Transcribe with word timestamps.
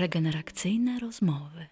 Regeneracyjne 0.00 0.98
rozmowy. 0.98 1.66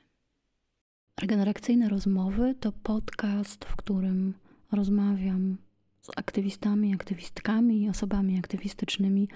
Regeneracyjne 1.21 1.89
rozmowy 1.89 2.55
to 2.61 2.73
podcast, 2.73 3.65
w 3.65 3.77
którym 3.77 4.35
rozmawiam 4.73 5.57
z 6.01 6.11
aktywistami, 6.17 6.95
aktywistkami 6.95 7.83
i 7.83 7.89
osobami 7.89 8.39
aktywistycznymi 8.39 9.29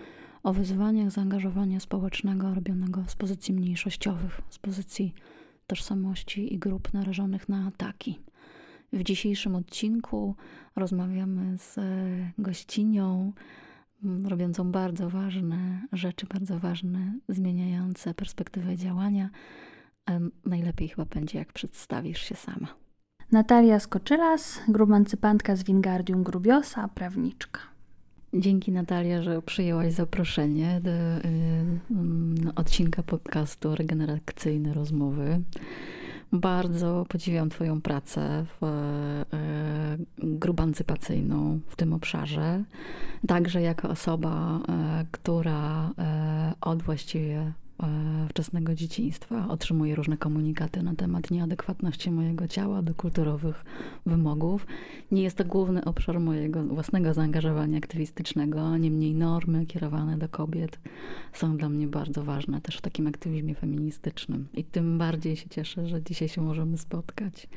o 0.42 0.52
wyzwaniach 0.52 1.10
zaangażowania 1.10 1.80
społecznego 1.80 2.54
robionego 2.54 3.04
z 3.06 3.16
pozycji 3.16 3.54
mniejszościowych, 3.54 4.40
z 4.50 4.58
pozycji 4.58 5.14
tożsamości 5.66 6.54
i 6.54 6.58
grup 6.58 6.92
narażonych 6.92 7.48
na 7.48 7.66
ataki. 7.66 8.20
W 8.92 9.02
dzisiejszym 9.02 9.54
odcinku 9.54 10.36
rozmawiamy 10.76 11.58
z 11.58 11.76
gościnią, 12.38 13.32
robiącą 14.24 14.72
bardzo 14.72 15.10
ważne 15.10 15.86
rzeczy, 15.92 16.26
bardzo 16.26 16.58
ważne, 16.58 17.18
zmieniające 17.28 18.14
perspektywę 18.14 18.76
działania. 18.76 19.30
Ale 20.06 20.20
najlepiej 20.44 20.88
chyba 20.88 21.04
będzie, 21.04 21.38
jak 21.38 21.52
przedstawisz 21.52 22.22
się 22.22 22.34
sama. 22.34 22.68
Natalia 23.32 23.80
Skoczylas, 23.80 24.60
grubancypantka 24.68 25.56
z 25.56 25.62
Wingardium 25.62 26.22
Grubiosa, 26.22 26.88
prawniczka. 26.88 27.60
Dzięki 28.34 28.72
Natalia, 28.72 29.22
że 29.22 29.42
przyjęłaś 29.42 29.92
zaproszenie 29.92 30.80
do 30.80 30.90
y, 30.90 32.54
odcinka 32.54 33.02
podcastu 33.02 33.76
Regeneracyjne 33.76 34.74
Rozmowy. 34.74 35.40
Bardzo 36.32 37.06
podziwiam 37.08 37.50
Twoją 37.50 37.80
pracę 37.80 38.44
w, 38.60 38.64
y, 38.64 40.26
grubancypacyjną 40.36 41.60
w 41.68 41.76
tym 41.76 41.92
obszarze. 41.92 42.64
Także 43.26 43.62
jako 43.62 43.88
osoba, 43.88 44.58
y, 44.58 45.06
która 45.10 45.88
y, 45.88 45.92
od 46.60 46.82
właściwie 46.82 47.52
E, 47.71 47.71
wczesnego 48.28 48.74
dzieciństwa. 48.74 49.48
Otrzymuję 49.48 49.94
różne 49.94 50.16
komunikaty 50.16 50.82
na 50.82 50.94
temat 50.94 51.30
nieadekwatności 51.30 52.10
mojego 52.10 52.48
ciała 52.48 52.82
do 52.82 52.94
kulturowych 52.94 53.64
wymogów. 54.06 54.66
Nie 55.10 55.22
jest 55.22 55.36
to 55.36 55.44
główny 55.44 55.84
obszar 55.84 56.20
mojego 56.20 56.64
własnego 56.64 57.14
zaangażowania 57.14 57.78
aktywistycznego, 57.78 58.76
niemniej 58.76 59.14
normy 59.14 59.66
kierowane 59.66 60.18
do 60.18 60.28
kobiet 60.28 60.78
są 61.32 61.56
dla 61.56 61.68
mnie 61.68 61.86
bardzo 61.86 62.24
ważne 62.24 62.60
też 62.60 62.76
w 62.76 62.80
takim 62.80 63.06
aktywizmie 63.06 63.54
feministycznym. 63.54 64.48
I 64.54 64.64
tym 64.64 64.98
bardziej 64.98 65.36
się 65.36 65.48
cieszę, 65.48 65.86
że 65.86 66.02
dzisiaj 66.02 66.28
się 66.28 66.40
możemy 66.40 66.78
spotkać. 66.78 67.48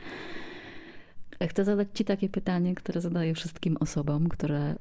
Chcę 1.48 1.66
zadać 1.66 1.88
Ci 1.94 2.06
takie 2.06 2.30
pytanie, 2.30 2.76
które 2.76 3.02
zadaję 3.02 3.34
wszystkim 3.34 3.78
osobom, 3.78 4.30
które 4.30 4.60
e, 4.60 4.76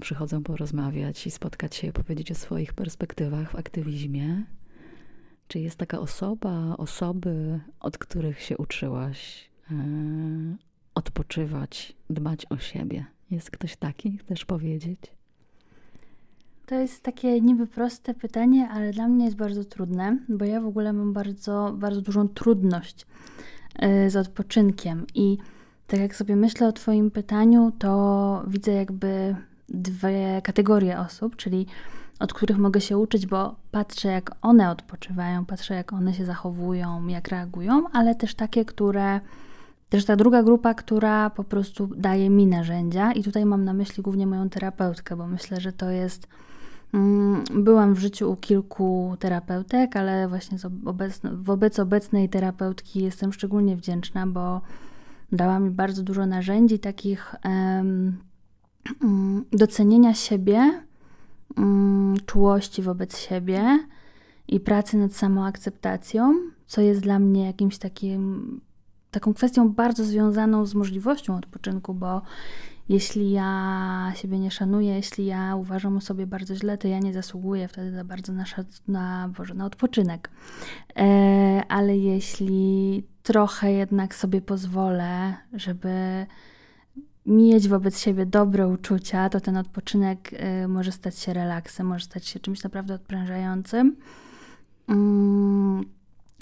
przychodzą 0.00 0.42
porozmawiać 0.42 1.26
i 1.26 1.30
spotkać 1.30 1.74
się 1.74 1.86
i 1.86 1.92
powiedzieć 1.92 2.30
o 2.30 2.34
swoich 2.34 2.72
perspektywach 2.72 3.50
w 3.50 3.56
aktywizmie. 3.56 4.44
Czy 5.48 5.58
jest 5.58 5.76
taka 5.76 5.98
osoba, 5.98 6.76
osoby, 6.78 7.60
od 7.80 7.98
których 7.98 8.40
się 8.40 8.56
uczyłaś 8.56 9.50
e, 9.70 9.74
odpoczywać, 10.94 11.96
dbać 12.10 12.46
o 12.50 12.58
siebie? 12.58 13.04
Jest 13.30 13.50
ktoś 13.50 13.76
taki, 13.76 14.18
chcesz 14.18 14.44
powiedzieć? 14.44 15.00
To 16.66 16.74
jest 16.74 17.02
takie 17.02 17.40
niby 17.40 17.66
proste 17.66 18.14
pytanie, 18.14 18.68
ale 18.68 18.92
dla 18.92 19.08
mnie 19.08 19.24
jest 19.24 19.36
bardzo 19.36 19.64
trudne, 19.64 20.18
bo 20.28 20.44
ja 20.44 20.60
w 20.60 20.66
ogóle 20.66 20.92
mam 20.92 21.12
bardzo, 21.12 21.74
bardzo 21.78 22.00
dużą 22.00 22.28
trudność 22.28 23.06
e, 23.76 24.10
z 24.10 24.16
odpoczynkiem. 24.16 25.06
I 25.14 25.38
tak 25.86 26.00
jak 26.00 26.16
sobie 26.16 26.36
myślę 26.36 26.68
o 26.68 26.72
Twoim 26.72 27.10
pytaniu, 27.10 27.72
to 27.78 28.44
widzę 28.48 28.72
jakby 28.72 29.36
dwie 29.68 30.40
kategorie 30.44 30.98
osób, 30.98 31.36
czyli 31.36 31.66
od 32.18 32.32
których 32.32 32.58
mogę 32.58 32.80
się 32.80 32.98
uczyć, 32.98 33.26
bo 33.26 33.54
patrzę, 33.70 34.08
jak 34.08 34.30
one 34.42 34.70
odpoczywają, 34.70 35.44
patrzę, 35.44 35.74
jak 35.74 35.92
one 35.92 36.14
się 36.14 36.24
zachowują, 36.24 37.06
jak 37.06 37.28
reagują, 37.28 37.84
ale 37.92 38.14
też 38.14 38.34
takie, 38.34 38.64
które. 38.64 39.20
Też 39.88 40.04
ta 40.04 40.16
druga 40.16 40.42
grupa, 40.42 40.74
która 40.74 41.30
po 41.30 41.44
prostu 41.44 41.86
daje 41.86 42.30
mi 42.30 42.46
narzędzia, 42.46 43.12
i 43.12 43.22
tutaj 43.22 43.44
mam 43.44 43.64
na 43.64 43.72
myśli 43.72 44.02
głównie 44.02 44.26
moją 44.26 44.48
terapeutkę, 44.48 45.16
bo 45.16 45.26
myślę, 45.26 45.60
że 45.60 45.72
to 45.72 45.90
jest. 45.90 46.28
Mm, 46.94 47.44
byłam 47.54 47.94
w 47.94 47.98
życiu 47.98 48.32
u 48.32 48.36
kilku 48.36 49.16
terapeutek, 49.18 49.96
ale 49.96 50.28
właśnie 50.28 50.58
wobec 51.32 51.78
obecnej 51.78 52.28
terapeutki 52.28 53.04
jestem 53.04 53.32
szczególnie 53.32 53.76
wdzięczna, 53.76 54.26
bo 54.26 54.60
dała 55.32 55.58
mi 55.58 55.70
bardzo 55.70 56.02
dużo 56.02 56.26
narzędzi 56.26 56.78
takich 56.78 57.34
um, 57.44 58.18
docenienia 59.52 60.14
siebie, 60.14 60.82
mm, 61.56 62.16
czułości 62.26 62.82
wobec 62.82 63.18
siebie 63.18 63.78
i 64.48 64.60
pracy 64.60 64.96
nad 64.96 65.14
samoakceptacją, 65.14 66.34
co 66.66 66.80
jest 66.80 67.00
dla 67.00 67.18
mnie 67.18 67.46
jakimś 67.46 67.78
takim, 67.78 68.60
taką 69.10 69.34
kwestią 69.34 69.68
bardzo 69.72 70.04
związaną 70.04 70.66
z 70.66 70.74
możliwością 70.74 71.36
odpoczynku, 71.36 71.94
bo 71.94 72.22
jeśli 72.88 73.30
ja 73.30 74.12
siebie 74.14 74.38
nie 74.38 74.50
szanuję, 74.50 74.94
jeśli 74.94 75.26
ja 75.26 75.56
uważam 75.56 75.96
o 75.96 76.00
sobie 76.00 76.26
bardzo 76.26 76.54
źle, 76.54 76.78
to 76.78 76.88
ja 76.88 76.98
nie 76.98 77.12
zasługuję 77.12 77.68
wtedy 77.68 77.92
za 77.92 78.04
bardzo 78.04 78.32
na, 78.32 78.44
na, 78.88 79.30
Boże, 79.36 79.54
na 79.54 79.66
odpoczynek. 79.66 80.30
E, 80.96 81.62
ale 81.68 81.96
jeśli 81.96 83.04
trochę 83.22 83.72
jednak 83.72 84.14
sobie 84.14 84.40
pozwolę, 84.40 85.34
żeby 85.52 86.26
mieć 87.26 87.68
wobec 87.68 88.00
siebie 88.00 88.26
dobre 88.26 88.68
uczucia, 88.68 89.28
to 89.28 89.40
ten 89.40 89.56
odpoczynek 89.56 90.32
y, 90.64 90.68
może 90.68 90.92
stać 90.92 91.18
się 91.18 91.32
relaksem, 91.32 91.86
może 91.86 92.04
stać 92.04 92.26
się 92.26 92.40
czymś 92.40 92.62
naprawdę 92.62 92.94
odprężającym. 92.94 93.96
Mm, 94.88 95.84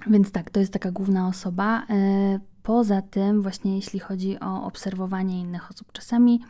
więc 0.06 0.32
tak, 0.32 0.50
to 0.50 0.60
jest 0.60 0.72
taka 0.72 0.90
główna 0.90 1.28
osoba. 1.28 1.82
Y, 1.82 2.40
poza 2.62 3.02
tym, 3.02 3.42
właśnie 3.42 3.76
jeśli 3.76 4.00
chodzi 4.00 4.40
o 4.40 4.64
obserwowanie 4.64 5.40
innych 5.40 5.70
osób, 5.70 5.92
czasami 5.92 6.40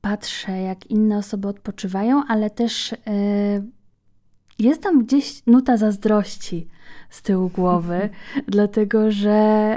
patrzę, 0.00 0.62
jak 0.62 0.86
inne 0.86 1.18
osoby 1.18 1.48
odpoczywają, 1.48 2.22
ale 2.28 2.50
też 2.50 2.92
y, 2.92 2.96
jest 4.58 4.82
tam 4.82 5.04
gdzieś 5.04 5.46
nuta 5.46 5.76
zazdrości 5.76 6.68
z 7.10 7.22
tyłu 7.22 7.48
głowy, 7.48 8.08
dlatego 8.46 9.10
że 9.10 9.30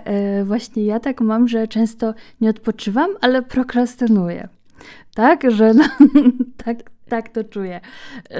e, 0.05 0.43
właśnie 0.45 0.85
ja 0.85 0.99
tak 0.99 1.21
mam, 1.21 1.47
że 1.47 1.67
często 1.67 2.13
nie 2.41 2.49
odpoczywam, 2.49 3.09
ale 3.21 3.41
prokrastynuję. 3.41 4.47
Tak, 5.15 5.51
że 5.51 5.73
no, 5.73 5.83
tak, 6.65 6.77
tak 7.09 7.29
to 7.29 7.43
czuję, 7.43 7.81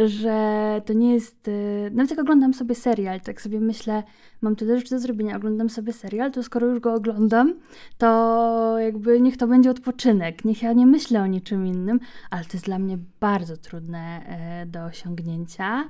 że 0.06 0.82
to 0.86 0.94
nie 0.94 1.14
jest. 1.14 1.48
E, 1.48 1.52
nawet 1.92 2.12
jak 2.12 2.20
oglądam 2.20 2.54
sobie 2.54 2.76
serial, 2.76 3.22
tak 3.22 3.42
sobie 3.42 3.60
myślę, 3.60 4.04
mam 4.42 4.56
tyle 4.56 4.78
rzeczy 4.78 4.90
do 4.90 5.00
zrobienia, 5.00 5.36
oglądam 5.36 5.70
sobie 5.70 5.94
serial, 5.94 6.32
to 6.32 6.44
skoro 6.44 6.68
już 6.68 6.80
go 6.80 6.94
oglądam, 6.94 7.54
to 7.98 8.76
jakby 8.80 9.22
niech 9.22 9.38
to 9.38 9.48
będzie 9.48 9.72
odpoczynek, 9.72 10.46
niech 10.46 10.62
ja 10.62 10.74
nie 10.74 10.86
myślę 10.86 11.22
o 11.22 11.28
niczym 11.28 11.68
innym, 11.68 12.00
ale 12.30 12.46
to 12.46 12.50
jest 12.54 12.66
dla 12.66 12.80
mnie 12.80 12.98
bardzo 13.20 13.58
trudne 13.58 14.22
e, 14.28 14.66
do 14.66 14.86
osiągnięcia, 14.86 15.84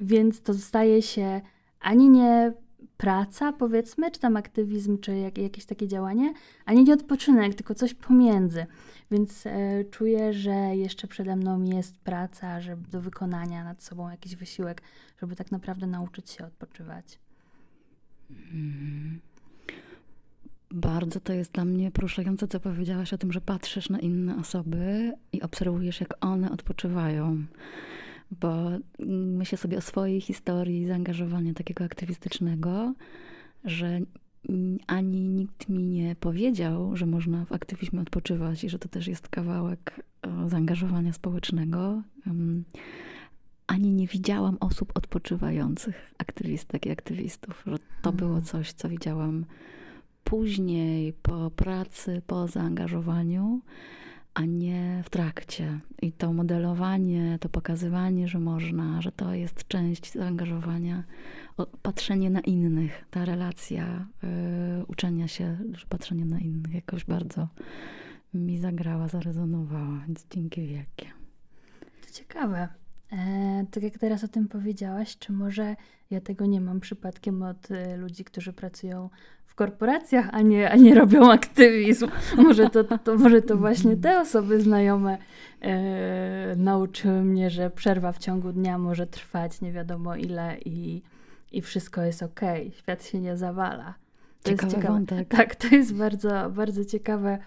więc 0.00 0.40
to 0.40 0.54
staje 0.54 1.02
się 1.02 1.40
ani 1.80 2.08
nie 2.08 2.52
praca, 3.00 3.52
powiedzmy, 3.52 4.10
czy 4.10 4.20
tam 4.20 4.36
aktywizm, 4.36 4.98
czy 4.98 5.16
jak, 5.16 5.38
jakieś 5.38 5.64
takie 5.64 5.88
działanie, 5.88 6.32
ani 6.64 6.84
nie 6.84 6.94
odpoczynek, 6.94 7.54
tylko 7.54 7.74
coś 7.74 7.94
pomiędzy. 7.94 8.66
Więc 9.10 9.46
e, 9.46 9.84
czuję, 9.90 10.32
że 10.32 10.50
jeszcze 10.76 11.08
przede 11.08 11.36
mną 11.36 11.62
jest 11.62 11.98
praca, 11.98 12.60
żeby 12.60 12.90
do 12.90 13.00
wykonania 13.00 13.64
nad 13.64 13.82
sobą 13.82 14.10
jakiś 14.10 14.36
wysiłek, 14.36 14.82
żeby 15.20 15.36
tak 15.36 15.52
naprawdę 15.52 15.86
nauczyć 15.86 16.30
się 16.30 16.46
odpoczywać. 16.46 17.18
Mm. 18.30 19.20
Bardzo 20.70 21.20
to 21.20 21.32
jest 21.32 21.52
dla 21.52 21.64
mnie 21.64 21.90
poruszające, 21.90 22.48
co 22.48 22.60
powiedziałaś 22.60 23.12
o 23.12 23.18
tym, 23.18 23.32
że 23.32 23.40
patrzysz 23.40 23.88
na 23.88 23.98
inne 23.98 24.36
osoby 24.36 25.12
i 25.32 25.42
obserwujesz, 25.42 26.00
jak 26.00 26.14
one 26.20 26.50
odpoczywają 26.50 27.44
bo 28.30 28.70
myślę 29.36 29.58
sobie 29.58 29.78
o 29.78 29.80
swojej 29.80 30.20
historii 30.20 30.86
zaangażowania 30.86 31.54
takiego 31.54 31.84
aktywistycznego, 31.84 32.94
że 33.64 34.00
ani 34.86 35.28
nikt 35.28 35.68
mi 35.68 35.86
nie 35.86 36.16
powiedział, 36.16 36.96
że 36.96 37.06
można 37.06 37.44
w 37.44 37.52
aktywizmie 37.52 38.00
odpoczywać 38.00 38.64
i 38.64 38.68
że 38.68 38.78
to 38.78 38.88
też 38.88 39.06
jest 39.06 39.28
kawałek 39.28 40.04
e, 40.22 40.48
zaangażowania 40.48 41.12
społecznego. 41.12 42.02
Ani 43.66 43.92
nie 43.92 44.06
widziałam 44.06 44.56
osób 44.60 44.92
odpoczywających, 44.94 46.14
aktywistek 46.18 46.86
i 46.86 46.90
aktywistów. 46.90 47.64
Że 47.66 47.76
to 48.02 48.12
było 48.12 48.36
mhm. 48.36 48.46
coś, 48.46 48.72
co 48.72 48.88
widziałam 48.88 49.44
później, 50.24 51.12
po 51.12 51.50
pracy, 51.50 52.22
po 52.26 52.48
zaangażowaniu 52.48 53.60
a 54.34 54.44
nie 54.44 55.02
w 55.04 55.10
trakcie. 55.10 55.80
I 56.02 56.12
to 56.12 56.32
modelowanie, 56.32 57.38
to 57.40 57.48
pokazywanie, 57.48 58.28
że 58.28 58.38
można, 58.38 59.02
że 59.02 59.12
to 59.12 59.34
jest 59.34 59.68
część 59.68 60.12
zaangażowania, 60.12 61.04
patrzenie 61.82 62.30
na 62.30 62.40
innych, 62.40 63.04
ta 63.10 63.24
relacja 63.24 64.06
y, 64.80 64.86
uczenia 64.86 65.28
się, 65.28 65.58
że 65.72 65.86
patrzenie 65.88 66.24
na 66.24 66.38
innych 66.38 66.74
jakoś 66.74 67.04
bardzo 67.04 67.48
mi 68.34 68.58
zagrała, 68.58 69.08
zarezonowała, 69.08 70.02
więc 70.06 70.26
dzięki 70.30 70.66
wielkie. 70.66 71.06
To 72.06 72.12
ciekawe. 72.12 72.68
E, 73.12 73.64
tak 73.70 73.82
jak 73.82 73.98
teraz 73.98 74.24
o 74.24 74.28
tym 74.28 74.48
powiedziałaś, 74.48 75.18
czy 75.18 75.32
może 75.32 75.76
ja 76.10 76.20
tego 76.20 76.46
nie 76.46 76.60
mam 76.60 76.80
przypadkiem 76.80 77.42
od 77.42 77.70
e, 77.70 77.96
ludzi, 77.96 78.24
którzy 78.24 78.52
pracują 78.52 79.10
w 79.46 79.54
korporacjach, 79.54 80.28
a 80.32 80.40
nie, 80.42 80.70
a 80.70 80.76
nie 80.76 80.94
robią 80.94 81.30
aktywizm. 81.30 82.08
Może 82.36 82.70
to, 82.70 82.84
to, 82.84 83.16
może 83.18 83.42
to 83.42 83.56
właśnie 83.56 83.96
te 83.96 84.20
osoby 84.20 84.60
znajome 84.60 85.18
e, 85.60 86.54
nauczyły 86.56 87.24
mnie, 87.24 87.50
że 87.50 87.70
przerwa 87.70 88.12
w 88.12 88.18
ciągu 88.18 88.52
dnia 88.52 88.78
może 88.78 89.06
trwać 89.06 89.60
nie 89.60 89.72
wiadomo 89.72 90.16
ile 90.16 90.58
i, 90.64 91.02
i 91.52 91.62
wszystko 91.62 92.02
jest 92.02 92.22
ok. 92.22 92.40
Świat 92.78 93.06
się 93.06 93.20
nie 93.20 93.36
zawala. 93.36 93.94
To 94.42 94.50
Ciekawy 94.50 94.66
jest 94.66 94.76
ciekawe. 94.76 94.94
Wątek. 94.94 95.28
Tak, 95.38 95.54
to 95.54 95.68
jest 95.68 95.94
bardzo, 95.94 96.50
bardzo 96.50 96.84
ciekawe. 96.84 97.38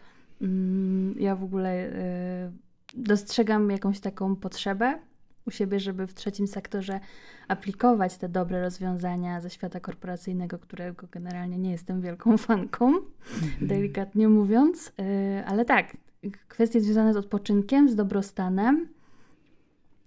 Mm, 0.42 1.16
ja 1.20 1.36
w 1.36 1.44
ogóle 1.44 1.70
e, 1.70 2.52
dostrzegam 2.94 3.72
jakąś 3.72 4.00
taką 4.00 4.36
potrzebę 4.36 5.00
u 5.46 5.52
siebie, 5.52 5.80
żeby 5.80 6.08
w 6.08 6.14
trzecim 6.14 6.48
sektorze 6.48 7.00
aplikować 7.48 8.18
te 8.18 8.30
dobre 8.30 8.62
rozwiązania 8.62 9.42
ze 9.42 9.50
świata 9.50 9.80
korporacyjnego, 9.80 10.60
którego 10.60 11.08
generalnie 11.12 11.58
nie 11.58 11.72
jestem 11.72 12.02
wielką 12.02 12.38
fanką, 12.48 12.94
-hmm. 12.94 13.68
delikatnie 13.68 14.30
mówiąc. 14.30 14.92
Y, 15.00 15.46
ale 15.46 15.66
tak, 15.66 15.98
kwestie 16.48 16.82
związane 16.82 17.14
z 17.14 17.18
odpoczynkiem, 17.18 17.90
z 17.90 17.96
dobrostanem, 17.96 18.88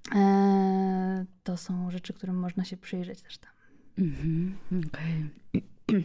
y, 0.07 1.27
to 1.45 1.57
są 1.57 1.91
rzeczy, 1.91 2.13
którym 2.13 2.37
można 2.37 2.65
się 2.65 2.77
przyjrzeć 2.77 3.23
też 3.23 3.39
tam. 3.39 3.51
Okej. 4.89 5.31
Okay. 5.89 6.05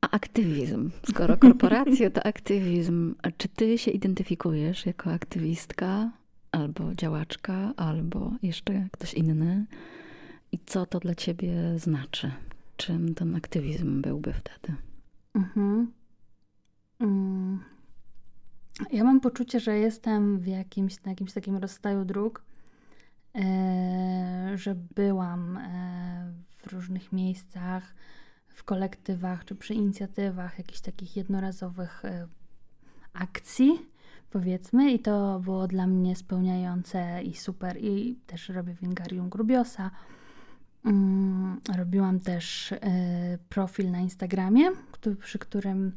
A 0.00 0.10
aktywizm. 0.10 0.90
Skoro 1.08 1.36
korporacje 1.36 2.10
to 2.10 2.26
aktywizm, 2.26 3.14
czy 3.36 3.48
ty 3.48 3.78
się 3.78 3.90
identyfikujesz 3.90 4.86
jako 4.86 5.12
aktywistka? 5.12 6.10
Albo 6.54 6.94
działaczka, 6.94 7.72
albo 7.76 8.32
jeszcze 8.42 8.88
ktoś 8.92 9.14
inny. 9.14 9.66
I 10.52 10.58
co 10.66 10.86
to 10.86 10.98
dla 10.98 11.14
ciebie 11.14 11.78
znaczy? 11.78 12.30
Czym 12.76 13.14
ten 13.14 13.36
aktywizm 13.36 14.02
byłby 14.02 14.32
wtedy? 14.32 14.74
Mhm. 15.34 15.92
Mm. 17.00 17.64
Ja 18.92 19.04
mam 19.04 19.20
poczucie, 19.20 19.60
że 19.60 19.78
jestem 19.78 20.38
w 20.38 20.46
jakimś, 20.46 21.02
na 21.02 21.10
jakimś 21.10 21.32
takim 21.32 21.56
rozstaju 21.56 22.04
dróg, 22.04 22.44
e, 23.34 24.52
że 24.54 24.74
byłam 24.74 25.56
e, 25.56 26.32
w 26.58 26.72
różnych 26.72 27.12
miejscach, 27.12 27.94
w 28.48 28.64
kolektywach 28.64 29.44
czy 29.44 29.54
przy 29.54 29.74
inicjatywach 29.74 30.58
jakichś 30.58 30.80
takich 30.80 31.16
jednorazowych 31.16 32.04
e, 32.04 32.28
akcji 33.12 33.93
powiedzmy, 34.34 34.92
i 34.92 34.98
to 34.98 35.40
było 35.40 35.66
dla 35.68 35.86
mnie 35.86 36.16
spełniające 36.16 37.22
i 37.22 37.34
super. 37.34 37.76
I 37.80 38.18
też 38.26 38.48
robię 38.48 38.74
Wingarium 38.82 39.28
Grubiosa. 39.28 39.90
Mm, 40.84 41.60
robiłam 41.76 42.20
też 42.20 42.72
y, 42.72 42.78
profil 43.48 43.90
na 43.90 44.00
Instagramie, 44.00 44.70
który, 44.92 45.16
przy 45.16 45.38
którym 45.38 45.92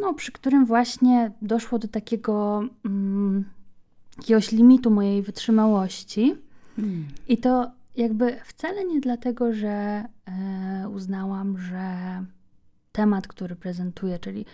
no, 0.00 0.14
przy 0.14 0.32
którym 0.32 0.66
właśnie 0.66 1.32
doszło 1.42 1.78
do 1.78 1.88
takiego 1.88 2.62
mm, 2.84 3.44
jakiegoś 4.18 4.52
limitu 4.52 4.90
mojej 4.90 5.22
wytrzymałości. 5.22 6.34
Mm. 6.78 7.06
I 7.28 7.38
to 7.38 7.70
jakby 7.96 8.36
wcale 8.44 8.84
nie 8.84 9.00
dlatego, 9.00 9.52
że 9.52 10.04
y, 10.84 10.88
uznałam, 10.88 11.58
że 11.58 11.84
temat, 12.98 13.28
który 13.28 13.56
prezentuję, 13.56 14.18
czyli 14.18 14.46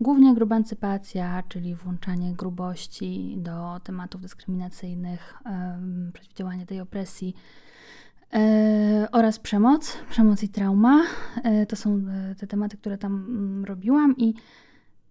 Głównie 0.00 0.34
grubancypacja, 0.34 1.42
czyli 1.48 1.74
włączanie 1.74 2.34
grubości 2.34 3.36
do 3.38 3.80
tematów 3.84 4.20
dyskryminacyjnych, 4.20 5.42
przeciwdziałanie 6.12 6.66
tej 6.66 6.80
opresji 6.80 7.34
e, 8.32 9.08
oraz 9.12 9.38
przemoc, 9.38 9.98
przemoc 10.10 10.42
i 10.42 10.48
trauma. 10.48 11.02
E, 11.42 11.66
to 11.66 11.76
są 11.76 12.02
e, 12.30 12.34
te 12.34 12.46
tematy, 12.46 12.76
które 12.76 12.98
tam 12.98 13.12
mm, 13.12 13.64
robiłam 13.64 14.16
i 14.16 14.34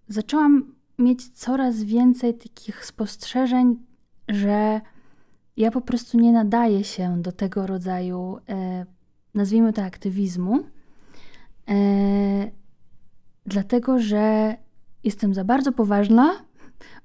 zaczęłam 0.07 0.75
mieć 0.99 1.29
coraz 1.29 1.83
więcej 1.83 2.33
takich 2.33 2.85
spostrzeżeń, 2.85 3.75
że 4.27 4.81
ja 5.57 5.71
po 5.71 5.81
prostu 5.81 6.19
nie 6.19 6.31
nadaję 6.31 6.83
się 6.83 7.21
do 7.21 7.31
tego 7.31 7.67
rodzaju, 7.67 8.37
nazwijmy 9.33 9.73
to 9.73 9.83
aktywizmu, 9.83 10.63
dlatego 13.49 13.99
że 13.99 14.55
jestem 15.03 15.33
za 15.33 15.43
bardzo 15.43 15.71
poważna, 15.71 16.31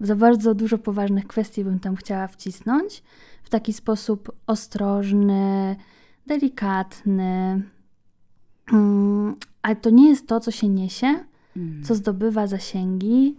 za 0.00 0.17
bardzo 0.17 0.55
dużo 0.55 0.79
poważnych 0.79 1.26
kwestii 1.26 1.64
bym 1.64 1.81
tam 1.81 1.96
chciała 1.96 2.26
wcisnąć 2.26 3.02
w 3.43 3.50
taki 3.50 3.73
sposób 3.73 4.32
ostrożny, 4.46 5.76
delikatny. 6.26 7.62
Mm, 8.73 9.37
ale 9.62 9.76
to 9.76 9.91
nie 9.91 10.08
jest 10.08 10.26
to, 10.26 10.41
co 10.41 10.50
się 10.50 10.69
niesie, 10.69 11.25
mm. 11.56 11.85
co 11.85 11.94
zdobywa 11.94 12.47
zasięgi, 12.47 13.37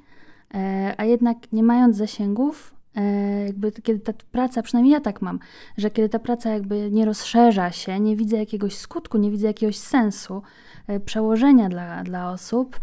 e, 0.54 0.94
a 0.98 1.06
jednak 1.06 1.52
nie 1.52 1.64
mając 1.64 1.96
zasięgów, 1.96 2.76
e, 2.96 3.46
jakby 3.46 3.72
kiedy 3.72 4.00
ta 4.00 4.14
praca, 4.32 4.62
przynajmniej 4.62 4.94
ja 4.94 5.00
tak 5.00 5.22
mam, 5.22 5.40
że 5.78 5.92
kiedy 5.92 6.10
ta 6.10 6.20
praca 6.20 6.50
jakby 6.50 6.92
nie 6.92 7.06
rozszerza 7.06 7.72
się, 7.72 8.00
nie 8.00 8.16
widzę 8.16 8.38
jakiegoś 8.38 8.78
skutku, 8.78 9.18
nie 9.18 9.32
widzę 9.32 9.48
jakiegoś 9.48 9.78
sensu, 9.78 10.42
przełożenia 11.06 11.70
dla, 11.70 12.04
dla 12.04 12.32
osób, 12.32 12.80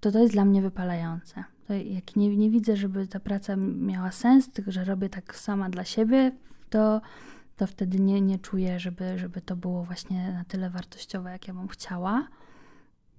to 0.00 0.12
to 0.12 0.18
jest 0.18 0.32
dla 0.32 0.44
mnie 0.44 0.62
wypalające. 0.62 1.44
To 1.66 1.74
jak 1.74 2.16
nie, 2.16 2.36
nie 2.36 2.50
widzę, 2.50 2.76
żeby 2.76 3.06
ta 3.06 3.20
praca 3.20 3.56
miała 3.56 4.10
sens, 4.10 4.50
tylko 4.50 4.72
że 4.72 4.84
robię 4.84 5.08
tak 5.08 5.36
sama 5.36 5.70
dla 5.70 5.84
siebie, 5.84 6.32
to, 6.70 7.00
to 7.56 7.66
wtedy 7.66 8.00
nie, 8.00 8.20
nie 8.20 8.38
czuję, 8.38 8.80
żeby, 8.80 9.18
żeby 9.18 9.40
to 9.40 9.56
było 9.56 9.84
właśnie 9.84 10.32
na 10.32 10.44
tyle 10.44 10.70
wartościowe, 10.70 11.30
jak 11.30 11.48
ja 11.48 11.54
bym 11.54 11.68
chciała. 11.68 12.28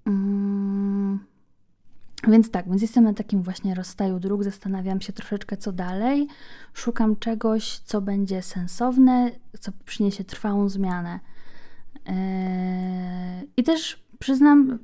Mm. 0.06 1.20
Więc 2.28 2.52
tak, 2.52 2.70
więc 2.70 2.82
jestem 2.82 3.04
na 3.04 3.14
takim 3.14 3.44
właśnie 3.44 3.76
rozstaju 3.76 4.20
dróg, 4.20 4.44
zastanawiam 4.44 5.02
się 5.02 5.14
troszeczkę 5.14 5.58
co 5.58 5.72
dalej, 5.72 6.28
szukam 6.74 7.16
czegoś, 7.16 7.80
co 7.80 8.02
będzie 8.02 8.42
sensowne, 8.42 9.32
co 9.60 9.72
przyniesie 9.86 10.24
trwałą 10.24 10.70
zmianę. 10.70 11.20
Yy, 12.06 12.14
I 13.58 13.64
też 13.64 14.03
przyznam, 14.24 14.80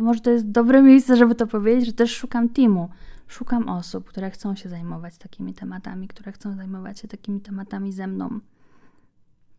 może 0.00 0.20
to 0.20 0.30
jest 0.30 0.50
dobre 0.50 0.82
miejsce, 0.82 1.16
żeby 1.16 1.34
to 1.34 1.46
powiedzieć, 1.46 1.86
że 1.86 1.92
też 1.92 2.16
szukam 2.16 2.48
teamu. 2.48 2.88
Szukam 3.28 3.68
osób, 3.68 4.04
które 4.08 4.30
chcą 4.30 4.56
się 4.56 4.68
zajmować 4.68 5.18
takimi 5.18 5.54
tematami, 5.54 6.08
które 6.08 6.32
chcą 6.32 6.56
zajmować 6.56 6.98
się 7.00 7.08
takimi 7.08 7.40
tematami 7.40 7.92
ze 7.92 8.06
mną. 8.06 8.40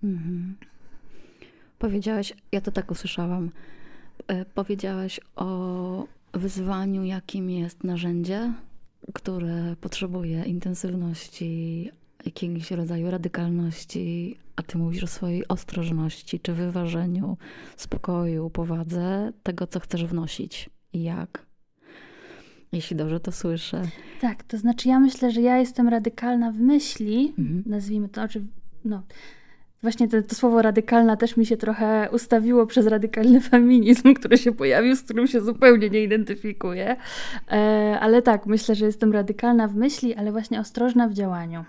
Mhm. 0.03 0.55
Powiedziałaś, 1.79 2.33
ja 2.51 2.61
to 2.61 2.71
tak 2.71 2.91
usłyszałam, 2.91 3.49
e, 4.27 4.45
powiedziałaś 4.45 5.19
o 5.35 6.07
wyzwaniu, 6.33 7.03
jakim 7.03 7.49
jest 7.49 7.83
narzędzie, 7.83 8.53
które 9.13 9.75
potrzebuje 9.81 10.43
intensywności, 10.43 11.91
jakiegoś 12.25 12.71
rodzaju 12.71 13.11
radykalności, 13.11 14.37
a 14.55 14.63
ty 14.63 14.77
mówisz 14.77 15.03
o 15.03 15.07
swojej 15.07 15.47
ostrożności, 15.47 16.39
czy 16.39 16.53
wyważeniu, 16.53 17.37
spokoju, 17.77 18.49
powadze 18.49 19.31
tego, 19.43 19.67
co 19.67 19.79
chcesz 19.79 20.05
wnosić 20.05 20.69
i 20.93 21.03
jak. 21.03 21.45
Jeśli 22.71 22.95
dobrze 22.95 23.19
to 23.19 23.31
słyszę. 23.31 23.81
Tak, 24.21 24.43
to 24.43 24.57
znaczy 24.57 24.89
ja 24.89 24.99
myślę, 24.99 25.31
że 25.31 25.41
ja 25.41 25.57
jestem 25.57 25.87
radykalna 25.87 26.51
w 26.51 26.57
myśli, 26.57 27.33
mhm. 27.39 27.63
nazwijmy 27.65 28.09
to, 28.09 28.13
znaczy, 28.13 28.41
no, 28.85 29.03
właśnie 29.81 30.07
to, 30.07 30.21
to, 30.21 30.35
słowo 30.35 30.61
radykalna 30.61 31.17
też 31.17 31.37
mi 31.37 31.45
się 31.45 31.57
trochę 31.57 32.09
ustawiło 32.11 32.65
przez 32.65 32.87
radykalny 32.87 33.41
feminizm, 33.51 34.13
który 34.13 34.37
się 34.37 34.51
pojawił, 34.51 34.95
z 34.95 35.01
którym 35.01 35.27
się 35.27 35.41
zupełnie 35.41 35.89
nie 35.89 36.03
identyfikuję. 36.03 36.95
E, 37.51 37.97
ale 38.01 38.21
tak, 38.21 38.45
myślę, 38.45 38.75
że 38.75 38.85
jestem 38.85 39.13
radykalna 39.13 39.67
w 39.67 39.75
myśli, 39.75 40.15
ale 40.15 40.31
właśnie 40.31 40.59
ostrożna 40.59 41.07
w 41.07 41.13
działaniu. 41.13 41.65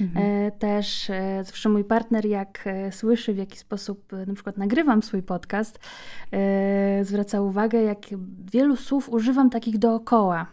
Mhm. 0.00 0.26
E, 0.26 0.50
też 0.50 1.10
e, 1.10 1.44
zawsze 1.44 1.68
mój 1.68 1.84
partner, 1.84 2.26
jak 2.26 2.62
e, 2.66 2.92
słyszy, 2.92 3.34
w 3.34 3.38
jaki 3.38 3.58
sposób 3.58 4.12
na 4.26 4.34
przykład 4.34 4.58
nagrywam 4.58 5.02
swój 5.02 5.22
podcast, 5.22 5.78
zwraca 7.02 7.40
uwagę, 7.40 7.82
jak 7.82 7.98
wielu 8.52 8.76
słów 8.76 9.08
używam 9.08 9.50
takich 9.50 9.78
dookoła. 9.78 10.46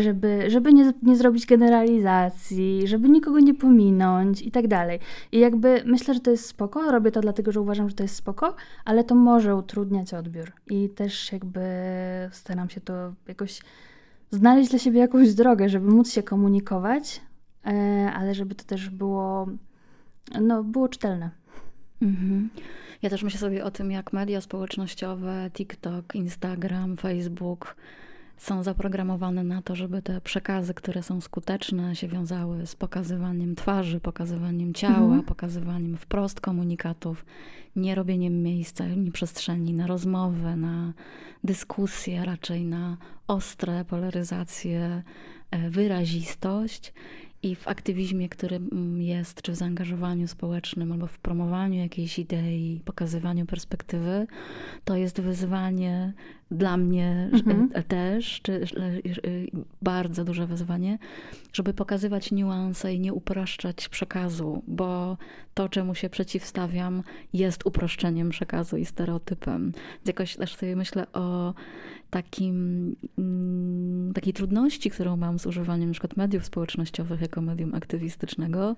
Żeby, 0.00 0.50
żeby 0.50 0.72
nie, 0.72 0.92
nie 1.02 1.16
zrobić 1.16 1.46
generalizacji, 1.46 2.86
żeby 2.86 3.08
nikogo 3.08 3.40
nie 3.40 3.54
pominąć 3.54 4.42
i 4.42 4.50
tak 4.50 4.68
dalej. 4.68 4.98
I 5.32 5.38
jakby 5.38 5.82
myślę, 5.86 6.14
że 6.14 6.20
to 6.20 6.30
jest 6.30 6.46
spoko, 6.46 6.90
robię 6.90 7.10
to 7.10 7.20
dlatego, 7.20 7.52
że 7.52 7.60
uważam, 7.60 7.88
że 7.88 7.94
to 7.94 8.02
jest 8.02 8.16
spoko, 8.16 8.54
ale 8.84 9.04
to 9.04 9.14
może 9.14 9.56
utrudniać 9.56 10.14
odbiór. 10.14 10.52
I 10.70 10.88
też 10.88 11.32
jakby 11.32 11.60
staram 12.32 12.68
się 12.70 12.80
to 12.80 13.12
jakoś 13.28 13.60
znaleźć 14.30 14.70
dla 14.70 14.78
siebie 14.78 15.00
jakąś 15.00 15.34
drogę, 15.34 15.68
żeby 15.68 15.90
móc 15.90 16.12
się 16.12 16.22
komunikować, 16.22 17.20
ale 18.14 18.34
żeby 18.34 18.54
to 18.54 18.64
też 18.64 18.90
było, 18.90 19.46
no, 20.40 20.64
było 20.64 20.88
czytelne. 20.88 21.30
Mhm. 22.02 22.50
Ja 23.02 23.10
też 23.10 23.22
myślę 23.22 23.40
sobie 23.40 23.64
o 23.64 23.70
tym, 23.70 23.90
jak 23.90 24.12
media 24.12 24.40
społecznościowe, 24.40 25.50
TikTok, 25.52 26.14
Instagram, 26.14 26.96
Facebook 26.96 27.76
są 28.36 28.62
zaprogramowane 28.62 29.44
na 29.44 29.62
to, 29.62 29.74
żeby 29.76 30.02
te 30.02 30.20
przekazy, 30.20 30.74
które 30.74 31.02
są 31.02 31.20
skuteczne, 31.20 31.96
się 31.96 32.08
wiązały 32.08 32.66
z 32.66 32.76
pokazywaniem 32.76 33.54
twarzy, 33.54 34.00
pokazywaniem 34.00 34.74
ciała, 34.74 34.96
mhm. 34.96 35.22
pokazywaniem 35.22 35.96
wprost 35.96 36.40
komunikatów, 36.40 37.24
nie 37.76 37.94
robieniem 37.94 38.42
miejsca, 38.42 38.86
nie 38.86 39.12
przestrzeni 39.12 39.72
na 39.72 39.86
rozmowę, 39.86 40.56
na 40.56 40.92
dyskusję, 41.44 42.24
raczej 42.24 42.64
na 42.64 42.96
ostre 43.26 43.84
polaryzacje, 43.84 45.02
e, 45.50 45.70
wyrazistość 45.70 46.92
i 47.44 47.54
w 47.54 47.68
aktywizmie, 47.68 48.28
który 48.28 48.56
mm, 48.56 49.02
jest, 49.02 49.42
czy 49.42 49.52
w 49.52 49.56
zaangażowaniu 49.56 50.28
społecznym, 50.28 50.92
albo 50.92 51.06
w 51.06 51.18
promowaniu 51.18 51.80
jakiejś 51.80 52.18
idei, 52.18 52.80
pokazywaniu 52.84 53.46
perspektywy, 53.46 54.26
to 54.84 54.96
jest 54.96 55.20
wyzwanie 55.20 56.12
dla 56.50 56.76
mnie 56.76 57.30
mhm. 57.32 57.70
E, 57.72 57.82
też, 57.82 58.40
czy, 58.42 58.66
bardzo 59.82 60.24
duże 60.24 60.46
wyzwanie, 60.46 60.98
żeby 61.52 61.74
pokazywać 61.74 62.32
niuanse 62.32 62.94
i 62.94 63.00
nie 63.00 63.12
upraszczać 63.12 63.88
przekazu, 63.88 64.62
bo 64.66 65.16
to, 65.54 65.68
czemu 65.68 65.94
się 65.94 66.10
przeciwstawiam, 66.10 67.02
jest 67.32 67.66
uproszczeniem 67.66 68.30
przekazu 68.30 68.76
i 68.76 68.84
stereotypem. 68.84 69.72
Więc 69.72 70.06
jakoś 70.06 70.36
też 70.36 70.56
sobie 70.56 70.76
myślę 70.76 71.06
o 71.12 71.54
takim, 72.14 72.96
mm, 73.18 74.12
takiej 74.12 74.32
trudności, 74.32 74.90
którą 74.90 75.16
mam 75.16 75.38
z 75.38 75.46
używaniem 75.46 75.88
np. 75.88 76.08
mediów 76.16 76.44
społecznościowych 76.44 77.20
jako 77.20 77.40
medium 77.40 77.74
aktywistycznego, 77.74 78.76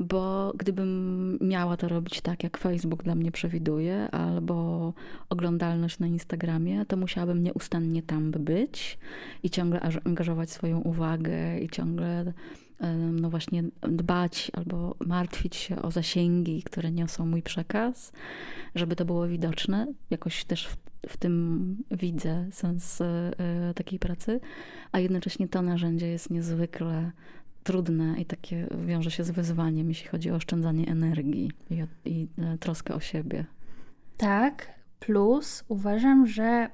bo 0.00 0.52
gdybym 0.56 1.38
miała 1.40 1.76
to 1.76 1.88
robić 1.88 2.20
tak, 2.20 2.44
jak 2.44 2.58
Facebook 2.58 3.02
dla 3.02 3.14
mnie 3.14 3.32
przewiduje, 3.32 4.10
albo 4.10 4.92
oglądalność 5.28 5.98
na 5.98 6.06
Instagramie, 6.06 6.86
to 6.86 6.96
musiałabym 6.96 7.42
nieustannie 7.42 8.02
tam 8.02 8.30
być 8.30 8.98
i 9.42 9.50
ciągle 9.50 9.80
angażować 10.04 10.50
swoją 10.50 10.80
uwagę 10.80 11.58
i 11.60 11.68
ciągle 11.68 12.32
no 13.12 13.30
właśnie 13.30 13.62
dbać 13.82 14.50
albo 14.54 14.96
martwić 15.06 15.56
się 15.56 15.82
o 15.82 15.90
zasięgi, 15.90 16.62
które 16.62 16.90
niosą 16.90 17.26
mój 17.26 17.42
przekaz, 17.42 18.12
żeby 18.74 18.96
to 18.96 19.04
było 19.04 19.28
widoczne. 19.28 19.86
Jakoś 20.10 20.44
też 20.44 20.66
w, 20.66 20.76
w 21.08 21.16
tym 21.16 21.76
widzę 21.90 22.46
sens 22.50 23.00
e, 23.00 23.74
takiej 23.74 23.98
pracy, 23.98 24.40
a 24.92 24.98
jednocześnie 24.98 25.48
to 25.48 25.62
narzędzie 25.62 26.06
jest 26.06 26.30
niezwykle 26.30 27.12
trudne 27.64 28.14
i 28.20 28.24
takie 28.26 28.66
wiąże 28.86 29.10
się 29.10 29.24
z 29.24 29.30
wyzwaniem, 29.30 29.88
jeśli 29.88 30.08
chodzi 30.08 30.30
o 30.30 30.34
oszczędzanie 30.34 30.86
energii 30.86 31.50
i, 31.70 31.84
i 32.04 32.28
e, 32.38 32.58
troskę 32.58 32.94
o 32.94 33.00
siebie. 33.00 33.44
Tak, 34.16 34.74
plus 35.00 35.64
uważam, 35.68 36.26
że 36.26 36.44
e, 36.44 36.70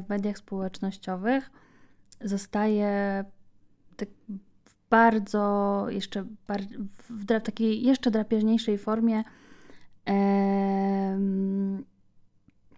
w 0.00 0.08
mediach 0.08 0.38
społecznościowych 0.38 1.50
zostaje 2.20 3.24
tak 3.96 4.08
bardzo, 4.90 5.86
jeszcze 5.88 6.24
w 7.10 7.24
takiej 7.44 7.82
jeszcze 7.82 8.10
drapieżniejszej 8.10 8.78
formie 8.78 9.24
e, 10.08 11.18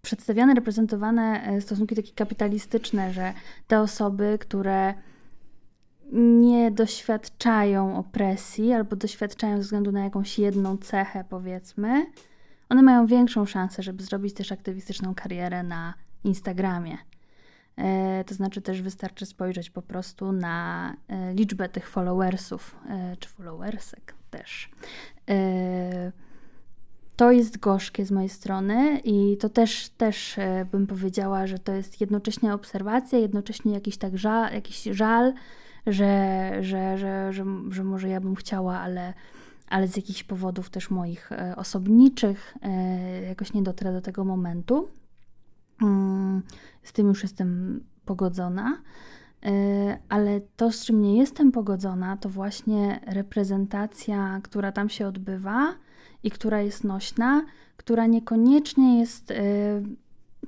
przedstawiane, 0.03 0.55
reprezentowane 0.55 1.61
stosunki 1.61 1.97
takie 1.97 2.13
kapitalistyczne, 2.13 3.13
że 3.13 3.33
te 3.67 3.81
osoby, 3.81 4.39
które 4.41 4.95
nie 6.13 6.71
doświadczają 6.71 7.97
opresji 7.97 8.73
albo 8.73 8.97
doświadczają 8.97 9.57
ze 9.57 9.63
względu 9.63 9.93
na 9.93 10.05
jakąś 10.05 10.39
jedną 10.39 10.77
cechę, 10.77 11.25
powiedzmy, 11.29 12.07
one 12.69 12.83
mają 12.83 13.07
większą 13.07 13.47
szansę, 13.47 13.83
żeby 13.83 14.03
zrobić 14.03 14.35
też 14.35 14.53
aktywistyczną 14.53 15.15
karierę 15.15 15.63
na 15.63 15.95
Instagramie. 16.25 16.99
E, 17.77 18.25
to 18.25 18.35
znaczy 18.35 18.63
też 18.63 18.83
wystarczy 18.83 19.27
spojrzeć 19.27 19.71
po 19.71 19.83
prostu 19.83 20.33
na 20.33 20.97
e, 21.09 21.35
liczbę 21.35 21.69
tych 21.69 21.89
followersów, 21.89 22.77
e, 22.89 23.17
czy 23.17 23.29
followersek 23.29 24.15
też. 24.31 24.71
To 27.17 27.33
jest 27.33 27.59
gorzkie 27.59 28.07
z 28.07 28.11
mojej 28.11 28.29
strony 28.29 29.01
i 29.05 29.37
to 29.37 29.49
też, 29.49 29.89
też 29.89 30.37
bym 30.73 30.87
powiedziała, 30.87 31.47
że 31.47 31.59
to 31.59 31.73
jest 31.73 32.01
jednocześnie 32.01 32.55
obserwacja, 32.55 33.19
jednocześnie 33.19 33.73
jakiś 33.73 33.97
tak 33.97 34.19
żal, 34.19 34.53
jakiś 34.55 34.83
żal, 34.83 35.35
że, 35.87 36.53
że, 36.61 36.99
że, 36.99 37.33
że, 37.33 37.45
że 37.69 37.85
może 37.85 38.09
ja 38.09 38.21
bym 38.21 38.35
chciała, 38.35 38.81
ale, 38.81 39.15
ale 39.69 39.89
z 39.89 39.97
jakichś 39.97 40.23
powodów 40.23 40.71
też 40.71 40.91
moich 40.91 41.31
osobniczych 41.57 42.55
jakoś 43.29 43.53
nie 43.53 43.63
dotrę 43.63 43.93
do 43.93 44.01
tego 44.01 44.25
momentu. 44.25 44.89
Mm, 45.83 46.43
z 46.83 46.93
tym 46.93 47.09
już 47.09 47.23
jestem 47.23 47.81
pogodzona. 48.05 48.79
E, 49.45 49.99
ale 50.09 50.41
to, 50.57 50.73
z 50.73 50.85
czym 50.85 51.03
nie 51.03 51.19
jestem 51.19 51.53
pogodzona, 51.53 52.17
to 52.17 52.29
właśnie 52.29 53.01
reprezentacja, 53.07 54.41
która 54.43 54.73
tam 54.73 54.89
się 54.89 55.07
odbywa 55.07 55.75
i 56.23 56.31
która 56.31 56.61
jest 56.61 56.85
nośna, 56.85 57.45
która 57.77 58.07
niekoniecznie 58.07 58.99
jest, 58.99 59.31
e, 59.31 59.35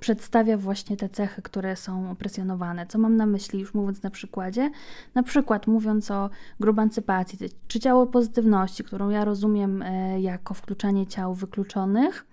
przedstawia 0.00 0.56
właśnie 0.56 0.96
te 0.96 1.08
cechy, 1.08 1.42
które 1.42 1.76
są 1.76 2.10
opresjonowane. 2.10 2.86
Co 2.86 2.98
mam 2.98 3.16
na 3.16 3.26
myśli, 3.26 3.60
już 3.60 3.74
mówiąc 3.74 4.02
na 4.02 4.10
przykładzie? 4.10 4.70
Na 5.14 5.22
przykład 5.22 5.66
mówiąc 5.66 6.10
o 6.10 6.30
grubancypacji, 6.60 7.38
czy 7.68 7.80
ciało 7.80 8.06
pozytywności, 8.06 8.84
którą 8.84 9.10
ja 9.10 9.24
rozumiem 9.24 9.82
e, 9.82 10.20
jako 10.20 10.54
wkluczanie 10.54 11.06
ciał 11.06 11.34
wykluczonych, 11.34 12.26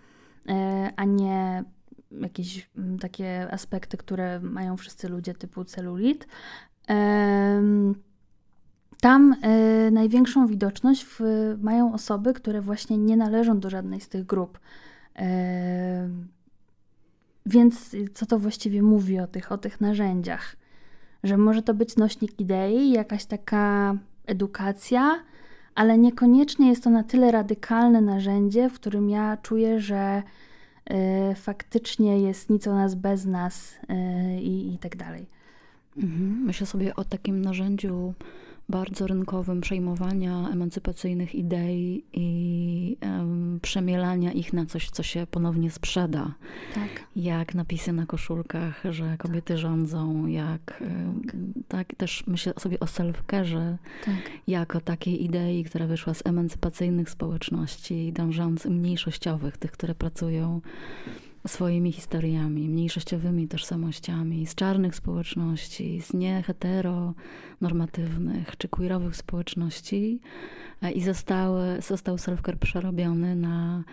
a 0.96 1.06
nie 1.06 1.64
jakieś 2.12 2.70
mm, 2.78 3.00
takie 3.00 3.48
aspekty, 3.52 3.98
które 3.98 4.40
mają 4.40 4.78
wszyscy 4.78 5.10
ludzie 5.10 5.34
typu 5.34 5.64
celulit. 5.64 6.28
Tam 9.02 9.36
e, 9.42 9.92
największą 9.92 10.48
widoczność 10.48 11.08
mają 11.58 11.94
osoby, 11.94 12.34
które 12.34 12.62
właśnie 12.62 12.98
nie 12.98 13.18
należą 13.18 13.60
do 13.60 13.70
żadnej 13.70 14.02
z 14.02 14.10
tych 14.10 14.26
grup. 14.26 14.60
Więc 17.46 17.96
co 18.14 18.26
to 18.26 18.40
właściwie 18.40 18.84
mówi 18.84 19.20
o 19.20 19.28
tych, 19.28 19.52
o 19.52 19.58
tych 19.58 19.82
narzędziach? 19.82 20.56
Że 21.24 21.38
może 21.38 21.62
to 21.62 21.74
być 21.74 21.96
nośnik 21.96 22.40
idei, 22.40 22.92
jakaś 22.92 23.26
taka 23.26 23.96
edukacja, 24.26 25.24
ale 25.76 25.98
niekoniecznie 25.98 26.70
jest 26.70 26.84
to 26.84 26.90
na 26.90 27.04
tyle 27.04 27.32
radykalne 27.32 28.02
narzędzie, 28.02 28.70
w 28.70 28.74
którym 28.74 29.10
ja 29.10 29.38
czuję, 29.38 29.80
że 29.80 30.24
faktycznie 31.36 32.22
jest 32.22 32.50
nic 32.50 32.68
o 32.68 32.76
nas 32.76 32.96
bez 32.96 33.26
nas 33.26 33.74
y, 33.74 34.42
i, 34.42 34.74
i 34.74 34.78
tak 34.78 34.96
dalej. 34.96 35.26
Mhm. 35.98 36.44
Myślę 36.46 36.68
sobie 36.68 36.96
o 36.96 37.04
takim 37.04 37.42
narzędziu 37.42 38.14
bardzo 38.72 39.08
rynkowym 39.08 39.62
przejmowania 39.62 40.50
emancypacyjnych 40.50 41.36
idei 41.36 42.04
i 42.14 42.98
um, 43.02 43.60
przemielania 43.62 44.32
ich 44.32 44.54
na 44.54 44.66
coś, 44.66 44.90
co 44.90 45.04
się 45.04 45.28
ponownie 45.32 45.72
sprzeda. 45.72 46.34
Tak. 46.76 46.90
Jak 47.16 47.56
napisy 47.56 47.94
na 47.94 48.06
koszulkach, 48.06 48.84
że 48.90 49.18
kobiety 49.18 49.54
tak. 49.54 49.58
rządzą, 49.58 50.28
jak 50.28 50.84
tak. 51.28 51.36
tak 51.68 51.96
też 51.96 52.24
myślę 52.28 52.54
sobie 52.60 52.80
o 52.80 52.86
self-carze, 52.86 53.78
tak. 54.06 54.32
jako 54.48 54.82
takiej 54.82 55.24
idei, 55.24 55.64
która 55.64 55.88
wyszła 55.88 56.14
z 56.14 56.26
emancypacyjnych 56.26 57.10
społeczności, 57.10 58.14
dążąc 58.14 58.66
mniejszościowych, 58.66 59.58
tych, 59.58 59.72
które 59.72 59.96
pracują 59.96 60.62
swoimi 61.48 61.92
historiami, 61.92 62.70
mniejszościowymi 62.70 63.48
tożsamościami, 63.48 64.46
z 64.46 64.56
czarnych 64.56 64.96
społeczności, 64.96 66.02
z 66.02 66.14
nieheteronormatywnych 66.14 68.58
czy 68.58 68.68
queerowych 68.68 69.16
społeczności 69.16 70.20
e, 70.82 70.92
i 70.92 71.02
zostały, 71.02 71.82
został 71.82 72.16
self-care 72.16 72.58
przerobiony 72.58 73.36
na 73.36 73.84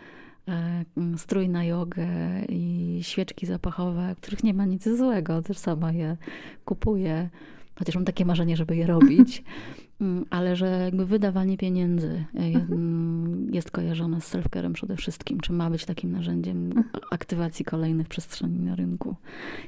e, 0.48 0.84
strój 1.16 1.48
na 1.48 1.64
jogę 1.64 2.08
i 2.48 2.98
świeczki 3.02 3.46
zapachowe, 3.46 4.14
których 4.20 4.44
nie 4.44 4.54
ma 4.54 4.64
nic 4.64 4.88
złego, 4.88 5.42
też 5.42 5.58
sama 5.58 5.92
je 5.92 6.16
kupuję, 6.64 7.30
chociaż 7.78 7.94
mam 7.94 8.04
takie 8.04 8.24
marzenie, 8.24 8.56
żeby 8.56 8.76
je 8.76 8.86
robić. 8.86 9.42
Mm, 10.00 10.24
ale 10.30 10.56
że 10.56 10.66
jakby 10.66 11.06
wydawanie 11.06 11.56
pieniędzy 11.56 12.24
e, 12.34 12.38
mhm. 12.38 13.48
jest 13.52 13.70
kojarzone 13.70 14.20
z 14.20 14.34
self-carem 14.34 14.72
przede 14.72 14.96
wszystkim, 14.96 15.40
czy 15.40 15.52
ma 15.52 15.70
być 15.70 15.84
takim 15.84 16.12
narzędziem 16.12 16.66
mhm. 16.66 16.88
aktywacji 17.10 17.64
kolejnych 17.64 18.08
przestrzeni 18.08 18.60
na 18.60 18.76
rynku. 18.76 19.16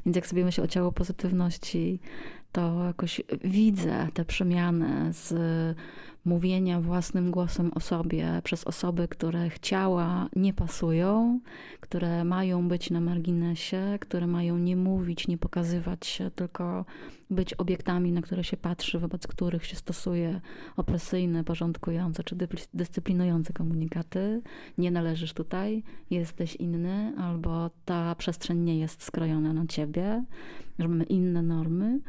Więc 0.06 0.16
jak 0.16 0.26
sobie 0.26 0.44
myślę 0.44 0.64
o 0.64 0.68
ciało 0.68 0.92
pozytywności, 0.92 2.00
to 2.52 2.84
jakoś 2.84 3.20
widzę 3.44 4.08
tę 4.14 4.25
przemianę 4.25 5.12
z 5.12 5.34
mówienia 6.24 6.80
własnym 6.80 7.30
głosem 7.30 7.70
o 7.74 7.80
sobie 7.80 8.40
przez 8.44 8.64
osoby, 8.64 9.08
które 9.08 9.48
ciała 9.62 10.28
nie 10.36 10.52
pasują, 10.52 11.40
które 11.80 12.24
mają 12.24 12.68
być 12.68 12.90
na 12.90 13.00
marginesie, 13.00 13.98
które 14.00 14.26
mają 14.26 14.58
nie 14.58 14.76
mówić, 14.76 15.28
nie 15.28 15.38
pokazywać 15.38 16.06
się, 16.06 16.30
tylko 16.30 16.84
być 17.30 17.54
obiektami, 17.54 18.12
na 18.12 18.22
które 18.22 18.44
się 18.44 18.56
patrzy, 18.56 18.98
wobec 18.98 19.26
których 19.26 19.66
się 19.66 19.76
stosuje 19.76 20.40
opresyjne, 20.76 21.44
porządkujące 21.44 22.24
czy 22.24 22.36
dyscyplinujące 22.74 23.52
komunikaty. 23.52 24.42
Nie 24.78 24.90
należysz 24.90 25.32
tutaj, 25.32 25.82
jesteś 26.10 26.56
inny, 26.56 27.12
albo 27.18 27.70
ta 27.84 28.14
przestrzeń 28.14 28.58
nie 28.58 28.78
jest 28.78 29.02
skrojona 29.02 29.52
na 29.52 29.66
ciebie. 29.66 30.24
że 30.78 30.88
mamy 30.88 31.04
inne 31.04 31.42
normy, 31.42 32.00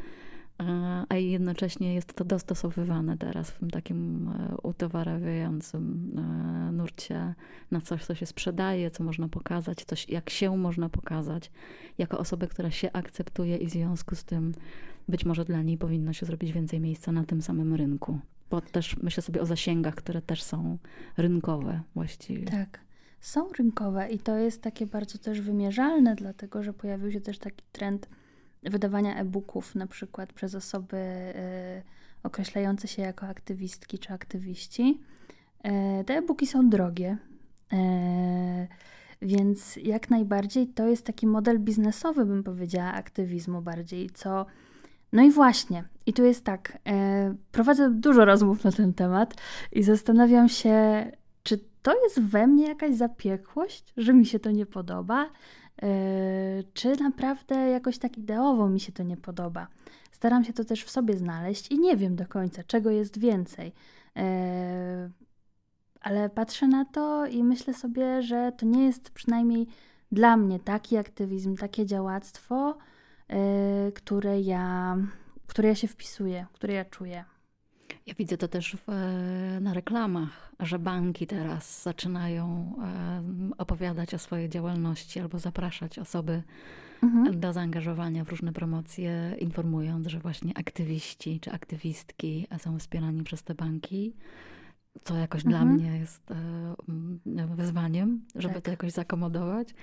a 1.10 1.16
jednocześnie 1.16 1.94
jest 1.94 2.14
to 2.14 2.26
dostosowywane 2.26 3.18
teraz 3.18 3.52
w 3.52 3.60
tym 3.60 3.70
takim 3.70 4.30
e, 4.30 4.58
utowarawiającym 4.64 6.12
e, 6.18 6.72
nurcie 6.72 7.36
na 7.72 7.82
coś, 7.82 8.06
co 8.06 8.16
się 8.16 8.26
sprzedaje, 8.26 8.92
co 8.92 9.04
można 9.04 9.28
pokazać, 9.28 9.86
coś, 9.86 10.10
jak 10.10 10.30
się 10.30 10.58
można 10.58 10.90
pokazać, 10.90 11.52
jako 11.98 12.18
osobę, 12.18 12.48
która 12.48 12.72
się 12.72 12.92
akceptuje 12.92 13.58
i 13.58 13.68
w 13.68 13.70
związku 13.70 14.16
z 14.16 14.24
tym 14.24 14.52
być 15.08 15.26
może 15.26 15.46
dla 15.46 15.62
niej 15.62 15.78
powinno 15.78 16.14
się 16.14 16.26
zrobić 16.26 16.52
więcej 16.52 16.80
miejsca 16.80 17.12
na 17.12 17.24
tym 17.24 17.42
samym 17.42 17.74
rynku. 17.76 18.20
Bo 18.50 18.62
też 18.62 18.98
myślę 18.98 19.24
sobie 19.24 19.42
o 19.42 19.46
zasięgach, 19.46 19.96
które 19.96 20.22
też 20.22 20.44
są 20.44 20.78
rynkowe 21.18 21.82
właściwie. 21.96 22.46
Tak, 22.46 22.80
są 23.20 23.50
rynkowe 23.54 24.10
i 24.10 24.20
to 24.20 24.38
jest 24.38 24.62
takie 24.62 24.86
bardzo 24.86 25.18
też 25.18 25.42
wymierzalne, 25.42 26.16
dlatego 26.16 26.64
że 26.64 26.74
pojawił 26.74 27.12
się 27.12 27.22
też 27.22 27.40
taki 27.40 27.64
trend 27.72 28.10
wydawania 28.64 29.16
e-booków 29.16 29.76
na 29.76 29.88
przykład 29.88 30.34
przez 30.34 30.56
osoby 30.56 30.98
y, 30.98 31.82
określające 32.24 32.88
się 32.88 33.02
jako 33.02 33.28
aktywistki 33.28 34.00
czy 34.00 34.14
aktywiści. 34.14 35.02
E, 35.64 36.04
te 36.04 36.18
e-booki 36.18 36.48
są 36.48 36.70
drogie, 36.70 37.18
e, 37.74 38.68
więc 39.22 39.76
jak 39.76 40.10
najbardziej 40.10 40.68
to 40.68 40.88
jest 40.88 41.06
taki 41.06 41.28
model 41.28 41.60
biznesowy, 41.60 42.26
bym 42.26 42.44
powiedziała, 42.44 42.94
aktywizmu 42.94 43.62
bardziej, 43.62 44.10
co. 44.10 44.46
No 45.14 45.24
i 45.24 45.32
właśnie, 45.32 45.84
i 46.06 46.14
tu 46.14 46.24
jest 46.24 46.46
tak, 46.46 46.78
e, 46.88 47.36
prowadzę 47.52 47.92
dużo 47.92 48.26
rozmów 48.26 48.64
na 48.64 48.72
ten 48.72 48.94
temat 48.94 49.34
i 49.72 49.84
zastanawiam 49.84 50.50
się, 50.50 51.06
czy 51.44 51.60
to 51.82 52.04
jest 52.04 52.22
we 52.22 52.48
mnie 52.48 52.68
jakaś 52.68 52.96
zapiekłość, 52.96 53.94
że 53.98 54.14
mi 54.14 54.26
się 54.26 54.40
to 54.40 54.52
nie 54.52 54.66
podoba, 54.66 55.30
czy 56.74 57.04
naprawdę 57.04 57.56
jakoś 57.56 57.98
tak 57.98 58.18
ideowo 58.18 58.70
mi 58.70 58.80
się 58.80 58.92
to 58.92 59.04
nie 59.04 59.18
podoba. 59.18 59.68
Staram 60.12 60.44
się 60.44 60.54
to 60.54 60.66
też 60.66 60.84
w 60.84 60.90
sobie 60.90 61.18
znaleźć 61.18 61.72
i 61.72 61.80
nie 61.80 61.98
wiem 61.98 62.16
do 62.16 62.28
końca, 62.28 62.64
czego 62.64 62.90
jest 62.90 63.20
więcej. 63.20 63.74
Yy, 64.16 64.24
ale 66.02 66.30
patrzę 66.30 66.68
na 66.68 66.86
to 66.86 67.26
i 67.26 67.44
myślę 67.44 67.74
sobie, 67.74 68.22
że 68.22 68.52
to 68.58 68.66
nie 68.66 68.86
jest 68.86 69.10
przynajmniej 69.10 69.68
dla 70.12 70.38
mnie 70.38 70.60
taki 70.60 70.98
aktywizm, 70.98 71.58
takie 71.58 71.86
działactwo, 71.86 72.78
yy, 73.30 73.36
które 73.92 74.42
ja, 74.42 74.98
które 75.48 75.70
ja 75.70 75.76
się 75.76 75.88
wpisuję, 75.88 76.46
które 76.54 76.74
ja 76.74 76.86
czuję. 76.86 77.26
Ja 78.06 78.14
widzę 78.14 78.38
to 78.38 78.48
też 78.48 78.78
w, 78.88 78.92
na 79.62 79.74
reklamach, 79.74 80.52
że 80.60 80.80
banki 80.80 81.28
teraz 81.28 81.84
zaczynają 81.84 82.76
opowiadać 83.58 84.14
o 84.14 84.20
swojej 84.20 84.50
działalności 84.50 85.20
albo 85.20 85.40
zapraszać 85.40 86.00
osoby 86.00 86.44
mhm. 87.04 87.40
do 87.40 87.54
zaangażowania 87.54 88.24
w 88.24 88.30
różne 88.30 88.54
promocje, 88.54 89.36
informując, 89.40 90.08
że 90.08 90.20
właśnie 90.20 90.58
aktywiści 90.58 91.40
czy 91.40 91.52
aktywistki 91.52 92.48
są 92.58 92.80
wspierani 92.80 93.24
przez 93.24 93.44
te 93.44 93.56
banki. 93.56 94.14
Co 95.04 95.16
jakoś 95.16 95.46
mhm. 95.46 95.66
dla 95.66 95.74
mnie 95.74 95.98
jest 95.98 96.24
wyzwaniem, 97.56 98.26
żeby 98.36 98.54
tak. 98.54 98.64
to 98.64 98.72
jakoś 98.72 98.92
zakomodować 98.92 99.74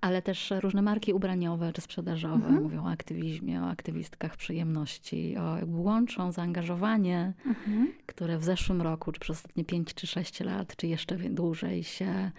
ale 0.00 0.22
też 0.22 0.52
różne 0.60 0.82
marki 0.82 1.12
ubraniowe 1.12 1.72
czy 1.72 1.80
sprzedażowe 1.80 2.46
mhm. 2.46 2.62
mówią 2.62 2.84
o 2.84 2.90
aktywizmie, 2.90 3.62
o 3.62 3.68
aktywistkach 3.70 4.36
przyjemności, 4.36 5.36
o 5.36 5.56
jakby 5.56 5.76
łączą 5.76 6.32
zaangażowanie, 6.32 7.32
mhm. 7.46 7.92
które 8.06 8.38
w 8.38 8.44
zeszłym 8.44 8.82
roku, 8.82 9.12
czy 9.12 9.20
przez 9.20 9.36
ostatnie 9.36 9.64
5 9.64 9.94
czy 9.94 10.06
6 10.06 10.40
lat, 10.40 10.76
czy 10.76 10.86
jeszcze 10.86 11.16
dłużej 11.16 11.84
się 11.84 12.30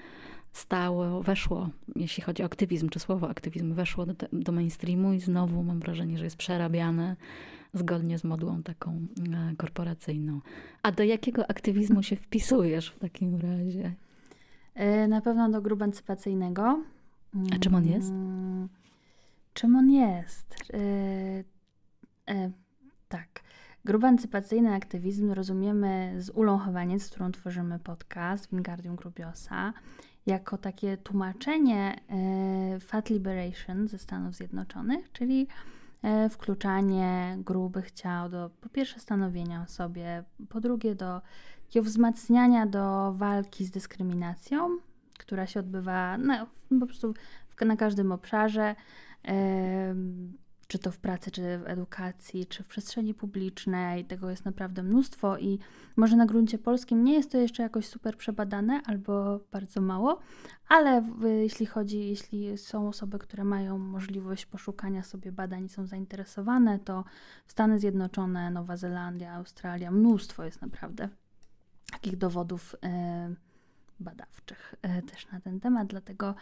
stało, 0.51 1.23
weszło, 1.23 1.69
jeśli 1.95 2.23
chodzi 2.23 2.43
o 2.43 2.45
aktywizm, 2.45 2.89
czy 2.89 2.99
słowo 2.99 3.29
aktywizm, 3.29 3.73
weszło 3.73 4.05
do, 4.05 4.13
do 4.33 4.51
mainstreamu 4.51 5.13
i 5.13 5.19
znowu 5.19 5.63
mam 5.63 5.79
wrażenie, 5.79 6.17
że 6.17 6.23
jest 6.23 6.37
przerabiane 6.37 7.15
zgodnie 7.73 8.19
z 8.19 8.23
modłą 8.23 8.63
taką 8.63 8.91
e, 9.33 9.55
korporacyjną. 9.57 10.41
A 10.83 10.91
do 10.91 11.03
jakiego 11.03 11.49
aktywizmu 11.49 12.03
się 12.03 12.15
wpisujesz 12.15 12.89
w 12.89 12.99
takim 12.99 13.35
razie? 13.35 13.93
E, 14.75 15.07
na 15.07 15.21
pewno 15.21 15.49
do 15.49 15.61
grubancypacyjnego. 15.61 16.83
A 17.55 17.59
czym 17.59 17.75
on 17.75 17.85
jest? 17.85 18.09
Mm, 18.09 18.69
czym 19.53 19.75
on 19.75 19.91
jest? 19.91 20.55
E, 20.73 22.33
e, 22.33 22.51
tak. 23.07 23.27
Grubancypacyjny 23.85 24.73
aktywizm 24.73 25.31
rozumiemy 25.31 26.15
z 26.17 26.29
Ulą 26.29 26.57
Chowaniec, 26.57 27.03
z 27.03 27.09
którą 27.09 27.31
tworzymy 27.31 27.79
podcast 27.79 28.49
Wingardium 28.51 28.95
Grubiosa, 28.95 29.73
jako 30.25 30.57
takie 30.57 30.97
tłumaczenie 30.97 31.95
e, 32.09 32.79
Fat 32.79 33.09
Liberation 33.09 33.87
ze 33.87 33.99
Stanów 33.99 34.35
Zjednoczonych, 34.35 35.11
czyli 35.11 35.47
wkluczanie 36.29 37.37
grubych 37.45 37.91
ciał 37.91 38.29
do 38.29 38.49
po 38.61 38.69
pierwsze 38.69 38.99
stanowienia 38.99 39.63
o 39.63 39.67
sobie, 39.67 40.23
po 40.49 40.61
drugie 40.61 40.95
do 40.95 41.21
wzmacniania 41.75 42.65
do 42.65 43.13
walki 43.13 43.65
z 43.65 43.71
dyskryminacją, 43.71 44.77
która 45.29 45.47
się 45.47 45.59
odbywa 45.59 46.17
no, 46.17 46.47
po 46.79 46.85
prostu 46.85 47.13
na 47.61 47.75
każdym 47.75 48.11
obszarze, 48.11 48.75
czy 50.67 50.79
to 50.79 50.91
w 50.91 50.97
pracy, 50.97 51.31
czy 51.31 51.41
w 51.41 51.63
edukacji, 51.67 52.45
czy 52.45 52.63
w 52.63 52.67
przestrzeni 52.67 53.13
publicznej. 53.13 54.05
Tego 54.05 54.29
jest 54.29 54.45
naprawdę 54.45 54.83
mnóstwo 54.83 55.37
i 55.37 55.59
może 55.95 56.15
na 56.15 56.25
gruncie 56.25 56.57
polskim 56.57 57.03
nie 57.03 57.13
jest 57.13 57.31
to 57.31 57.37
jeszcze 57.37 57.63
jakoś 57.63 57.87
super 57.87 58.17
przebadane 58.17 58.81
albo 58.85 59.39
bardzo 59.51 59.81
mało, 59.81 60.19
ale 60.67 61.03
jeśli 61.21 61.65
chodzi, 61.65 62.09
jeśli 62.09 62.57
są 62.57 62.87
osoby, 62.87 63.19
które 63.19 63.43
mają 63.43 63.77
możliwość 63.77 64.45
poszukania 64.45 65.03
sobie 65.03 65.31
badań 65.31 65.65
i 65.65 65.69
są 65.69 65.85
zainteresowane, 65.85 66.79
to 66.79 67.03
Stany 67.47 67.79
Zjednoczone, 67.79 68.51
Nowa 68.51 68.77
Zelandia, 68.77 69.33
Australia, 69.33 69.91
mnóstwo 69.91 70.43
jest 70.43 70.61
naprawdę 70.61 71.09
takich 71.91 72.17
dowodów. 72.17 72.75
Yy, 72.83 73.48
badawczych 73.99 74.75
e, 74.81 75.01
też 75.01 75.31
na 75.31 75.39
ten 75.39 75.59
temat, 75.59 75.87
dlatego 75.87 76.35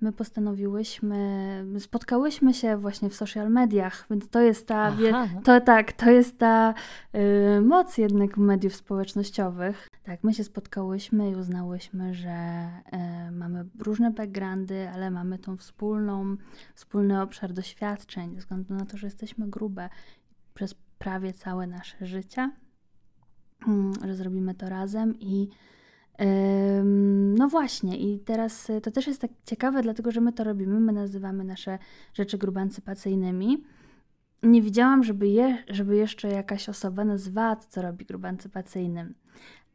my 0.00 0.12
postanowiłyśmy, 0.12 1.64
spotkałyśmy 1.78 2.54
się 2.54 2.76
właśnie 2.76 3.10
w 3.10 3.14
social 3.14 3.50
mediach, 3.50 4.06
więc 4.10 4.28
to 4.28 4.40
jest 4.40 4.66
ta, 4.66 4.90
wie, 4.90 5.12
to 5.44 5.60
tak, 5.60 5.92
to 5.92 6.10
jest 6.10 6.38
ta 6.38 6.74
y, 7.14 7.60
moc 7.60 7.98
jednak 7.98 8.36
mediów 8.36 8.76
społecznościowych. 8.76 9.88
Tak, 10.02 10.24
my 10.24 10.34
się 10.34 10.44
spotkałyśmy 10.44 11.30
i 11.30 11.34
uznałyśmy, 11.34 12.14
że 12.14 12.68
y, 13.28 13.30
mamy 13.30 13.64
różne 13.78 14.10
backgroundy, 14.10 14.88
ale 14.88 15.10
mamy 15.10 15.38
tą 15.38 15.56
wspólną, 15.56 16.36
wspólny 16.74 17.22
obszar 17.22 17.52
doświadczeń, 17.52 18.34
ze 18.34 18.40
względu 18.40 18.74
na 18.74 18.86
to, 18.86 18.96
że 18.96 19.06
jesteśmy 19.06 19.48
grube 19.48 19.88
przez 20.54 20.74
prawie 20.98 21.32
całe 21.32 21.66
nasze 21.66 22.06
życie, 22.06 22.50
y, 24.02 24.06
że 24.06 24.14
zrobimy 24.14 24.54
to 24.54 24.68
razem 24.68 25.14
i 25.20 25.48
no 27.38 27.48
właśnie, 27.48 27.96
i 27.96 28.18
teraz 28.18 28.70
y, 28.70 28.80
to 28.80 28.90
też 28.90 29.06
jest 29.06 29.20
tak 29.20 29.30
ciekawe, 29.46 29.82
dlatego 29.82 30.10
że 30.10 30.20
my 30.20 30.32
to 30.32 30.44
robimy, 30.44 30.80
my 30.80 30.92
nazywamy 30.92 31.44
nasze 31.44 31.78
rzeczy 32.14 32.38
grubancypacyjnymi. 32.38 33.64
Nie 34.42 34.62
widziałam, 34.62 35.04
żeby, 35.04 35.28
je, 35.28 35.58
żeby 35.68 35.96
jeszcze 35.96 36.28
jakaś 36.28 36.68
osoba 36.68 37.04
nazwała 37.04 37.56
to, 37.56 37.66
co 37.68 37.82
robi 37.82 38.04
grubancypacyjnym. 38.04 39.14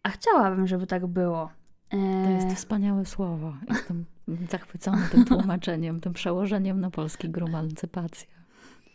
A 0.04 0.10
chciałabym, 0.10 0.68
żeby 0.68 0.88
tak 0.88 1.08
było. 1.08 1.50
To 1.90 2.30
jest 2.30 2.48
e, 2.48 2.56
wspaniałe 2.56 3.06
słowo. 3.06 3.54
Jestem 3.70 4.06
zachwycona 4.50 5.08
tym 5.12 5.26
tłumaczeniem, 5.36 6.00
tym 6.00 6.14
przełożeniem 6.14 6.82
na 6.82 6.92
polski 6.92 7.30
grubancypacja. 7.30 8.28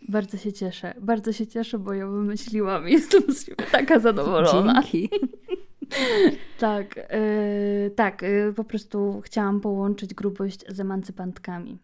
Bardzo 0.09 0.37
się 0.37 0.52
cieszę. 0.52 0.94
Bardzo 1.00 1.33
się 1.33 1.46
cieszę, 1.46 1.78
bo 1.78 1.92
ja 1.92 2.07
wymyśliłam 2.07 2.88
i 2.88 2.92
jestem 2.98 3.22
taka 3.72 3.98
zadowolona. 3.98 4.83
Dzięki. 4.83 5.09
tak, 6.59 6.97
yy, 6.97 7.90
tak, 7.90 8.23
yy, 8.23 8.53
po 8.57 8.64
prostu 8.64 9.20
chciałam 9.25 9.61
połączyć 9.61 10.14
grubość 10.14 10.64
z 10.68 10.81
emancypantkami. 10.81 11.79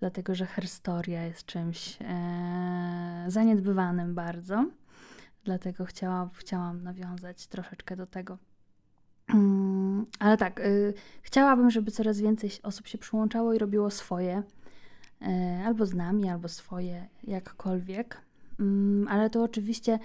Dlatego, 0.00 0.34
że 0.34 0.46
herstoria 0.46 1.24
jest 1.24 1.46
czymś 1.46 2.00
yy, 2.00 2.06
zaniedbywanym 3.30 4.14
bardzo. 4.14 4.66
Dlatego 5.44 5.84
chciałam, 5.84 6.30
chciałam 6.34 6.82
nawiązać 6.82 7.46
troszeczkę 7.46 7.96
do 7.96 8.06
tego. 8.06 8.38
Mm, 9.34 10.06
ale 10.18 10.36
tak, 10.36 10.60
chciałabym, 11.22 11.70
żeby 11.70 11.90
coraz 11.90 12.20
więcej 12.20 12.50
osób 12.62 12.86
się 12.86 12.98
przyłączało 12.98 13.52
i 13.52 13.58
robiło 13.58 13.90
swoje, 13.90 14.42
albo 15.64 15.86
z 15.86 15.94
nami, 15.94 16.28
albo 16.28 16.48
swoje, 16.48 17.08
jakkolwiek. 17.24 18.20
Mm, 18.60 19.08
ale 19.08 19.30
to 19.30 19.42
oczywiście 19.42 19.98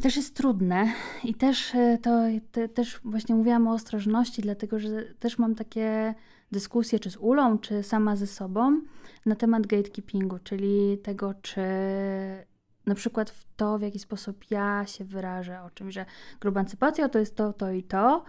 też 0.00 0.16
jest 0.16 0.34
trudne 0.34 0.92
i 1.24 1.34
też 1.34 1.74
e, 1.74 1.98
to 2.02 2.22
te, 2.52 2.68
też 2.68 3.00
właśnie 3.04 3.34
mówiłam 3.34 3.68
o 3.68 3.72
ostrożności, 3.72 4.42
dlatego 4.42 4.78
że 4.78 5.04
też 5.18 5.38
mam 5.38 5.54
takie 5.54 6.14
dyskusje 6.52 6.98
czy 6.98 7.10
z 7.10 7.16
Ulą, 7.16 7.58
czy 7.58 7.82
sama 7.82 8.16
ze 8.16 8.26
sobą 8.26 8.80
na 9.26 9.34
temat 9.34 9.66
gatekeepingu, 9.66 10.38
czyli 10.38 10.98
tego, 10.98 11.34
czy 11.42 11.62
na 12.86 12.94
przykład 12.94 13.30
w 13.30 13.44
to, 13.56 13.78
w 13.78 13.82
jaki 13.82 13.98
sposób 13.98 14.50
ja 14.50 14.84
się 14.86 15.04
wyrażę 15.04 15.62
o 15.62 15.70
czymś, 15.70 15.94
że 15.94 16.06
grubancypacja 16.40 17.08
to 17.08 17.18
jest 17.18 17.36
to, 17.36 17.52
to 17.52 17.72
i 17.72 17.82
to 17.82 18.24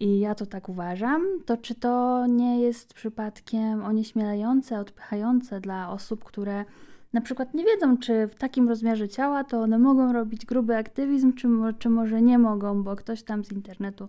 i 0.00 0.20
ja 0.20 0.34
to 0.34 0.46
tak 0.46 0.68
uważam, 0.68 1.22
to 1.46 1.56
czy 1.56 1.74
to 1.74 2.26
nie 2.26 2.60
jest 2.60 2.94
przypadkiem 2.94 3.84
onieśmielające, 3.84 4.80
odpychające 4.80 5.60
dla 5.60 5.90
osób, 5.90 6.24
które 6.24 6.64
na 7.12 7.20
przykład 7.20 7.54
nie 7.54 7.64
wiedzą, 7.64 7.98
czy 7.98 8.26
w 8.26 8.34
takim 8.34 8.68
rozmiarze 8.68 9.08
ciała 9.08 9.44
to 9.44 9.60
one 9.60 9.78
mogą 9.78 10.12
robić 10.12 10.46
gruby 10.46 10.76
aktywizm, 10.76 11.32
czy, 11.32 11.48
czy 11.78 11.88
może 11.88 12.22
nie 12.22 12.38
mogą, 12.38 12.82
bo 12.82 12.96
ktoś 12.96 13.22
tam 13.22 13.44
z 13.44 13.52
internetu 13.52 14.08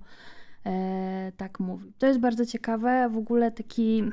e, 0.65 1.31
tak 1.37 1.59
mówi. 1.59 1.93
To 1.97 2.07
jest 2.07 2.19
bardzo 2.19 2.45
ciekawe. 2.45 3.09
W 3.09 3.17
ogóle 3.17 3.51
taki 3.51 4.03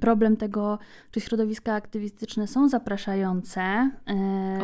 problem 0.00 0.36
tego, 0.36 0.78
czy 1.10 1.20
środowiska 1.20 1.74
aktywistyczne 1.74 2.46
są 2.46 2.68
zapraszające. 2.68 3.60
E, 3.60 3.90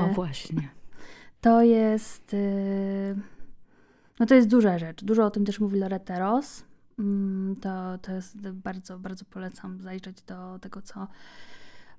o, 0.01 0.15
właśnie. 0.15 0.69
To 1.41 1.63
jest. 1.63 2.35
E, 2.35 3.15
no 4.21 4.27
to 4.27 4.35
jest 4.35 4.49
duża 4.49 4.79
rzecz. 4.79 5.05
Dużo 5.05 5.25
o 5.25 5.31
tym 5.31 5.45
też 5.45 5.61
mówi 5.61 5.79
Loretta 5.79 6.19
Ross. 6.19 6.65
Mm, 6.99 7.57
to, 7.57 7.99
to 7.99 8.13
jest 8.13 8.51
bardzo, 8.51 8.99
bardzo 8.99 9.25
polecam 9.25 9.81
zajrzeć 9.81 10.23
do 10.23 10.59
tego, 10.59 10.83
co 10.83 11.07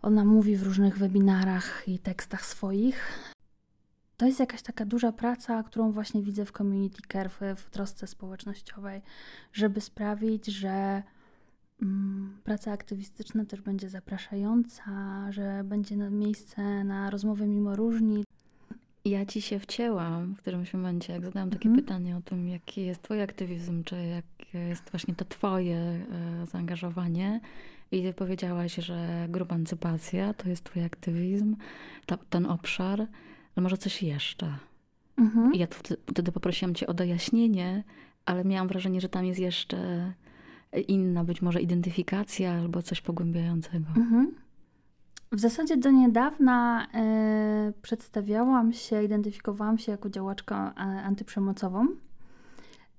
ona 0.02 0.26
mówi 0.26 0.56
w 0.56 0.64
różnych 0.64 0.98
webinarach 0.98 1.84
i 1.88 2.00
tekstach 2.00 2.46
swoich. 2.46 3.32
To 4.18 4.26
jest 4.26 4.40
jakaś 4.40 4.62
taka 4.62 4.86
duża 4.86 5.12
praca, 5.12 5.64
którą 5.64 5.92
właśnie 5.92 6.22
widzę 6.24 6.46
w 6.46 6.52
community 6.52 7.02
care, 7.12 7.30
w, 7.30 7.42
w 7.56 7.70
trosce 7.70 8.08
społecznościowej, 8.08 9.02
żeby 9.54 9.82
sprawić, 9.82 10.46
że 10.46 11.04
mm, 11.82 12.38
praca 12.44 12.72
aktywistyczna 12.72 13.46
też 13.46 13.62
będzie 13.62 13.90
zapraszająca, 13.90 14.92
że 15.32 15.64
będzie 15.64 15.98
miejsce 15.98 16.84
na 16.84 17.10
rozmowę 17.10 17.48
mimo 17.48 17.76
różnic. 17.76 18.28
Ja 19.06 19.26
ci 19.26 19.42
się 19.42 19.60
wcięłam 19.60 20.36
w 20.36 20.42
którymś 20.42 20.74
momencie, 20.74 21.14
jak 21.14 21.26
zadałam 21.26 21.50
takie 21.50 21.70
mhm. 21.70 21.86
pytanie 21.86 22.18
o 22.18 22.22
tym, 22.22 22.50
jaki 22.50 22.86
jest 22.86 23.02
twój 23.02 23.22
aktywizm, 23.22 23.84
czy 23.84 23.96
jakie 23.96 24.60
jest 24.60 24.90
właśnie 24.92 25.16
to 25.16 25.26
twoje 25.26 25.78
e, 25.78 26.46
zaangażowanie. 26.46 27.42
I 27.92 28.04
ty 28.04 28.14
powiedziałaś, 28.14 28.76
że 28.76 29.28
grupancypacja 29.30 30.34
to 30.34 30.50
jest 30.50 30.64
twój 30.64 30.84
aktywizm, 30.84 31.56
ta, 32.06 32.18
ten 32.30 32.46
obszar, 32.46 33.02
ale 33.56 33.64
może 33.64 33.78
coś 33.78 34.04
jeszcze. 34.04 34.54
Mhm. 35.18 35.54
I 35.54 35.60
ja 35.60 35.68
wtedy, 36.08 36.32
poprosiłam 36.32 36.76
cię 36.76 36.88
o 36.88 36.94
dojaśnienie, 36.94 37.84
ale 38.26 38.46
miałam 38.46 38.68
wrażenie, 38.68 39.02
że 39.02 39.10
tam 39.10 39.26
jest 39.26 39.40
jeszcze 39.40 40.14
inna 40.88 41.24
być 41.24 41.42
może 41.42 41.62
identyfikacja 41.62 42.54
albo 42.54 42.82
coś 42.82 43.02
pogłębiającego. 43.02 43.88
Mhm. 43.98 44.36
W 45.32 45.40
zasadzie 45.40 45.78
do 45.78 45.92
niedawna 45.92 46.88
e, 46.94 47.74
przedstawiałam 47.82 48.74
się, 48.74 49.04
identyfikowałam 49.04 49.78
się 49.78 49.92
jako 49.92 50.10
działaczka 50.10 50.74
e, 50.78 50.80
antyprzemocową. 50.82 51.88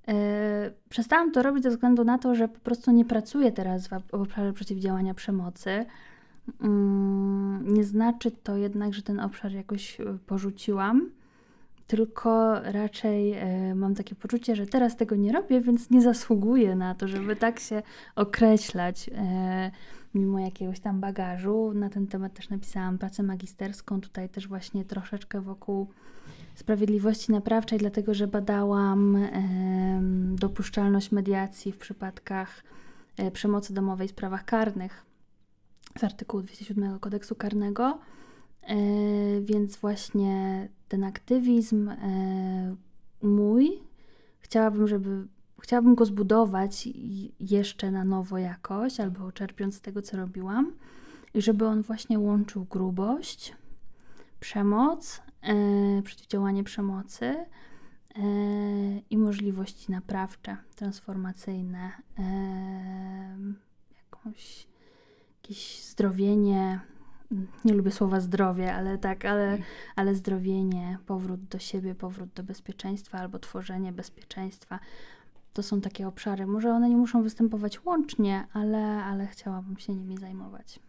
E, 0.08 0.70
przestałam 0.88 1.32
to 1.32 1.42
robić 1.42 1.62
ze 1.62 1.70
względu 1.70 2.04
na 2.04 2.18
to, 2.18 2.34
że 2.34 2.48
po 2.48 2.58
prostu 2.60 2.90
nie 2.90 3.04
pracuję 3.04 3.52
teraz 3.52 3.88
w 3.88 4.14
obszarze 4.14 4.52
przeciwdziałania 4.52 5.14
przemocy. 5.14 5.86
Mm, 6.60 7.74
nie 7.74 7.84
znaczy 7.84 8.30
to 8.30 8.56
jednak, 8.56 8.94
że 8.94 9.02
ten 9.02 9.20
obszar 9.20 9.52
jakoś 9.52 10.00
e, 10.00 10.04
porzuciłam, 10.26 11.10
tylko 11.86 12.60
raczej 12.60 13.32
e, 13.32 13.74
mam 13.74 13.94
takie 13.94 14.14
poczucie, 14.14 14.56
że 14.56 14.66
teraz 14.66 14.96
tego 14.96 15.16
nie 15.16 15.32
robię, 15.32 15.60
więc 15.60 15.90
nie 15.90 16.02
zasługuję 16.02 16.76
na 16.76 16.94
to, 16.94 17.08
żeby 17.08 17.36
tak 17.36 17.60
się 17.60 17.82
określać 18.16 19.10
mimo 20.14 20.38
jakiegoś 20.38 20.80
tam 20.80 21.00
bagażu. 21.00 21.72
Na 21.74 21.90
ten 21.90 22.06
temat 22.06 22.34
też 22.34 22.48
napisałam 22.48 22.98
pracę 22.98 23.22
magisterską, 23.22 24.00
tutaj 24.00 24.28
też 24.28 24.48
właśnie 24.48 24.84
troszeczkę 24.84 25.40
wokół 25.40 25.88
sprawiedliwości 26.58 27.32
naprawczej, 27.32 27.78
dlatego 27.78 28.14
że 28.14 28.26
badałam 28.26 29.18
dopuszczalność 30.34 31.12
mediacji 31.12 31.72
w 31.72 31.78
przypadkach 31.78 32.64
e, 33.16 33.30
przemocy 33.30 33.74
domowej 33.74 34.08
w 34.08 34.10
sprawach 34.10 34.44
karnych 34.44 35.06
z 35.98 36.04
artykułu 36.04 36.42
207 36.42 36.98
kodeksu 36.98 37.34
karnego. 37.34 37.98
E, 38.62 38.76
więc 39.40 39.76
właśnie 39.76 40.68
ten 40.88 41.04
aktywizm 41.04 41.88
e, 41.88 41.96
mój 43.22 43.72
chciałabym, 44.40 44.88
żeby 44.88 45.26
chciałabym 45.60 45.94
go 45.94 46.04
zbudować 46.04 46.88
jeszcze 47.40 47.90
na 47.90 48.04
nowo 48.04 48.38
jakoś, 48.38 49.00
albo 49.00 49.32
czerpiąc 49.32 49.74
z 49.74 49.80
tego, 49.80 50.02
co 50.02 50.16
robiłam, 50.16 50.72
i 51.34 51.42
żeby 51.42 51.66
on 51.66 51.82
właśnie 51.82 52.18
łączył 52.18 52.64
grubość, 52.64 53.56
przemoc 54.40 55.22
e, 55.42 56.02
przeciwdziałanie 56.02 56.64
przemocy 56.64 57.24
e, 57.26 57.46
i 59.10 59.18
możliwości 59.18 59.92
naprawcze, 59.92 60.56
transformacyjne, 60.74 61.92
e, 62.18 62.24
jakąś, 63.96 64.68
jakieś 65.42 65.84
zdrowienie. 65.84 66.80
Nie 67.64 67.74
lubię 67.74 67.90
słowa 67.90 68.20
zdrowie, 68.20 68.74
ale 68.74 68.98
tak, 68.98 69.24
ale, 69.24 69.58
ale 69.96 70.14
zdrowienie, 70.14 70.98
powrót 71.06 71.44
do 71.44 71.58
siebie, 71.58 71.94
powrót 71.94 72.28
do 72.34 72.42
bezpieczeństwa 72.42 73.18
albo 73.18 73.38
tworzenie 73.38 73.92
bezpieczeństwa. 73.92 74.78
To 75.52 75.62
są 75.62 75.80
takie 75.80 76.08
obszary. 76.08 76.46
Może 76.46 76.70
one 76.70 76.88
nie 76.88 76.96
muszą 76.96 77.22
występować 77.22 77.84
łącznie, 77.84 78.46
ale, 78.52 79.04
ale 79.04 79.26
chciałabym 79.26 79.78
się 79.78 79.94
nimi 79.94 80.18
zajmować. 80.18 80.80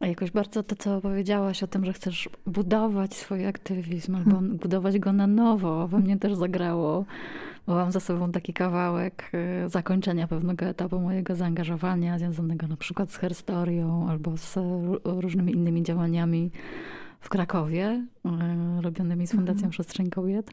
A 0.00 0.06
jakoś 0.06 0.30
bardzo 0.30 0.62
to, 0.62 0.76
co 0.76 1.00
powiedziałaś 1.00 1.62
o 1.62 1.66
tym, 1.66 1.84
że 1.84 1.92
chcesz 1.92 2.28
budować 2.46 3.14
swój 3.14 3.46
aktywizm 3.46 4.14
albo 4.14 4.30
hmm. 4.30 4.56
budować 4.56 4.98
go 4.98 5.12
na 5.12 5.26
nowo, 5.26 5.88
we 5.88 5.98
mnie 5.98 6.16
też 6.16 6.34
zagrało, 6.34 7.04
bo 7.66 7.74
mam 7.74 7.92
za 7.92 8.00
sobą 8.00 8.32
taki 8.32 8.52
kawałek 8.52 9.30
y, 9.64 9.68
zakończenia 9.68 10.28
pewnego 10.28 10.66
etapu 10.66 11.00
mojego 11.00 11.36
zaangażowania, 11.36 12.18
związanego 12.18 12.66
na 12.66 12.76
przykład 12.76 13.10
z 13.10 13.16
herstorią 13.16 14.08
albo 14.08 14.36
z 14.36 14.58
różnymi 15.04 15.52
innymi 15.52 15.82
działaniami 15.82 16.50
w 17.20 17.28
Krakowie, 17.28 18.06
y, 18.78 18.82
robionymi 18.82 19.26
z 19.26 19.32
Fundacją 19.32 19.60
hmm. 19.60 19.70
Przestrzeń 19.70 20.10
Kobiet 20.10 20.50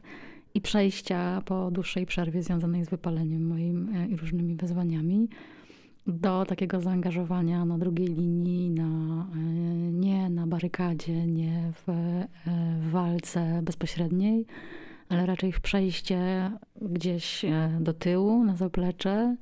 i 0.54 0.60
przejścia 0.60 1.42
po 1.44 1.70
dłuższej 1.70 2.06
przerwie 2.06 2.42
związanej 2.42 2.84
z 2.84 2.88
wypaleniem 2.88 3.46
moim 3.46 3.96
y, 3.96 4.06
i 4.06 4.16
różnymi 4.16 4.54
wyzwaniami 4.54 5.28
do 6.06 6.44
takiego 6.44 6.80
zaangażowania 6.80 7.64
na 7.64 7.78
drugiej 7.78 8.06
linii, 8.06 8.70
na, 8.70 9.26
e, 9.34 9.38
nie 9.92 10.30
na 10.30 10.46
barykadzie, 10.46 11.26
nie 11.26 11.72
w, 11.72 11.88
e, 11.88 12.28
w 12.80 12.90
walce 12.90 13.60
bezpośredniej, 13.62 14.46
ale 15.08 15.26
raczej 15.26 15.52
w 15.52 15.60
przejście 15.60 16.50
gdzieś 16.82 17.44
e, 17.44 17.78
do 17.80 17.92
tyłu, 17.92 18.44
na 18.44 18.56
zaplecze. 18.56 19.36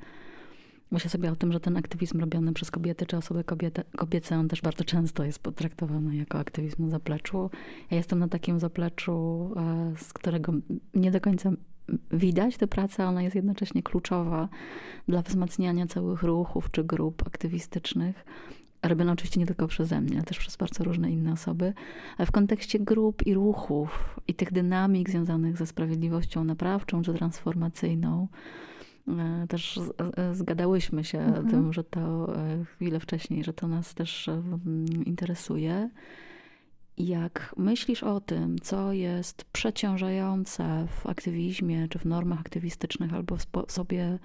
Myślę 0.91 1.11
sobie 1.11 1.33
o 1.33 1.37
tym, 1.37 1.53
że 1.53 1.61
ten 1.61 1.77
aktywizm 1.77 2.21
robiony 2.21 2.53
przez 2.53 2.71
kobiety 2.71 3.07
czy 3.07 3.17
osoby 3.17 3.45
kobiety, 3.45 3.83
kobiece, 3.97 4.39
on 4.39 4.49
też 4.49 4.61
bardzo 4.61 4.85
często 4.85 5.25
jest 5.25 5.39
potraktowany 5.39 6.17
jako 6.17 6.39
aktywizm 6.39 6.85
na 6.85 6.91
zapleczu. 6.91 7.51
Ja 7.91 7.97
jestem 7.97 8.19
na 8.19 8.29
takim 8.29 8.61
zapleczu, 8.61 9.51
z 9.97 10.13
którego 10.13 10.53
nie 10.95 11.11
do 11.11 11.21
końca 11.21 11.53
widać 12.13 12.57
tę 12.57 12.67
pracę, 12.67 13.07
ona 13.07 13.23
jest 13.23 13.37
jednocześnie 13.37 13.83
kluczowa 13.83 14.49
dla 15.09 15.23
wzmacniania 15.23 15.87
całych 15.87 16.23
ruchów 16.23 16.71
czy 16.71 16.85
grup 16.85 17.27
aktywistycznych. 17.27 18.25
Robione 18.83 19.13
oczywiście 19.13 19.41
nie 19.41 19.47
tylko 19.47 19.67
przeze 19.67 20.01
mnie, 20.01 20.17
ale 20.17 20.25
też 20.25 20.39
przez 20.39 20.57
bardzo 20.57 20.85
różne 20.85 21.11
inne 21.11 21.33
osoby, 21.33 21.73
ale 22.19 22.27
w 22.27 22.31
kontekście 22.31 22.79
grup 22.79 23.27
i 23.27 23.35
ruchów 23.35 24.21
i 24.29 24.35
tych 24.35 24.53
dynamik 24.53 25.11
związanych 25.11 25.57
ze 25.57 25.67
sprawiedliwością 25.67 26.45
naprawczą 26.45 27.03
czy 27.03 27.15
transformacyjną, 27.15 28.29
e, 29.09 29.47
też 29.49 29.81
zgadałyśmy 30.33 31.05
się 31.05 31.19
mhm. 31.19 31.51
tym, 31.51 31.73
że 31.73 31.85
to 31.85 32.37
e, 32.37 32.65
chwilę 32.65 33.01
wcześniej, 33.01 33.45
że 33.45 33.53
to 33.53 33.69
nas 33.69 33.95
też 33.95 34.29
e, 34.29 34.43
interesuje. 35.07 35.91
Jak 36.99 37.55
myślisz 37.57 38.03
o 38.03 38.21
tym, 38.21 38.59
co 38.59 38.93
jest 38.93 39.45
przeciążające 39.45 40.87
w 40.91 41.07
aktywizmie, 41.07 41.89
czy 41.89 41.99
w 41.99 42.05
normach 42.05 42.41
aktywistycznych, 42.41 43.15
albo 43.15 43.37
w 43.37 43.43
sposobie 43.43 44.19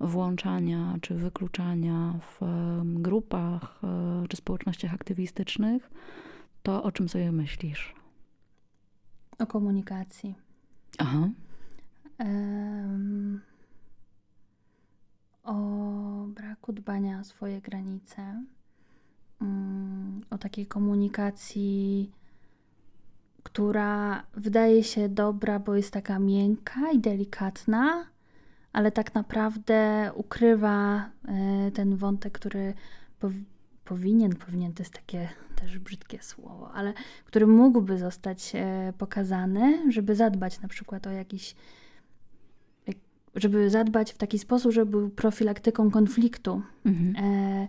włączania 0.00 0.96
czy 1.00 1.14
wykluczania 1.14 2.18
w 2.20 2.40
grupach 2.84 3.80
e, 3.84 4.28
czy 4.28 4.36
społecznościach 4.36 4.94
aktywistycznych, 4.94 5.90
to 6.62 6.82
o 6.82 6.92
czym 6.92 7.08
sobie 7.08 7.32
myślisz? 7.32 7.94
O 9.38 9.46
komunikacji. 9.46 10.34
Aha. 10.98 11.28
Um, 12.18 13.40
o 15.44 15.54
braku 16.26 16.72
dbania 16.72 17.20
o 17.20 17.24
swoje 17.24 17.60
granice 17.60 18.44
o 20.30 20.38
takiej 20.38 20.66
komunikacji, 20.66 22.10
która 23.42 24.22
wydaje 24.34 24.84
się 24.84 25.08
dobra, 25.08 25.58
bo 25.58 25.74
jest 25.74 25.90
taka 25.90 26.18
miękka 26.18 26.90
i 26.90 26.98
delikatna, 26.98 28.06
ale 28.72 28.92
tak 28.92 29.14
naprawdę 29.14 30.10
ukrywa 30.14 31.10
e, 31.28 31.70
ten 31.70 31.96
wątek, 31.96 32.32
który 32.32 32.74
powinien, 33.84 34.36
powinien 34.36 34.72
to 34.72 34.82
jest 34.82 34.94
takie 34.94 35.28
też 35.56 35.78
brzydkie 35.78 36.22
słowo, 36.22 36.72
ale 36.72 36.92
który 37.24 37.46
mógłby 37.46 37.98
zostać 37.98 38.52
e, 38.54 38.92
pokazany, 38.98 39.92
żeby 39.92 40.14
zadbać 40.14 40.60
na 40.60 40.68
przykład 40.68 41.06
o 41.06 41.10
jakiś 41.10 41.54
żeby 43.36 43.70
zadbać 43.70 44.12
w 44.12 44.18
taki 44.18 44.38
sposób, 44.38 44.72
żeby 44.72 44.90
był 44.90 45.10
profilaktyką 45.10 45.90
konfliktu. 45.90 46.62
Mhm. 46.84 47.24
E, 47.24 47.68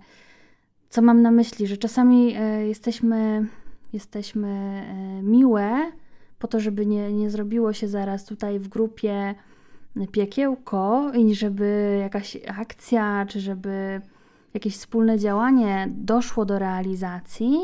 co 0.89 1.01
mam 1.01 1.21
na 1.21 1.31
myśli, 1.31 1.67
że 1.67 1.77
czasami 1.77 2.35
e, 2.35 2.67
jesteśmy, 2.67 3.47
jesteśmy 3.93 4.47
e, 4.49 5.21
miłe 5.23 5.91
po 6.39 6.47
to, 6.47 6.59
żeby 6.59 6.85
nie, 6.85 7.13
nie 7.13 7.29
zrobiło 7.29 7.73
się 7.73 7.87
zaraz 7.87 8.25
tutaj 8.25 8.59
w 8.59 8.67
grupie 8.67 9.35
piekiełko 10.11 11.11
i 11.13 11.35
żeby 11.35 11.97
jakaś 12.01 12.37
akcja, 12.47 13.25
czy 13.25 13.39
żeby 13.39 14.01
jakieś 14.53 14.77
wspólne 14.77 15.19
działanie 15.19 15.87
doszło 15.91 16.45
do 16.45 16.59
realizacji 16.59 17.57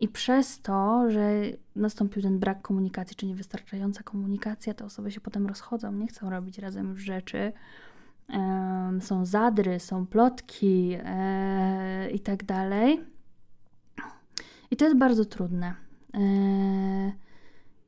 i 0.00 0.08
przez 0.08 0.60
to, 0.60 1.10
że 1.10 1.40
nastąpił 1.76 2.22
ten 2.22 2.38
brak 2.38 2.62
komunikacji, 2.62 3.16
czy 3.16 3.26
niewystarczająca 3.26 4.02
komunikacja, 4.02 4.74
te 4.74 4.84
osoby 4.84 5.10
się 5.10 5.20
potem 5.20 5.46
rozchodzą, 5.46 5.92
nie 5.92 6.06
chcą 6.06 6.30
robić 6.30 6.58
razem 6.58 6.98
rzeczy. 6.98 7.52
Są 9.00 9.26
zadry, 9.26 9.80
są 9.80 10.06
plotki 10.06 10.96
e, 11.04 12.10
i 12.10 12.20
tak 12.20 12.44
dalej. 12.44 13.04
I 14.70 14.76
to 14.76 14.84
jest 14.84 14.96
bardzo 14.96 15.24
trudne. 15.24 15.74
E, 16.14 16.22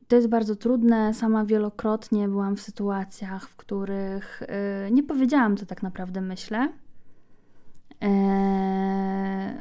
to 0.08 0.16
jest 0.16 0.28
bardzo 0.28 0.56
trudne. 0.56 1.14
Sama 1.14 1.44
wielokrotnie 1.44 2.28
byłam 2.28 2.56
w 2.56 2.60
sytuacjach, 2.60 3.48
w 3.48 3.56
których 3.56 4.42
e, 4.42 4.90
nie 4.90 5.02
powiedziałam, 5.02 5.56
co 5.56 5.66
tak 5.66 5.82
naprawdę 5.82 6.20
myślę, 6.20 6.68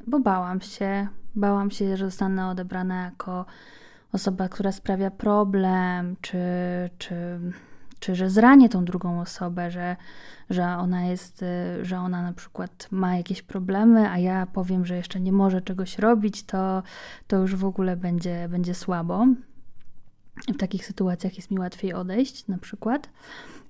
bo 0.07 0.19
bałam 0.19 0.61
się, 0.61 1.07
Bałam 1.35 1.71
się, 1.71 1.97
że 1.97 2.05
zostanę 2.05 2.49
odebrana 2.49 3.03
jako 3.03 3.45
osoba, 4.11 4.49
która 4.49 4.71
sprawia 4.71 5.11
problem, 5.11 6.15
czy, 6.21 6.37
czy, 6.97 7.39
czy 8.03 8.15
że 8.15 8.29
zranię 8.29 8.69
tą 8.69 8.85
drugą 8.85 9.21
osobę, 9.21 9.71
że, 9.71 9.95
że 10.49 10.65
ona 10.65 11.05
jest, 11.05 11.45
że 11.81 11.99
ona 11.99 12.23
na 12.23 12.33
przykład 12.33 12.87
ma 12.91 13.17
jakieś 13.17 13.41
problemy, 13.41 14.09
a 14.09 14.17
ja 14.17 14.45
powiem, 14.45 14.85
że 14.85 14.95
jeszcze 14.95 15.19
nie 15.19 15.31
może 15.31 15.61
czegoś 15.61 15.99
robić, 15.99 16.43
to, 16.43 16.83
to 17.27 17.37
już 17.37 17.55
w 17.55 17.65
ogóle 17.65 17.97
będzie, 17.97 18.47
będzie 18.49 18.73
słabo. 18.73 19.27
W 20.47 20.57
takich 20.57 20.85
sytuacjach 20.85 21.35
jest 21.35 21.51
mi 21.51 21.59
łatwiej 21.59 21.93
odejść, 21.93 22.47
na 22.47 22.57
przykład. 22.57 23.09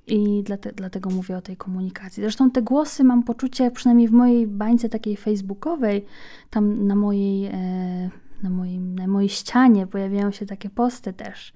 I 0.08 0.44
dlate, 0.44 0.72
dlatego 0.72 1.10
mówię 1.10 1.38
o 1.38 1.42
tej 1.42 1.58
komunikacji. 1.58 2.24
Zresztą 2.24 2.52
te 2.52 2.62
głosy 2.62 3.04
mam 3.04 3.24
poczucie, 3.24 3.72
przynajmniej 3.72 4.08
w 4.08 4.12
mojej 4.12 4.48
bańce 4.48 4.90
takiej 4.90 5.18
facebookowej, 5.18 6.06
tam 6.50 6.88
na 6.88 6.96
mojej, 6.96 7.46
e, 7.46 8.10
na, 8.44 8.50
na 8.96 9.08
mojej 9.08 9.30
ścianie 9.30 9.88
pojawiają 9.88 10.32
się 10.32 10.46
takie 10.46 10.70
posty 10.70 11.14
też, 11.14 11.54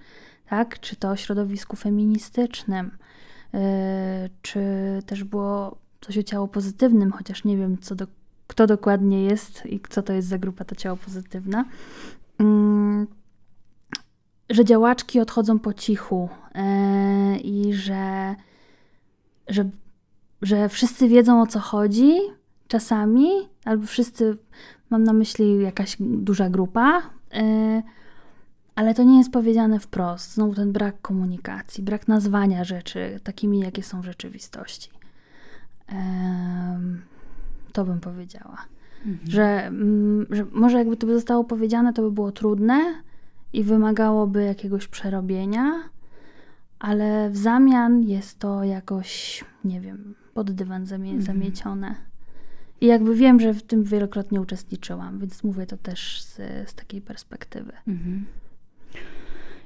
tak? 0.49 0.79
Czy 0.79 0.95
to 0.95 1.09
o 1.09 1.15
środowisku 1.15 1.75
feministycznym, 1.75 2.91
e, 3.53 4.29
czy 4.41 4.61
też 5.05 5.23
było 5.23 5.77
coś 6.01 6.17
o 6.17 6.23
ciało 6.23 6.47
pozytywnym, 6.47 7.11
chociaż 7.11 7.43
nie 7.43 7.57
wiem, 7.57 7.77
co 7.77 7.95
do, 7.95 8.07
kto 8.47 8.67
dokładnie 8.67 9.23
jest 9.23 9.65
i 9.65 9.79
co 9.89 10.03
to 10.03 10.13
jest 10.13 10.27
za 10.27 10.37
grupa 10.37 10.65
to 10.65 10.75
ciało 10.75 10.97
pozytywna. 10.97 11.65
Mm, 12.39 13.07
że 14.49 14.65
działaczki 14.65 15.19
odchodzą 15.19 15.59
po 15.59 15.73
cichu 15.73 16.29
yy, 16.55 17.37
i 17.37 17.73
że, 17.73 18.35
że, 19.47 19.69
że 20.41 20.69
wszyscy 20.69 21.07
wiedzą 21.07 21.41
o 21.41 21.47
co 21.47 21.59
chodzi 21.59 22.17
czasami, 22.67 23.29
albo 23.65 23.87
wszyscy, 23.87 24.37
mam 24.89 25.03
na 25.03 25.13
myśli 25.13 25.61
jakaś 25.61 25.97
duża 25.99 26.49
grupa, 26.49 27.01
yy, 27.33 27.83
ale 28.77 28.93
to 28.93 29.03
nie 29.03 29.17
jest 29.17 29.31
powiedziane 29.31 29.79
wprost. 29.79 30.33
Znowu 30.33 30.53
ten 30.53 30.71
brak 30.71 31.01
komunikacji, 31.01 31.83
brak 31.83 32.07
nazwania 32.07 32.63
rzeczy 32.63 33.19
takimi, 33.23 33.59
jakie 33.59 33.83
są 33.83 34.01
w 34.01 34.05
rzeczywistości. 34.05 34.89
Yy, 35.89 35.95
to 37.73 37.85
bym 37.85 37.99
powiedziała. 37.99 38.57
Mhm. 39.05 39.31
Że, 39.31 39.43
mm, 39.43 40.25
że 40.29 40.45
może 40.51 40.77
jakby 40.77 40.97
to 40.97 41.07
by 41.07 41.13
zostało 41.13 41.43
powiedziane, 41.43 41.93
to 41.93 42.01
by 42.01 42.11
było 42.11 42.31
trudne, 42.31 42.93
i 43.53 43.63
wymagałoby 43.63 44.43
jakiegoś 44.43 44.87
przerobienia, 44.87 45.73
ale 46.79 47.29
w 47.29 47.37
zamian 47.37 48.03
jest 48.03 48.39
to 48.39 48.63
jakoś, 48.63 49.43
nie 49.63 49.81
wiem, 49.81 50.15
pod 50.33 50.51
dywan 50.51 50.85
zamie 50.85 51.11
mhm. 51.11 51.25
zamiecione. 51.25 51.95
I 52.81 52.85
jakby 52.85 53.15
wiem, 53.15 53.39
że 53.39 53.53
w 53.53 53.63
tym 53.63 53.83
wielokrotnie 53.83 54.41
uczestniczyłam, 54.41 55.19
więc 55.19 55.43
mówię 55.43 55.65
to 55.65 55.77
też 55.77 56.21
z, 56.21 56.35
z 56.69 56.73
takiej 56.73 57.01
perspektywy. 57.01 57.73
Mhm. 57.87 58.25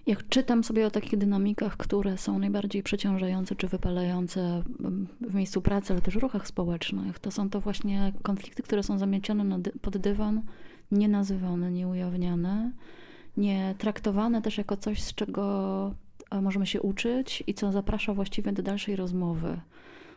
Jak 0.07 0.29
czytam 0.29 0.63
sobie 0.63 0.87
o 0.87 0.91
takich 0.91 1.19
dynamikach, 1.19 1.77
które 1.77 2.17
są 2.17 2.39
najbardziej 2.39 2.83
przeciążające 2.83 3.55
czy 3.55 3.67
wypalające 3.67 4.63
w 5.21 5.33
miejscu 5.33 5.61
pracy, 5.61 5.93
ale 5.93 6.01
też 6.01 6.17
w 6.17 6.21
ruchach 6.21 6.47
społecznych, 6.47 7.19
to 7.19 7.31
są 7.31 7.49
to 7.49 7.61
właśnie 7.61 8.13
konflikty, 8.21 8.63
które 8.63 8.83
są 8.83 8.97
zamiecione 8.97 9.59
pod 9.81 9.97
dywan, 9.97 10.41
nienazywane, 10.91 11.71
nieujawniane 11.71 12.71
nie 13.37 13.75
traktowane 13.77 14.41
też 14.41 14.57
jako 14.57 14.77
coś, 14.77 15.01
z 15.01 15.15
czego 15.15 15.93
e, 16.31 16.41
możemy 16.41 16.67
się 16.67 16.81
uczyć 16.81 17.43
i 17.47 17.53
co 17.53 17.71
zaprasza 17.71 18.13
właściwie 18.13 18.51
do 18.51 18.63
dalszej 18.63 18.95
rozmowy. 18.95 19.59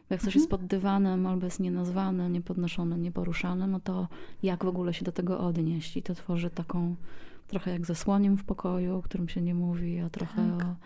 Bo 0.09 0.14
jak 0.14 0.20
coś 0.20 0.37
mhm. 0.37 0.40
jest 0.40 0.51
pod 0.51 0.66
dywanem 0.66 1.27
albo 1.27 1.44
jest 1.44 1.61
nienazwane, 1.61 2.31
niepodnoszone, 2.31 2.99
nieporuszane, 2.99 3.66
no 3.66 3.81
to 3.81 4.09
jak 4.42 4.64
w 4.64 4.68
ogóle 4.68 4.94
się 4.94 5.05
do 5.05 5.12
tego 5.12 5.40
odnieść? 5.40 5.97
I 5.97 6.03
to 6.03 6.14
tworzy 6.14 6.51
taką 6.51 6.97
trochę 7.46 7.70
jak 7.70 7.87
zasłoniem 7.87 8.37
w 8.37 8.44
pokoju, 8.44 8.96
o 8.96 9.02
którym 9.02 9.28
się 9.28 9.40
nie 9.40 9.54
mówi, 9.54 10.00
a 10.00 10.11
trochę 10.11 10.57
tak. 10.59 10.66
o, 10.66 10.76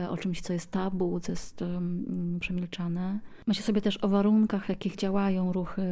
e, 0.00 0.10
o, 0.10 0.16
czymś, 0.16 0.40
co 0.40 0.52
jest 0.52 0.70
tabu, 0.70 1.20
co 1.20 1.32
jest 1.32 1.62
um, 1.62 2.38
przemilczane. 2.40 3.20
Myślę 3.46 3.62
sobie 3.62 3.80
też 3.80 4.04
o 4.04 4.08
warunkach, 4.08 4.66
w 4.66 4.68
jakich 4.68 4.96
działają 4.96 5.52
ruchy 5.52 5.82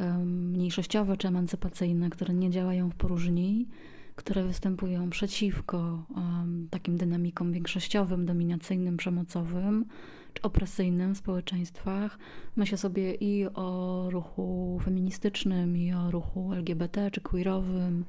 um, 0.00 0.50
mniejszościowe 0.50 1.16
czy 1.16 1.28
emancypacyjne, 1.28 2.10
które 2.10 2.34
nie 2.34 2.50
działają 2.50 2.90
w 2.90 2.94
próżni 2.94 3.66
które 4.16 4.44
występują 4.44 5.10
przeciwko 5.10 6.04
um, 6.16 6.68
takim 6.70 6.96
dynamikom 6.96 7.52
większościowym, 7.52 8.26
dominacyjnym, 8.26 8.96
przemocowym 8.96 9.84
czy 10.34 10.42
opresyjnym 10.42 11.14
w 11.14 11.18
społeczeństwach. 11.18 12.18
Myślę 12.56 12.78
sobie 12.78 13.14
i 13.14 13.46
o 13.54 14.06
ruchu 14.10 14.78
feministycznym, 14.84 15.76
i 15.76 15.92
o 15.92 16.10
ruchu 16.10 16.52
LGBT 16.52 17.10
czy 17.10 17.20
queerowym, 17.20 18.04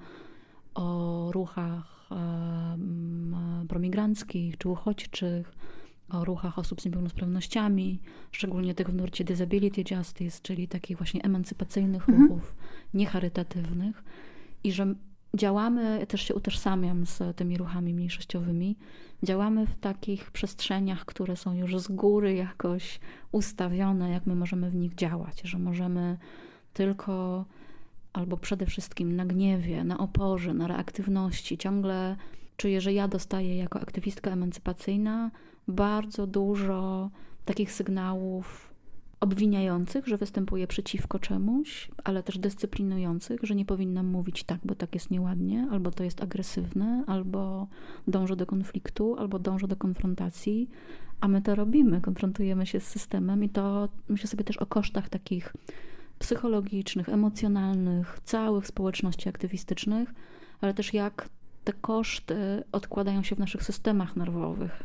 o 0.76 1.30
ruchach 1.32 2.08
um, 2.12 3.66
promigranckich 3.70 4.58
czy 4.58 4.70
uchodźczych, 4.70 5.54
o 6.10 6.26
ruchach 6.26 6.60
osób 6.60 6.82
z 6.82 6.86
niepełnosprawnościami, 6.86 8.00
szczególnie 8.32 8.76
tych 8.76 8.90
w 8.90 8.94
nurcie 8.94 9.24
Disability 9.24 9.96
Justice, 9.96 10.40
czyli 10.42 10.68
takich 10.68 10.98
właśnie 10.98 11.22
emancypacyjnych 11.22 12.10
mhm. 12.10 12.28
ruchów, 12.28 12.56
niecharytatywnych. 12.94 14.04
I 14.64 14.72
że 14.72 14.96
działamy, 15.38 16.06
też 16.08 16.22
się 16.22 16.36
utożsamiam 16.36 17.06
z 17.06 17.38
tymi 17.38 17.58
ruchami 17.58 17.94
mniejszościowymi, 17.94 18.76
działamy 19.24 19.68
w 19.68 19.76
takich 19.76 20.32
przestrzeniach, 20.32 21.06
które 21.06 21.36
są 21.36 21.54
już 21.54 21.80
z 21.80 21.88
góry 21.88 22.34
jakoś 22.34 23.00
ustawione, 23.32 24.10
jak 24.10 24.26
my 24.26 24.36
możemy 24.36 24.70
w 24.70 24.76
nich 24.76 24.96
działać, 24.96 25.42
że 25.42 25.60
możemy 25.60 26.18
tylko 26.74 27.46
albo 28.14 28.38
przede 28.38 28.66
wszystkim 28.66 29.16
na 29.16 29.26
gniewie, 29.26 29.84
na 29.84 29.98
oporze, 29.98 30.54
na 30.54 30.68
reaktywności. 30.68 31.58
Ciągle 31.58 32.16
czuję, 32.58 32.82
że 32.82 32.94
ja 32.94 33.08
dostaję 33.08 33.58
jako 33.58 33.80
aktywistka 33.80 34.32
emancypacyjna 34.32 35.32
bardzo 35.68 36.28
dużo 36.28 37.10
takich 37.46 37.72
sygnałów 37.72 38.74
obwiniających, 39.20 40.08
że 40.08 40.18
występuje 40.18 40.68
przeciwko 40.68 41.20
czemuś, 41.20 41.90
ale 42.04 42.24
też 42.24 42.38
dyscyplinujących, 42.38 43.40
że 43.44 43.56
nie 43.56 43.66
powinnam 43.66 44.08
mówić 44.08 44.44
tak, 44.44 44.60
bo 44.64 44.76
tak 44.76 44.94
jest 44.94 45.12
nieładnie, 45.12 45.68
albo 45.72 45.92
to 45.92 46.04
jest 46.04 46.24
agresywne, 46.24 47.04
albo 47.08 47.68
dążę 48.08 48.36
do 48.36 48.46
konfliktu, 48.46 49.16
albo 49.20 49.40
dążę 49.40 49.68
do 49.68 49.76
konfrontacji, 49.76 50.70
a 51.22 51.28
my 51.28 51.42
to 51.42 51.56
robimy, 51.56 52.02
konfrontujemy 52.02 52.66
się 52.66 52.80
z 52.80 52.88
systemem 52.88 53.44
i 53.44 53.50
to 53.50 53.90
myślę 54.10 54.28
sobie 54.28 54.44
też 54.44 54.58
o 54.58 54.66
kosztach 54.66 55.10
takich 55.10 55.54
psychologicznych, 56.24 57.10
emocjonalnych, 57.10 58.20
całych 58.24 58.68
społeczności 58.68 59.30
aktywistycznych, 59.30 60.14
ale 60.62 60.74
też 60.74 60.94
jak 60.94 61.30
te 61.64 61.74
koszty 61.74 62.64
odkładają 62.72 63.24
się 63.24 63.36
w 63.36 63.40
naszych 63.40 63.64
systemach 63.64 64.16
nerwowych 64.16 64.84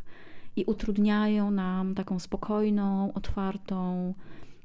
i 0.57 0.65
utrudniają 0.65 1.51
nam 1.51 1.95
taką 1.95 2.19
spokojną, 2.19 3.13
otwartą 3.15 4.15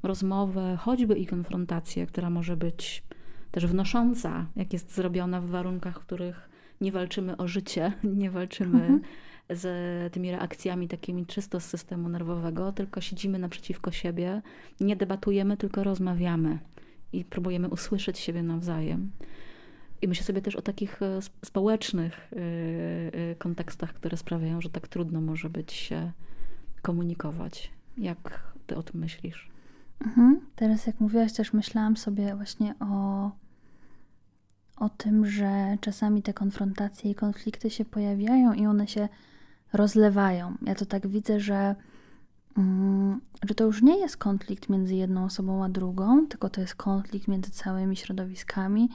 rozmowę, 0.03 0.77
choćby 0.79 1.15
i 1.15 1.25
konfrontację, 1.25 2.05
która 2.05 2.29
może 2.29 2.57
być 2.57 3.03
też 3.51 3.67
wnosząca, 3.67 4.45
jak 4.55 4.73
jest 4.73 4.95
zrobiona 4.95 5.41
w 5.41 5.45
warunkach, 5.45 5.99
w 5.99 6.05
których 6.05 6.49
nie 6.81 6.91
walczymy 6.91 7.37
o 7.37 7.47
życie, 7.47 7.93
nie 8.21 8.31
walczymy 8.31 8.81
mhm. 8.81 9.01
Z 9.55 10.13
tymi 10.13 10.31
reakcjami 10.31 10.87
takimi 10.87 11.25
czysto 11.25 11.59
z 11.59 11.65
systemu 11.65 12.09
nerwowego, 12.09 12.71
tylko 12.71 13.01
siedzimy 13.01 13.39
naprzeciwko 13.39 13.91
siebie, 13.91 14.41
nie 14.79 14.95
debatujemy, 14.95 15.57
tylko 15.57 15.83
rozmawiamy 15.83 16.59
i 17.13 17.25
próbujemy 17.25 17.69
usłyszeć 17.69 18.19
siebie 18.19 18.43
nawzajem. 18.43 19.11
I 20.01 20.07
myślę 20.07 20.25
sobie 20.25 20.41
też 20.41 20.55
o 20.55 20.61
takich 20.61 21.01
e, 21.01 21.19
społecznych 21.45 22.13
e, 22.33 22.37
e, 23.31 23.35
kontekstach, 23.35 23.93
które 23.93 24.17
sprawiają, 24.17 24.61
że 24.61 24.69
tak 24.69 24.87
trudno 24.87 25.21
może 25.21 25.49
być 25.49 25.73
się 25.73 26.11
komunikować. 26.81 27.71
Jak 27.97 28.43
ty 28.67 28.75
o 28.75 28.83
tym 28.83 28.99
myślisz? 28.99 29.49
Mhm. 30.05 30.39
Teraz 30.55 30.87
jak 30.87 30.99
mówiłaś, 30.99 31.33
też 31.33 31.53
myślałam 31.53 31.97
sobie 31.97 32.35
właśnie 32.35 32.75
o, 32.79 33.31
o 34.77 34.89
tym, 34.89 35.25
że 35.25 35.77
czasami 35.81 36.21
te 36.21 36.33
konfrontacje 36.33 37.11
i 37.11 37.15
konflikty 37.15 37.69
się 37.69 37.85
pojawiają 37.85 38.53
i 38.53 38.65
one 38.65 38.87
się 38.87 39.09
rozlewają. 39.73 40.53
Ja 40.61 40.75
to 40.75 40.85
tak 40.85 41.07
widzę, 41.07 41.39
że, 41.39 41.75
mm, 42.57 43.21
że 43.47 43.55
to 43.55 43.63
już 43.63 43.81
nie 43.81 43.99
jest 43.99 44.17
konflikt 44.17 44.69
między 44.69 44.95
jedną 44.95 45.25
osobą 45.25 45.63
a 45.63 45.69
drugą, 45.69 46.27
tylko 46.27 46.49
to 46.49 46.61
jest 46.61 46.75
konflikt 46.75 47.27
między 47.27 47.51
całymi 47.51 47.95
środowiskami, 47.95 48.89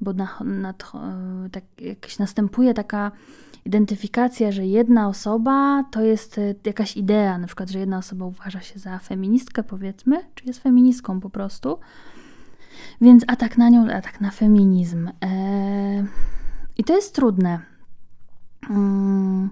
bo 0.00 0.12
na, 0.12 0.38
na, 0.44 0.70
e, 0.70 1.50
tak, 1.52 1.64
jakaś 1.80 2.18
następuje 2.18 2.74
taka 2.74 3.12
identyfikacja, 3.64 4.52
że 4.52 4.66
jedna 4.66 5.08
osoba 5.08 5.84
to 5.90 6.02
jest 6.02 6.38
e, 6.38 6.54
jakaś 6.64 6.96
idea, 6.96 7.38
na 7.38 7.46
przykład, 7.46 7.70
że 7.70 7.78
jedna 7.78 7.98
osoba 7.98 8.26
uważa 8.26 8.60
się 8.60 8.78
za 8.78 8.98
feministkę, 8.98 9.62
powiedzmy, 9.62 10.24
czy 10.34 10.46
jest 10.46 10.62
feministką 10.62 11.20
po 11.20 11.30
prostu. 11.30 11.78
Więc 13.00 13.24
atak 13.26 13.58
na 13.58 13.68
nią, 13.68 13.90
atak 13.90 14.20
na 14.20 14.30
feminizm. 14.30 15.10
Eee, 15.20 16.04
I 16.78 16.84
to 16.84 16.96
jest 16.96 17.14
trudne. 17.14 17.60
Mm, 18.70 19.50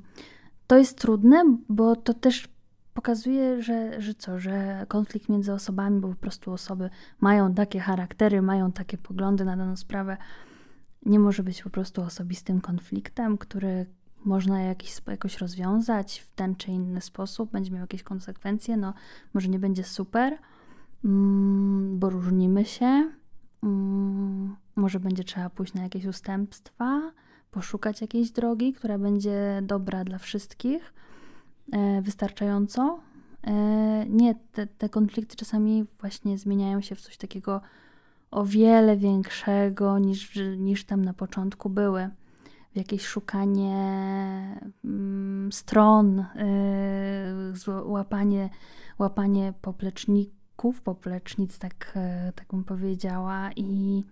to 0.68 0.78
jest 0.78 0.98
trudne, 0.98 1.56
bo 1.68 1.96
to 1.96 2.14
też 2.14 2.48
pokazuje, 2.94 3.62
że, 3.62 4.00
że 4.00 4.14
co, 4.14 4.38
że 4.38 4.84
konflikt 4.88 5.28
między 5.28 5.52
osobami, 5.52 6.00
bo 6.00 6.08
po 6.08 6.14
prostu 6.14 6.52
osoby 6.52 6.90
mają 7.20 7.54
takie 7.54 7.80
charaktery, 7.80 8.42
mają 8.42 8.72
takie 8.72 8.98
poglądy 8.98 9.44
na 9.44 9.56
daną 9.56 9.76
sprawę, 9.76 10.16
nie 11.06 11.18
może 11.18 11.42
być 11.42 11.62
po 11.62 11.70
prostu 11.70 12.02
osobistym 12.02 12.60
konfliktem, 12.60 13.38
który 13.38 13.86
można 14.24 14.62
jakiś, 14.62 14.96
jakoś 15.06 15.38
rozwiązać 15.38 16.18
w 16.18 16.34
ten 16.34 16.56
czy 16.56 16.70
inny 16.70 17.00
sposób, 17.00 17.50
będzie 17.52 17.70
miał 17.70 17.80
jakieś 17.80 18.02
konsekwencje, 18.02 18.76
no 18.76 18.94
może 19.34 19.48
nie 19.48 19.58
będzie 19.58 19.84
super, 19.84 20.38
mm, 21.04 21.98
bo 21.98 22.10
różnimy 22.10 22.64
się, 22.64 23.10
mm, 23.62 24.56
może 24.76 25.00
będzie 25.00 25.24
trzeba 25.24 25.50
pójść 25.50 25.74
na 25.74 25.82
jakieś 25.82 26.06
ustępstwa, 26.06 27.12
poszukać 27.50 28.00
jakiejś 28.00 28.30
drogi, 28.30 28.72
która 28.72 28.98
będzie 28.98 29.60
dobra 29.62 30.04
dla 30.04 30.18
wszystkich, 30.18 30.92
e, 31.72 32.02
wystarczająco. 32.02 33.00
E, 33.46 33.52
nie, 34.08 34.34
te, 34.52 34.66
te 34.66 34.88
konflikty 34.88 35.36
czasami 35.36 35.84
właśnie 36.00 36.38
zmieniają 36.38 36.80
się 36.80 36.94
w 36.94 37.00
coś 37.00 37.16
takiego 37.16 37.60
o 38.30 38.44
wiele 38.44 38.96
większego 38.96 39.98
niż, 39.98 40.38
niż 40.56 40.84
tam 40.84 41.04
na 41.04 41.12
początku 41.14 41.70
były. 41.70 42.10
W 42.72 42.76
jakieś 42.76 43.06
szukanie 43.06 43.76
mm, 44.84 45.52
stron, 45.52 46.24
yy, 47.66 47.74
łapanie, 47.84 48.50
łapanie 48.98 49.52
popleczników, 49.62 50.82
poplecznic, 50.82 51.58
tak, 51.58 51.92
yy, 52.26 52.32
tak 52.32 52.46
bym 52.50 52.64
powiedziała. 52.64 53.50
I 53.56 54.04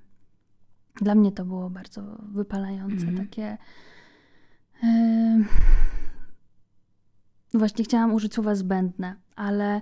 dla 1.00 1.14
mnie 1.14 1.32
to 1.32 1.44
było 1.44 1.70
bardzo 1.70 2.02
wypalające, 2.32 3.06
mm. 3.06 3.16
takie. 3.16 3.58
Yy, 4.82 5.44
właśnie 7.54 7.84
chciałam 7.84 8.14
użyć 8.14 8.34
słowa 8.34 8.54
zbędne, 8.54 9.16
ale 9.36 9.80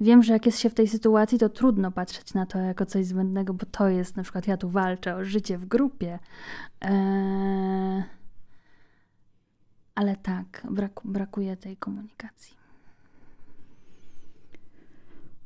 wiem, 0.00 0.22
że 0.22 0.32
jak 0.32 0.46
jest 0.46 0.58
się 0.58 0.70
w 0.70 0.74
tej 0.74 0.88
sytuacji, 0.88 1.38
to 1.38 1.48
trudno 1.48 1.90
patrzeć 1.90 2.34
na 2.34 2.46
to 2.46 2.58
jako 2.58 2.86
coś 2.86 3.06
zbędnego, 3.06 3.54
bo 3.54 3.66
to 3.66 3.88
jest 3.88 4.16
na 4.16 4.22
przykład 4.22 4.46
ja 4.46 4.56
tu 4.56 4.68
walczę 4.68 5.16
o 5.16 5.24
życie 5.24 5.58
w 5.58 5.66
grupie. 5.66 6.18
Eee, 6.80 8.02
ale 9.94 10.16
tak, 10.16 10.66
brak, 10.70 11.00
brakuje 11.04 11.56
tej 11.56 11.76
komunikacji. 11.76 12.56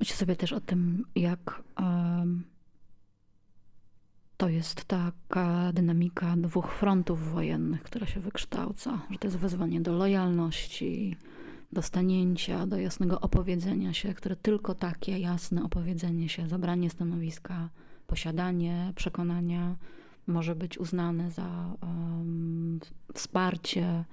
Myślę 0.00 0.16
sobie 0.16 0.36
też 0.36 0.52
o 0.52 0.60
tym, 0.60 1.04
jak 1.16 1.62
um, 1.78 2.44
to 4.36 4.48
jest 4.48 4.84
taka 4.84 5.72
dynamika 5.72 6.34
dwóch 6.36 6.72
frontów 6.72 7.32
wojennych, 7.32 7.82
która 7.82 8.06
się 8.06 8.20
wykształca, 8.20 9.00
że 9.10 9.18
to 9.18 9.26
jest 9.26 9.38
wezwanie 9.38 9.80
do 9.80 9.92
lojalności, 9.92 11.16
do 11.72 11.82
stanięcia, 11.82 12.66
do 12.66 12.78
jasnego 12.78 13.20
opowiedzenia 13.20 13.92
się, 13.92 14.14
które 14.14 14.36
tylko 14.36 14.74
takie 14.74 15.18
jasne 15.18 15.64
opowiedzenie 15.64 16.28
się, 16.28 16.48
zabranie 16.48 16.90
stanowiska, 16.90 17.68
posiadanie 18.06 18.92
przekonania 18.96 19.76
może 20.26 20.54
być 20.54 20.78
uznane 20.78 21.30
za 21.30 21.76
um, 21.82 22.80
wsparcie 23.14 24.04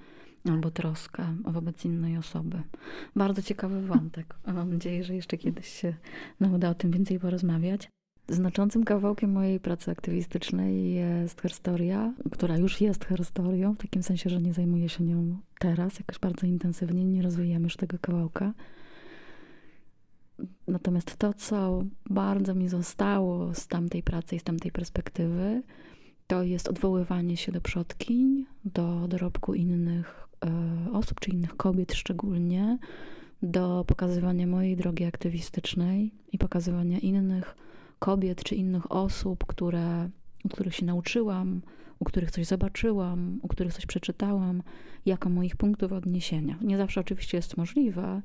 albo 0.49 0.71
troskę 0.71 1.35
wobec 1.45 1.85
innej 1.85 2.17
osoby. 2.17 2.61
Bardzo 3.15 3.41
ciekawy 3.41 3.81
wątek. 3.81 4.35
Mam 4.47 4.73
nadzieję, 4.73 5.03
że 5.03 5.15
jeszcze 5.15 5.37
kiedyś 5.37 5.67
się 5.67 5.93
nam 6.39 6.53
uda 6.53 6.69
o 6.69 6.73
tym 6.73 6.91
więcej 6.91 7.19
porozmawiać. 7.19 7.89
Znaczącym 8.29 8.83
kawałkiem 8.83 9.31
mojej 9.31 9.59
pracy 9.59 9.91
aktywistycznej 9.91 10.93
jest 10.93 11.41
historia, 11.41 12.13
która 12.31 12.57
już 12.57 12.81
jest 12.81 13.05
historią, 13.05 13.73
w 13.73 13.77
takim 13.77 14.03
sensie, 14.03 14.29
że 14.29 14.41
nie 14.41 14.53
zajmuję 14.53 14.89
się 14.89 15.03
nią 15.03 15.37
teraz 15.59 15.99
jakoś 15.99 16.19
bardzo 16.19 16.47
intensywnie, 16.47 17.05
nie 17.05 17.21
rozwijam 17.21 17.63
już 17.63 17.75
tego 17.75 17.97
kawałka. 18.01 18.53
Natomiast 20.67 21.17
to, 21.17 21.33
co 21.33 21.83
bardzo 22.09 22.55
mi 22.55 22.69
zostało 22.69 23.53
z 23.53 23.67
tamtej 23.67 24.03
pracy 24.03 24.35
i 24.35 24.39
z 24.39 24.43
tamtej 24.43 24.71
perspektywy, 24.71 25.61
to 26.27 26.43
jest 26.43 26.67
odwoływanie 26.67 27.37
się 27.37 27.51
do 27.51 27.61
przodkiń, 27.61 28.45
do 28.65 29.07
dorobku 29.07 29.53
innych 29.53 30.27
e, 30.45 30.91
osób, 30.91 31.19
czy 31.19 31.31
innych 31.31 31.57
kobiet 31.57 31.93
szczególnie, 31.93 32.77
do 33.41 33.85
pokazywania 33.87 34.47
mojej 34.47 34.75
drogi 34.75 35.05
aktywistycznej 35.05 36.11
i 36.31 36.37
pokazywania 36.37 36.99
innych 36.99 37.55
kobiet 38.03 38.43
czy 38.43 38.55
innych 38.55 38.91
osób, 38.91 39.45
które, 39.45 40.09
u 40.43 40.49
których 40.49 40.75
się 40.75 40.85
nauczyłam, 40.85 41.61
u 41.99 42.05
których 42.05 42.31
coś 42.31 42.45
zobaczyłam, 42.45 43.39
u 43.41 43.47
których 43.47 43.73
coś 43.73 43.85
przeczytałam, 43.85 44.63
jako 45.05 45.29
moich 45.29 45.55
punktów 45.55 45.91
odniesienia. 45.91 46.55
Nie 46.61 46.77
zawsze 46.77 47.01
oczywiście 47.01 47.37
jest 47.37 47.57
możliwe, 47.57 48.21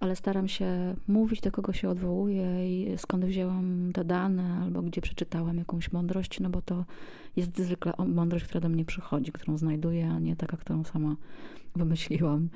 ale 0.00 0.16
staram 0.16 0.48
się 0.48 0.94
mówić, 1.08 1.40
do 1.40 1.52
kogo 1.52 1.72
się 1.72 1.88
odwołuję 1.88 2.46
i 2.70 2.98
skąd 2.98 3.24
wzięłam 3.24 3.90
te 3.94 4.04
dane, 4.04 4.60
albo 4.62 4.82
gdzie 4.82 5.00
przeczytałam 5.00 5.58
jakąś 5.58 5.92
mądrość, 5.92 6.40
no 6.40 6.50
bo 6.50 6.62
to 6.62 6.84
jest 7.36 7.58
zwykle 7.58 7.92
mądrość, 8.06 8.44
która 8.44 8.60
do 8.60 8.68
mnie 8.68 8.84
przychodzi, 8.84 9.32
którą 9.32 9.58
znajduję, 9.58 10.10
a 10.10 10.18
nie 10.18 10.36
taka, 10.36 10.56
którą 10.56 10.84
sama 10.84 11.16
wymyśliłam. 11.76 12.48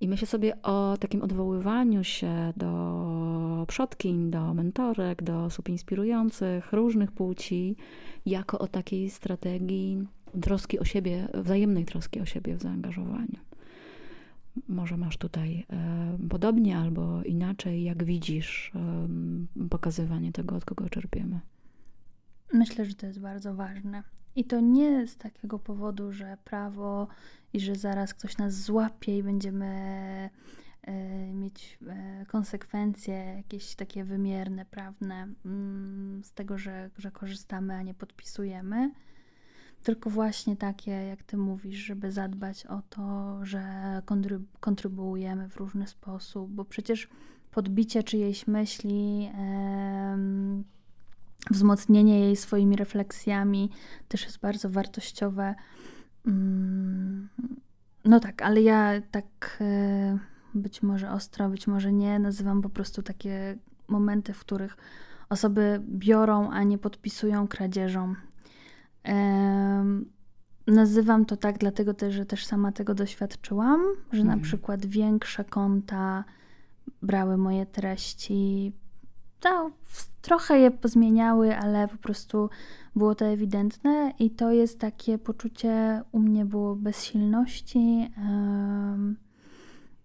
I 0.00 0.08
myślę 0.08 0.26
sobie 0.26 0.62
o 0.62 0.96
takim 1.00 1.22
odwoływaniu 1.22 2.04
się 2.04 2.52
do 2.56 3.64
przodkiń, 3.68 4.30
do 4.30 4.54
mentorek, 4.54 5.22
do 5.22 5.44
osób 5.44 5.68
inspirujących 5.68 6.72
różnych 6.72 7.12
płci, 7.12 7.76
jako 8.26 8.58
o 8.58 8.66
takiej 8.66 9.10
strategii 9.10 10.06
troski 10.40 10.78
o 10.78 10.84
siebie, 10.84 11.28
wzajemnej 11.34 11.84
troski 11.84 12.20
o 12.20 12.26
siebie 12.26 12.56
w 12.56 12.62
zaangażowaniu. 12.62 13.38
Może 14.68 14.96
masz 14.96 15.16
tutaj 15.16 15.66
e, 15.70 16.18
podobnie 16.30 16.78
albo 16.78 17.22
inaczej, 17.22 17.84
jak 17.84 18.04
widzisz 18.04 18.72
e, 18.74 19.68
pokazywanie 19.68 20.32
tego, 20.32 20.56
od 20.56 20.64
kogo 20.64 20.88
czerpiemy. 20.88 21.40
Myślę, 22.52 22.84
że 22.84 22.94
to 22.94 23.06
jest 23.06 23.20
bardzo 23.20 23.54
ważne. 23.54 24.02
I 24.36 24.44
to 24.44 24.60
nie 24.60 25.06
z 25.06 25.16
takiego 25.16 25.58
powodu, 25.58 26.12
że 26.12 26.36
prawo 26.44 27.08
i 27.52 27.60
że 27.60 27.74
zaraz 27.74 28.14
ktoś 28.14 28.38
nas 28.38 28.54
złapie 28.54 29.18
i 29.18 29.22
będziemy 29.22 29.66
e, 30.82 31.32
mieć 31.32 31.78
e, 31.86 32.26
konsekwencje 32.26 33.14
jakieś 33.14 33.74
takie 33.74 34.04
wymierne, 34.04 34.64
prawne 34.64 35.28
mm, 35.44 36.24
z 36.24 36.32
tego, 36.32 36.58
że, 36.58 36.90
że 36.98 37.10
korzystamy, 37.10 37.74
a 37.74 37.82
nie 37.82 37.94
podpisujemy. 37.94 38.90
Tylko 39.82 40.10
właśnie 40.10 40.56
takie, 40.56 40.90
jak 40.90 41.22
ty 41.22 41.36
mówisz, 41.36 41.78
żeby 41.78 42.12
zadbać 42.12 42.66
o 42.66 42.82
to, 42.90 43.38
że 43.42 44.02
kontrybuujemy 44.60 45.48
w 45.48 45.56
różny 45.56 45.86
sposób, 45.86 46.50
bo 46.50 46.64
przecież 46.64 47.08
podbicie 47.50 48.02
czyjejś 48.02 48.46
myśli, 48.46 49.30
wzmocnienie 51.50 52.20
jej 52.20 52.36
swoimi 52.36 52.76
refleksjami 52.76 53.70
też 54.08 54.24
jest 54.24 54.38
bardzo 54.40 54.70
wartościowe. 54.70 55.54
Mm, 56.26 57.28
no 58.04 58.20
tak, 58.20 58.42
ale 58.42 58.62
ja 58.62 58.92
tak 59.10 59.58
e, 59.60 60.18
być 60.54 60.82
może 60.82 61.10
ostro, 61.10 61.48
być 61.48 61.66
może 61.66 61.92
nie, 61.92 62.18
nazywam 62.18 62.62
po 62.62 62.68
prostu 62.68 63.02
takie 63.02 63.58
momenty, 63.88 64.32
w 64.32 64.40
których 64.40 64.76
osoby 65.28 65.82
biorą, 65.88 66.50
a 66.50 66.62
nie 66.62 66.78
podpisują 66.78 67.48
kradzieżą. 67.48 68.14
Nazywam 70.66 71.24
to 71.24 71.36
tak, 71.36 71.58
dlatego 71.58 71.94
też, 71.94 72.14
że 72.14 72.26
też 72.26 72.46
sama 72.46 72.72
tego 72.72 72.94
doświadczyłam, 72.94 73.82
że 74.12 74.24
na 74.24 74.32
mhm. 74.32 74.40
przykład 74.40 74.86
większe 74.86 75.44
konta 75.44 76.24
brały 77.02 77.36
moje 77.36 77.66
treści, 77.66 78.72
trochę 80.22 80.58
je 80.58 80.70
pozmieniały, 80.70 81.56
ale 81.56 81.88
po 81.88 81.96
prostu 81.96 82.50
było 82.96 83.14
to 83.14 83.24
ewidentne 83.24 84.12
i 84.18 84.30
to 84.30 84.52
jest 84.52 84.80
takie 84.80 85.18
poczucie 85.18 86.02
u 86.12 86.18
mnie 86.18 86.44
było 86.44 86.76
bezsilności, 86.76 88.10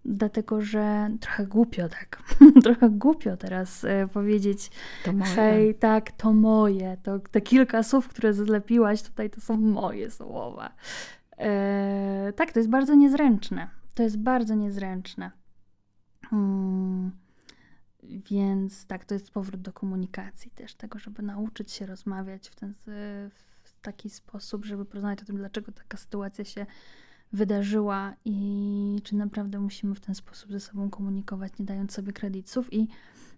dlatego 0.06 0.62
że 0.62 1.10
trochę 1.20 1.48
głupio 1.48 1.90
tak, 1.90 2.24
trochę 2.64 2.90
głupio 2.90 3.38
teraz 3.38 3.84
e, 3.84 4.08
powiedzieć, 4.08 4.72
to 5.06 5.14
moje. 5.14 5.32
hej, 5.32 5.76
tak, 5.76 6.12
to 6.12 6.34
moje, 6.34 6.98
to 7.04 7.20
te 7.20 7.42
kilka 7.42 7.84
słów, 7.84 8.08
które 8.08 8.34
zlepiłaś 8.34 9.02
tutaj, 9.02 9.30
to 9.30 9.42
są 9.42 9.58
moje 9.58 10.12
słowa. 10.12 10.72
E, 11.38 12.34
tak, 12.36 12.52
to 12.52 12.60
jest 12.60 12.70
bardzo 12.70 12.96
niezręczne. 12.96 13.68
To 13.96 14.04
jest 14.04 14.18
bardzo 14.18 14.56
niezręczne. 14.56 15.32
Hmm. 16.30 17.12
Więc 18.04 18.86
tak, 18.86 19.06
to 19.06 19.14
jest 19.14 19.32
powrót 19.32 19.62
do 19.62 19.74
komunikacji 19.74 20.52
też, 20.52 20.76
tego, 20.76 21.00
żeby 21.00 21.22
nauczyć 21.22 21.72
się 21.72 21.86
rozmawiać 21.86 22.50
w, 22.50 22.56
ten, 22.56 22.74
w 23.64 23.82
taki 23.82 24.10
sposób, 24.10 24.66
żeby 24.66 24.86
porozmawiać 24.86 25.22
o 25.22 25.26
tym, 25.26 25.38
dlaczego 25.38 25.72
taka 25.72 25.98
sytuacja 25.98 26.46
się 26.46 26.66
wydarzyła 27.34 28.14
i 28.26 29.00
czy 29.04 29.16
naprawdę 29.16 29.60
musimy 29.60 29.96
w 29.96 30.00
ten 30.00 30.16
sposób 30.16 30.52
ze 30.52 30.60
sobą 30.60 30.90
komunikować, 30.90 31.52
nie 31.60 31.66
dając 31.66 31.94
sobie 31.94 32.14
kredytów. 32.14 32.74
I 32.74 32.88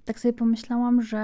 tak 0.06 0.20
sobie 0.20 0.34
pomyślałam, 0.34 1.02
że 1.02 1.20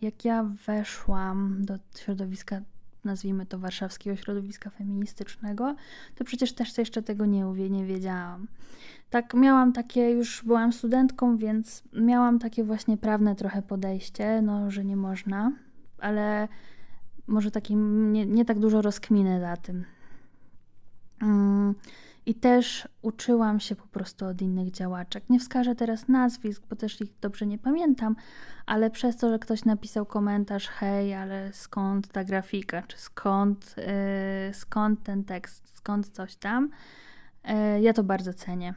jak 0.00 0.24
ja 0.24 0.44
weszłam 0.66 1.64
do 1.64 1.78
środowiska, 1.98 2.60
nazwijmy 3.04 3.46
to 3.46 3.58
warszawskiego 3.58 4.16
środowiska 4.16 4.70
feministycznego, 4.70 5.74
to 6.14 6.24
przecież 6.24 6.52
też 6.52 6.78
jeszcze 6.78 7.02
tego 7.02 7.26
nie, 7.26 7.44
nie 7.70 7.84
wiedziałam. 7.84 8.46
Tak, 9.10 9.34
miałam 9.34 9.72
takie, 9.72 10.10
już 10.10 10.44
byłam 10.44 10.72
studentką, 10.72 11.36
więc 11.36 11.82
miałam 11.92 12.38
takie 12.38 12.64
właśnie 12.64 12.96
prawne 12.96 13.36
trochę 13.36 13.62
podejście, 13.62 14.42
no, 14.42 14.70
że 14.70 14.84
nie 14.84 14.96
można, 14.96 15.52
ale 15.98 16.48
może 17.26 17.50
takim 17.50 18.12
nie, 18.12 18.26
nie 18.26 18.44
tak 18.44 18.58
dużo 18.58 18.82
rozkminy 18.82 19.40
za 19.40 19.56
tym. 19.56 19.84
Mm, 21.22 21.74
I 22.26 22.34
też 22.34 22.88
uczyłam 23.02 23.60
się 23.60 23.76
po 23.76 23.86
prostu 23.86 24.26
od 24.26 24.42
innych 24.42 24.70
działaczek. 24.70 25.24
Nie 25.30 25.40
wskażę 25.40 25.74
teraz 25.74 26.08
nazwisk, 26.08 26.62
bo 26.70 26.76
też 26.76 27.00
ich 27.00 27.10
dobrze 27.20 27.46
nie 27.46 27.58
pamiętam, 27.58 28.16
ale 28.66 28.90
przez 28.90 29.16
to, 29.16 29.30
że 29.30 29.38
ktoś 29.38 29.64
napisał 29.64 30.06
komentarz, 30.06 30.68
hej, 30.68 31.14
ale 31.14 31.52
skąd 31.52 32.08
ta 32.08 32.24
grafika, 32.24 32.82
czy 32.82 32.98
skąd, 32.98 33.74
yy, 33.76 34.54
skąd 34.54 35.02
ten 35.02 35.24
tekst, 35.24 35.76
skąd 35.76 36.08
coś 36.08 36.36
tam, 36.36 36.70
yy, 37.44 37.80
ja 37.80 37.92
to 37.92 38.04
bardzo 38.04 38.34
cenię. 38.34 38.74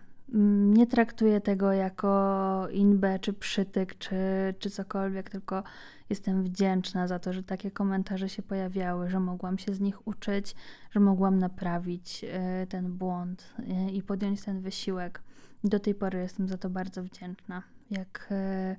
Nie 0.73 0.87
traktuję 0.87 1.41
tego 1.41 1.73
jako 1.73 2.67
inbę, 2.71 3.19
czy 3.19 3.33
przytyk, 3.33 3.97
czy, 3.97 4.15
czy 4.59 4.69
cokolwiek, 4.69 5.29
tylko 5.29 5.63
jestem 6.09 6.43
wdzięczna 6.43 7.07
za 7.07 7.19
to, 7.19 7.33
że 7.33 7.43
takie 7.43 7.71
komentarze 7.71 8.29
się 8.29 8.41
pojawiały, 8.41 9.09
że 9.09 9.19
mogłam 9.19 9.57
się 9.57 9.73
z 9.73 9.79
nich 9.79 10.07
uczyć, 10.07 10.55
że 10.91 10.99
mogłam 10.99 11.39
naprawić 11.39 12.25
e, 12.29 12.67
ten 12.67 12.93
błąd 12.93 13.53
e, 13.59 13.91
i 13.91 14.03
podjąć 14.03 14.43
ten 14.43 14.61
wysiłek. 14.61 15.21
Do 15.63 15.79
tej 15.79 15.95
pory 15.95 16.19
jestem 16.19 16.47
za 16.47 16.57
to 16.57 16.69
bardzo 16.69 17.03
wdzięczna. 17.03 17.63
Jak, 17.91 18.27
e, 18.31 18.75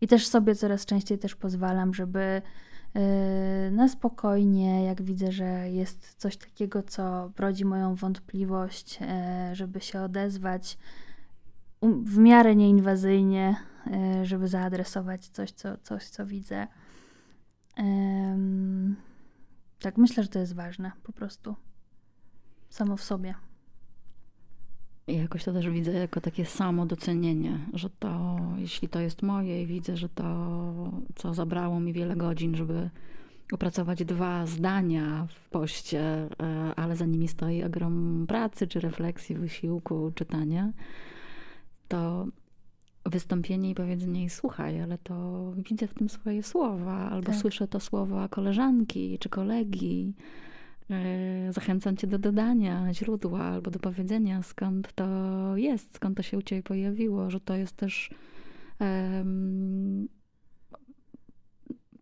I 0.00 0.08
też 0.08 0.26
sobie 0.26 0.54
coraz 0.54 0.86
częściej 0.86 1.18
też 1.18 1.34
pozwalam, 1.34 1.94
żeby 1.94 2.42
na 3.72 3.88
spokojnie, 3.88 4.84
jak 4.84 5.02
widzę, 5.02 5.32
że 5.32 5.70
jest 5.70 6.14
coś 6.14 6.36
takiego, 6.36 6.82
co 6.82 7.32
rodzi 7.38 7.64
moją 7.64 7.94
wątpliwość, 7.94 8.98
żeby 9.52 9.80
się 9.80 10.00
odezwać 10.00 10.78
um, 11.80 12.04
w 12.04 12.18
miarę 12.18 12.56
nieinwazyjnie, 12.56 13.56
żeby 14.22 14.48
zaadresować 14.48 15.28
coś, 15.28 15.50
co, 15.50 15.76
coś, 15.76 16.08
co 16.08 16.26
widzę. 16.26 16.66
tak, 19.80 19.96
myślę, 19.96 20.22
że 20.22 20.28
to 20.28 20.38
jest 20.38 20.54
ważne 20.54 20.92
po 21.02 21.12
prostu. 21.12 21.56
Samo 22.70 22.96
w 22.96 23.02
sobie. 23.02 23.34
I 25.06 25.16
jakoś 25.16 25.44
to 25.44 25.52
też 25.52 25.70
widzę 25.70 25.92
jako 25.92 26.20
takie 26.20 26.44
samo 26.44 26.86
docenienie, 26.86 27.58
że 27.74 27.90
to, 27.90 28.40
jeśli 28.58 28.88
to 28.88 29.00
jest 29.00 29.22
moje 29.22 29.62
i 29.62 29.66
widzę, 29.66 29.96
że 29.96 30.08
to, 30.08 30.92
co 31.14 31.34
zabrało 31.34 31.80
mi 31.80 31.92
wiele 31.92 32.16
godzin, 32.16 32.56
żeby 32.56 32.90
opracować 33.52 34.04
dwa 34.04 34.46
zdania 34.46 35.26
w 35.28 35.48
poście, 35.48 36.00
e, 36.00 36.28
ale 36.76 36.96
za 36.96 37.06
nimi 37.06 37.28
stoi 37.28 37.64
ogrom 37.64 38.24
pracy, 38.28 38.66
czy 38.66 38.80
refleksji, 38.80 39.36
wysiłku, 39.36 40.12
czytania, 40.14 40.72
to 41.88 42.26
wystąpienie 43.06 43.70
i 43.70 43.74
powiedzenie 43.74 44.20
jej 44.20 44.30
słuchaj, 44.30 44.80
ale 44.80 44.98
to 44.98 45.46
widzę 45.56 45.86
w 45.86 45.94
tym 45.94 46.08
swoje 46.08 46.42
słowa, 46.42 47.10
albo 47.10 47.26
tak. 47.26 47.36
słyszę 47.36 47.68
to 47.68 47.80
słowa 47.80 48.28
koleżanki 48.28 49.18
czy 49.18 49.28
kolegi. 49.28 50.14
E, 50.92 51.52
zachęcam 51.52 51.96
cię 51.96 52.06
do 52.06 52.18
dodania 52.18 52.94
źródła 52.94 53.40
albo 53.40 53.70
do 53.70 53.78
powiedzenia, 53.78 54.42
skąd 54.42 54.92
to 54.92 55.06
jest, 55.56 55.94
skąd 55.94 56.16
to 56.16 56.22
się 56.22 56.38
u 56.38 56.42
ciebie 56.42 56.62
pojawiło, 56.62 57.30
że 57.30 57.40
to 57.40 57.54
jest 57.54 57.76
też 57.76 58.10
um, 58.80 60.08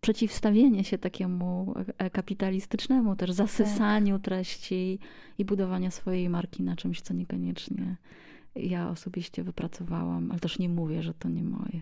przeciwstawienie 0.01 0.83
się 0.83 0.97
takiemu 0.97 1.73
e, 1.97 2.09
kapitalistycznemu, 2.09 3.15
też 3.15 3.31
zasysaniu 3.31 4.15
tak. 4.15 4.25
treści 4.25 4.99
i 5.37 5.45
budowania 5.45 5.91
swojej 5.91 6.29
marki 6.29 6.63
na 6.63 6.75
czymś, 6.75 7.01
co 7.01 7.13
niekoniecznie 7.13 7.97
ja 8.55 8.89
osobiście 8.89 9.43
wypracowałam, 9.43 10.31
ale 10.31 10.39
też 10.39 10.59
nie 10.59 10.69
mówię, 10.69 11.03
że 11.03 11.13
to 11.13 11.29
nie 11.29 11.43
moje. 11.43 11.81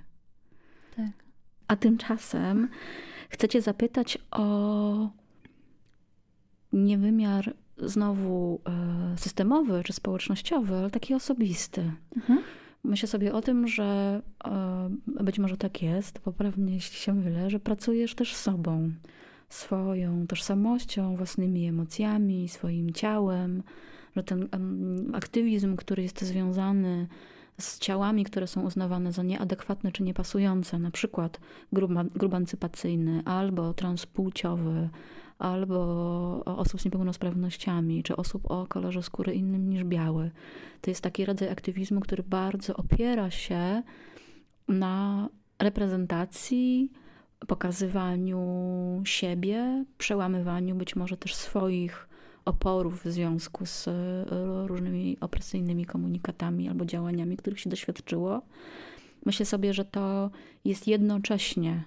Tak. 0.96 1.12
A 1.68 1.76
tymczasem 1.76 2.70
chcę 3.30 3.48
Cię 3.48 3.62
zapytać 3.62 4.18
o 4.32 5.10
nie 6.74 6.98
wymiar 6.98 7.54
znowu 7.78 8.62
e, 8.66 9.18
systemowy 9.18 9.82
czy 9.84 9.94
społecznościowy, 9.94 10.76
ale 10.76 10.92
taki 10.92 11.14
osobisty. 11.14 11.92
Mhm. 12.16 12.40
Myślę 12.84 13.08
sobie 13.08 13.34
o 13.34 13.42
tym, 13.42 13.68
że 13.68 14.22
e, 14.46 14.90
być 15.24 15.40
może 15.40 15.58
tak 15.58 15.82
jest, 15.82 16.20
poprawnie 16.20 16.74
jeśli 16.74 16.98
się 16.98 17.14
mylę, 17.14 17.50
że 17.50 17.60
pracujesz 17.60 18.16
też 18.16 18.36
sobą, 18.36 18.92
swoją 19.50 20.28
tożsamością, 20.28 21.16
własnymi 21.16 21.68
emocjami, 21.68 22.50
swoim 22.50 22.94
ciałem, 22.94 23.64
że 24.16 24.24
ten 24.24 24.50
aktywizm, 25.14 25.76
który 25.76 26.04
jest 26.04 26.22
związany 26.22 27.08
z 27.60 27.80
ciałami, 27.80 28.24
które 28.24 28.48
są 28.48 28.62
uznawane 28.62 29.12
za 29.12 29.24
nieadekwatne 29.24 29.92
czy 29.92 30.04
niepasujące, 30.04 30.80
na 30.80 30.92
przykład 30.92 31.40
grubancypacyjny 32.16 33.22
albo 33.26 33.74
transpłciowy, 33.74 34.90
albo 35.40 35.80
osób 36.46 36.82
z 36.82 36.86
niepełnosprawnościami, 36.86 38.04
czy 38.04 38.16
osób 38.16 38.52
o 38.52 38.68
kolorze 38.68 39.04
skóry 39.04 39.34
innym 39.34 39.70
niż 39.70 39.84
biały. 39.84 40.32
To 40.82 40.92
jest 40.92 41.02
taki 41.02 41.26
rodzaj 41.26 41.50
aktywizmu, 41.50 42.00
który 42.00 42.24
bardzo 42.24 42.76
opiera 42.76 43.32
się 43.32 43.84
na 44.68 45.30
reprezentacji, 45.60 46.92
pokazywaniu 47.48 48.42
siebie, 49.06 49.86
przełamywaniu 49.98 50.76
być 50.76 50.96
może 50.96 51.18
też 51.18 51.36
swoich 51.36 52.10
oporów 52.46 53.04
w 53.04 53.12
związku 53.12 53.66
z 53.66 53.88
e, 53.88 53.94
różnymi 54.68 55.18
opresyjnymi 55.22 55.86
komunikatami 55.86 56.70
albo 56.70 56.86
działaniami, 56.86 57.38
których 57.38 57.60
się 57.60 57.70
doświadczyło. 57.70 58.42
Myślę 59.26 59.46
sobie, 59.46 59.74
że 59.74 59.86
to 59.86 60.32
jest 60.66 60.88
jednocześnie 60.88 61.84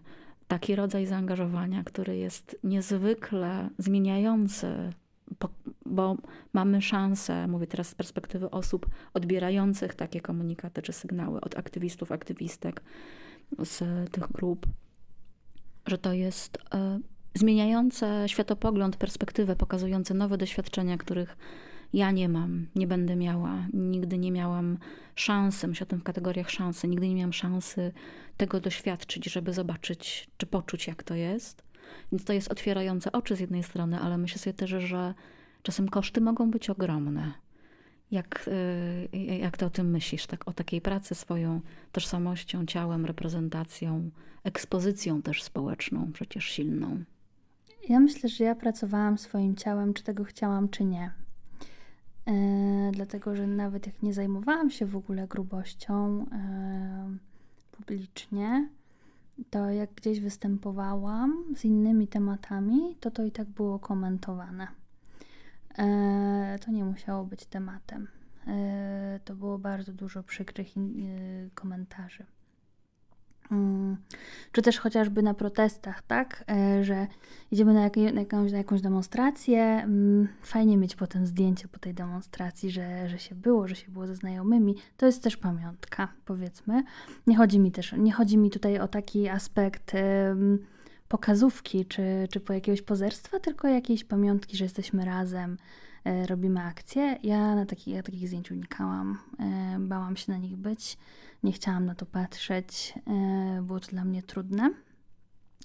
taki 0.53 0.76
rodzaj 0.76 1.07
zaangażowania, 1.07 1.84
który 1.84 2.16
jest 2.16 2.57
niezwykle 2.64 3.68
zmieniający, 3.78 4.92
bo 5.86 6.16
mamy 6.53 6.82
szansę, 6.82 7.48
mówię 7.48 7.66
teraz 7.66 7.88
z 7.88 7.94
perspektywy 7.94 8.50
osób 8.50 8.86
odbierających 9.14 9.94
takie 9.94 10.20
komunikaty 10.20 10.82
czy 10.82 10.92
sygnały 10.92 11.40
od 11.40 11.59
aktywistów, 11.59 12.12
aktywistek 12.12 12.82
z 13.59 13.78
tych 14.11 14.32
grup, 14.32 14.66
że 15.86 15.98
to 15.98 16.12
jest 16.12 16.59
e, 16.74 17.00
zmieniające 17.34 18.24
światopogląd, 18.26 18.96
perspektywę, 18.96 19.57
pokazujące 19.57 20.14
nowe 20.14 20.38
doświadczenia, 20.38 20.98
których 20.98 21.36
ja 21.93 22.11
nie 22.11 22.28
mam, 22.28 22.66
nie 22.74 22.86
będę 22.86 23.16
miała, 23.16 23.66
nigdy 23.72 24.18
nie 24.18 24.32
miałam 24.32 24.78
szansy, 25.14 25.68
myślę 25.68 25.86
o 25.86 25.90
tym 25.90 26.01
w 26.01 26.03
kategoriach 26.03 26.51
szansy, 26.51 26.88
nigdy 26.88 27.09
nie 27.09 27.14
miałam 27.14 27.32
szansy 27.32 27.93
tego 28.36 28.61
doświadczyć, 28.61 29.24
żeby 29.24 29.53
zobaczyć 29.53 30.30
czy 30.36 30.47
poczuć, 30.47 30.86
jak 30.86 31.03
to 31.03 31.14
jest. 31.14 31.62
Więc 32.12 32.24
to 32.24 32.32
jest 32.32 32.53
otwierające 32.53 33.12
oczy 33.12 33.36
z 33.36 33.40
jednej 33.40 33.62
strony, 33.62 33.99
ale 33.99 34.18
myślę 34.18 34.38
sobie 34.38 34.55
też, 34.55 34.70
że 34.70 35.14
czasem 35.62 35.88
koszty 35.88 36.20
mogą 36.20 36.51
być 36.51 36.70
ogromne. 36.70 37.32
Jak, 38.11 38.49
y, 39.12 39.16
jak 39.16 39.57
ty 39.57 39.64
o 39.64 39.70
tym 39.70 39.90
myślisz, 39.90 40.26
tak, 40.26 40.49
o 40.49 40.53
takiej 40.53 40.80
pracy 40.80 41.14
swoją 41.14 41.61
tożsamością, 41.93 42.66
ciałem, 42.66 43.07
reprezentacją, 43.07 44.11
ekspozycją 44.45 45.22
też 45.22 45.43
społeczną, 45.43 46.12
przecież 46.12 46.45
silną? 46.45 47.05
Ja 47.88 48.01
myślę, 48.01 48.28
że 48.28 48.45
ja 48.45 48.55
pracowałam 48.55 49.18
swoim 49.18 49.57
ciałem, 49.57 49.95
czy 49.95 50.03
tego 50.03 50.24
chciałam, 50.24 50.68
czy 50.68 50.84
nie. 50.84 51.12
E, 52.26 52.90
dlatego, 52.92 53.36
że 53.36 53.46
nawet 53.46 53.86
jak 53.86 54.02
nie 54.02 54.14
zajmowałam 54.14 54.70
się 54.70 54.86
w 54.86 54.96
ogóle 54.96 55.28
grubością 55.28 56.26
e, 56.32 57.16
publicznie, 57.72 58.68
to 59.50 59.70
jak 59.70 59.94
gdzieś 59.94 60.20
występowałam 60.20 61.44
z 61.56 61.64
innymi 61.64 62.08
tematami, 62.08 62.96
to 63.00 63.10
to 63.10 63.24
i 63.24 63.30
tak 63.30 63.48
było 63.48 63.78
komentowane. 63.78 64.68
E, 65.78 66.58
to 66.64 66.70
nie 66.70 66.84
musiało 66.84 67.24
być 67.24 67.46
tematem. 67.46 68.08
E, 68.46 69.20
to 69.24 69.34
było 69.34 69.58
bardzo 69.58 69.92
dużo 69.92 70.22
przykrych 70.22 70.68
komentarzy. 71.54 72.26
Czy 74.53 74.62
też 74.62 74.78
chociażby 74.78 75.22
na 75.22 75.34
protestach, 75.34 76.03
tak? 76.03 76.44
E, 76.50 76.84
że 76.84 77.07
idziemy 77.50 77.74
na, 77.74 77.90
na, 78.12 78.20
jakąś, 78.20 78.53
na 78.53 78.59
jakąś 78.59 78.80
demonstrację. 78.80 79.62
Mm, 79.62 80.28
fajnie 80.42 80.76
mieć 80.76 80.96
potem 80.96 81.26
zdjęcie 81.26 81.68
po 81.68 81.78
tej 81.78 81.94
demonstracji, 81.94 82.70
że, 82.70 83.09
że 83.09 83.18
się 83.18 83.34
było, 83.34 83.68
że 83.68 83.76
się 83.76 83.90
było 83.90 84.07
ze 84.07 84.14
znajomymi. 84.14 84.76
To 84.96 85.07
jest 85.07 85.22
też 85.22 85.36
pamiątka, 85.36 86.09
powiedzmy. 86.24 86.82
Nie 87.26 87.36
chodzi 87.36 87.59
mi 87.59 87.72
też, 87.72 87.94
nie 87.98 88.12
chodzi 88.12 88.38
mi 88.38 88.50
tutaj 88.50 88.78
o 88.78 88.88
taki 88.88 89.28
aspekt 89.28 89.92
pokazówki 91.09 91.86
czy, 91.86 92.03
czy 92.30 92.40
po 92.40 92.53
jakiegoś 92.53 92.82
pozerstwa, 92.82 93.40
tylko 93.40 93.68
jakiejś 93.68 94.05
pamiątki, 94.05 94.57
że 94.57 94.64
jesteśmy 94.64 95.05
razem, 95.05 95.57
robimy 96.26 96.62
akcje. 96.62 97.18
Ja 97.22 97.55
na 97.55 97.66
taki, 97.66 97.90
ja 97.90 98.03
takich 98.03 98.28
zdjęć 98.28 98.50
unikałam, 98.50 99.18
e, 99.38 99.78
bałam 99.78 100.16
się 100.16 100.32
na 100.32 100.38
nich 100.38 100.57
być 100.57 100.98
nie 101.42 101.53
chciałam 101.53 101.86
na 101.86 101.94
to 101.94 102.07
patrzeć, 102.07 102.94
e, 103.07 103.62
było 103.62 103.80
to 103.80 103.88
dla 103.88 104.05
mnie 104.05 104.22
trudne, 104.22 104.70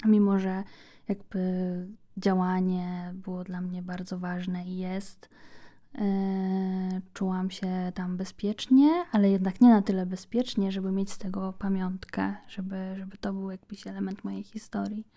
mimo 0.06 0.40
że 0.40 0.64
jakby 1.08 1.40
działanie 2.18 3.12
było 3.14 3.44
dla 3.44 3.62
mnie 3.62 3.84
bardzo 3.84 4.20
ważne 4.20 4.66
i 4.66 4.78
jest. 4.78 5.30
E, 5.96 7.02
czułam 7.14 7.52
się 7.52 7.92
tam 7.96 8.18
bezpiecznie, 8.18 9.06
ale 9.12 9.30
jednak 9.30 9.62
nie 9.62 9.70
na 9.70 9.82
tyle 9.82 10.06
bezpiecznie, 10.06 10.72
żeby 10.72 10.92
mieć 10.92 11.12
z 11.12 11.18
tego 11.18 11.54
pamiątkę, 11.54 12.36
żeby, 12.48 12.96
żeby 12.98 13.18
to 13.18 13.34
był 13.34 13.52
jakiś 13.52 13.88
element 13.88 14.24
mojej 14.24 14.44
historii. 14.44 15.08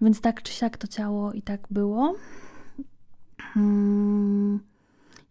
Więc 0.00 0.20
tak 0.20 0.42
czy 0.42 0.52
siak 0.52 0.76
to 0.76 0.86
ciało 0.86 1.32
i 1.32 1.42
tak 1.42 1.66
było. 1.70 2.14
Hmm. 3.54 4.60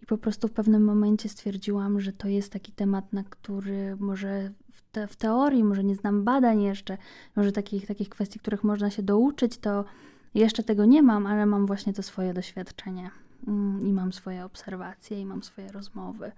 I 0.04 0.06
po 0.06 0.18
prostu 0.18 0.48
w 0.48 0.52
pewnym 0.52 0.84
momencie 0.84 1.30
stwierdziłam, 1.30 2.00
że 2.00 2.14
to 2.14 2.28
jest 2.28 2.52
taki 2.52 2.72
temat, 2.72 3.14
na 3.14 3.24
który 3.24 3.96
może 4.00 4.52
w, 4.72 4.82
te, 4.92 5.08
w 5.08 5.16
teorii, 5.16 5.64
może 5.64 5.84
nie 5.84 5.96
znam 5.96 6.24
badań 6.24 6.62
jeszcze, 6.62 6.98
może 7.36 7.52
takich, 7.52 7.88
takich 7.88 8.10
kwestii, 8.10 8.40
których 8.40 8.64
można 8.64 8.90
się 8.90 9.04
douczyć, 9.04 9.58
to 9.58 9.86
jeszcze 10.34 10.64
tego 10.64 10.86
nie 10.86 11.04
mam, 11.04 11.28
ale 11.28 11.46
mam 11.46 11.66
właśnie 11.66 11.94
to 11.94 12.04
swoje 12.04 12.34
doświadczenie 12.34 13.12
mm, 13.48 13.88
i 13.88 13.94
mam 13.94 14.14
swoje 14.14 14.46
obserwacje 14.46 15.22
i 15.22 15.26
mam 15.26 15.44
swoje 15.44 15.72
rozmowy 15.72 16.32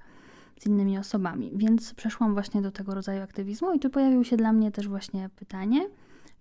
z 0.60 0.66
innymi 0.66 0.98
osobami. 0.98 1.52
Więc 1.56 1.94
przeszłam 1.94 2.34
właśnie 2.34 2.62
do 2.62 2.72
tego 2.72 2.94
rodzaju 2.94 3.24
aktywizmu 3.24 3.74
i 3.74 3.80
tu 3.80 3.90
pojawiło 3.90 4.24
się 4.24 4.38
dla 4.38 4.54
mnie 4.54 4.72
też 4.72 4.88
właśnie 4.88 5.30
pytanie, 5.36 5.90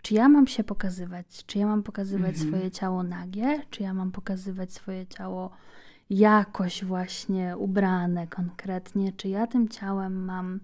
czy 0.07 0.15
ja 0.15 0.29
mam 0.29 0.47
się 0.47 0.65
pokazywać, 0.65 1.47
czy 1.47 1.59
ja 1.59 1.67
mam 1.67 1.83
pokazywać 1.83 2.35
mhm. 2.35 2.49
swoje 2.49 2.71
ciało 2.71 3.03
nagie, 3.03 3.63
czy 3.71 3.83
ja 3.83 3.95
mam 3.95 4.13
pokazywać 4.13 4.73
swoje 4.73 5.07
ciało 5.07 5.51
jakoś 6.11 6.85
właśnie 6.85 7.57
ubrane 7.57 8.27
konkretnie, 8.27 9.13
czy 9.13 9.29
ja 9.29 9.47
tym 9.47 9.69
ciałem 9.69 10.25
mam 10.25 10.61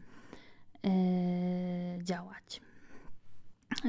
yy, 0.84 0.90
działać. 2.04 2.60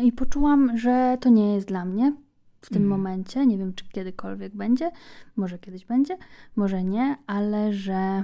I 0.02 0.12
poczułam, 0.12 0.78
że 0.78 1.18
to 1.22 1.30
nie 1.30 1.56
jest 1.56 1.68
dla 1.68 1.86
mnie 1.86 2.14
w 2.62 2.70
tym 2.70 2.84
mhm. 2.84 2.90
momencie. 2.90 3.46
Nie 3.46 3.58
wiem, 3.58 3.74
czy 3.74 3.90
kiedykolwiek 3.90 4.56
będzie, 4.56 4.92
może 5.36 5.60
kiedyś 5.60 5.86
będzie, 5.86 6.18
może 6.56 6.84
nie, 6.84 7.18
ale 7.28 7.74
że 7.74 8.24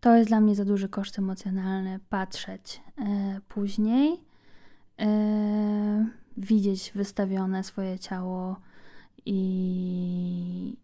to 0.00 0.16
jest 0.16 0.30
dla 0.30 0.40
mnie 0.40 0.54
za 0.54 0.64
duży 0.64 0.88
koszt 0.88 1.18
emocjonalny 1.18 2.00
patrzeć 2.08 2.82
yy, 2.98 3.04
później, 3.48 4.20
yy, 4.98 5.06
widzieć 6.36 6.92
wystawione 6.94 7.64
swoje 7.64 7.98
ciało 7.98 8.56
i, 9.26 10.76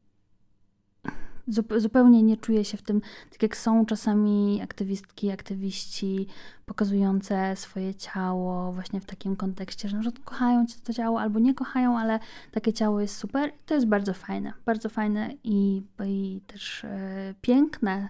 zupełnie 1.76 2.22
nie 2.22 2.36
czuję 2.36 2.64
się 2.64 2.76
w 2.76 2.82
tym, 2.82 3.00
tak 3.30 3.42
jak 3.42 3.56
są 3.56 3.86
czasami 3.86 4.60
aktywistki, 4.62 5.30
aktywiści 5.30 6.26
pokazujące 6.66 7.56
swoje 7.56 7.94
ciało 7.94 8.72
właśnie 8.72 9.00
w 9.00 9.04
takim 9.04 9.36
kontekście, 9.36 9.88
że 9.88 9.96
na 9.96 10.02
przykład 10.02 10.24
kochają 10.24 10.64
to 10.84 10.92
ciało 10.92 11.20
albo 11.20 11.38
nie 11.38 11.54
kochają, 11.54 11.98
ale 11.98 12.18
takie 12.50 12.72
ciało 12.72 13.00
jest 13.00 13.16
super 13.16 13.52
to 13.66 13.74
jest 13.74 13.86
bardzo 13.86 14.14
fajne, 14.14 14.52
bardzo 14.66 14.88
fajne 14.88 15.30
i, 15.44 15.82
i 16.06 16.40
też 16.46 16.84
e, 16.84 17.34
piękne, 17.40 18.08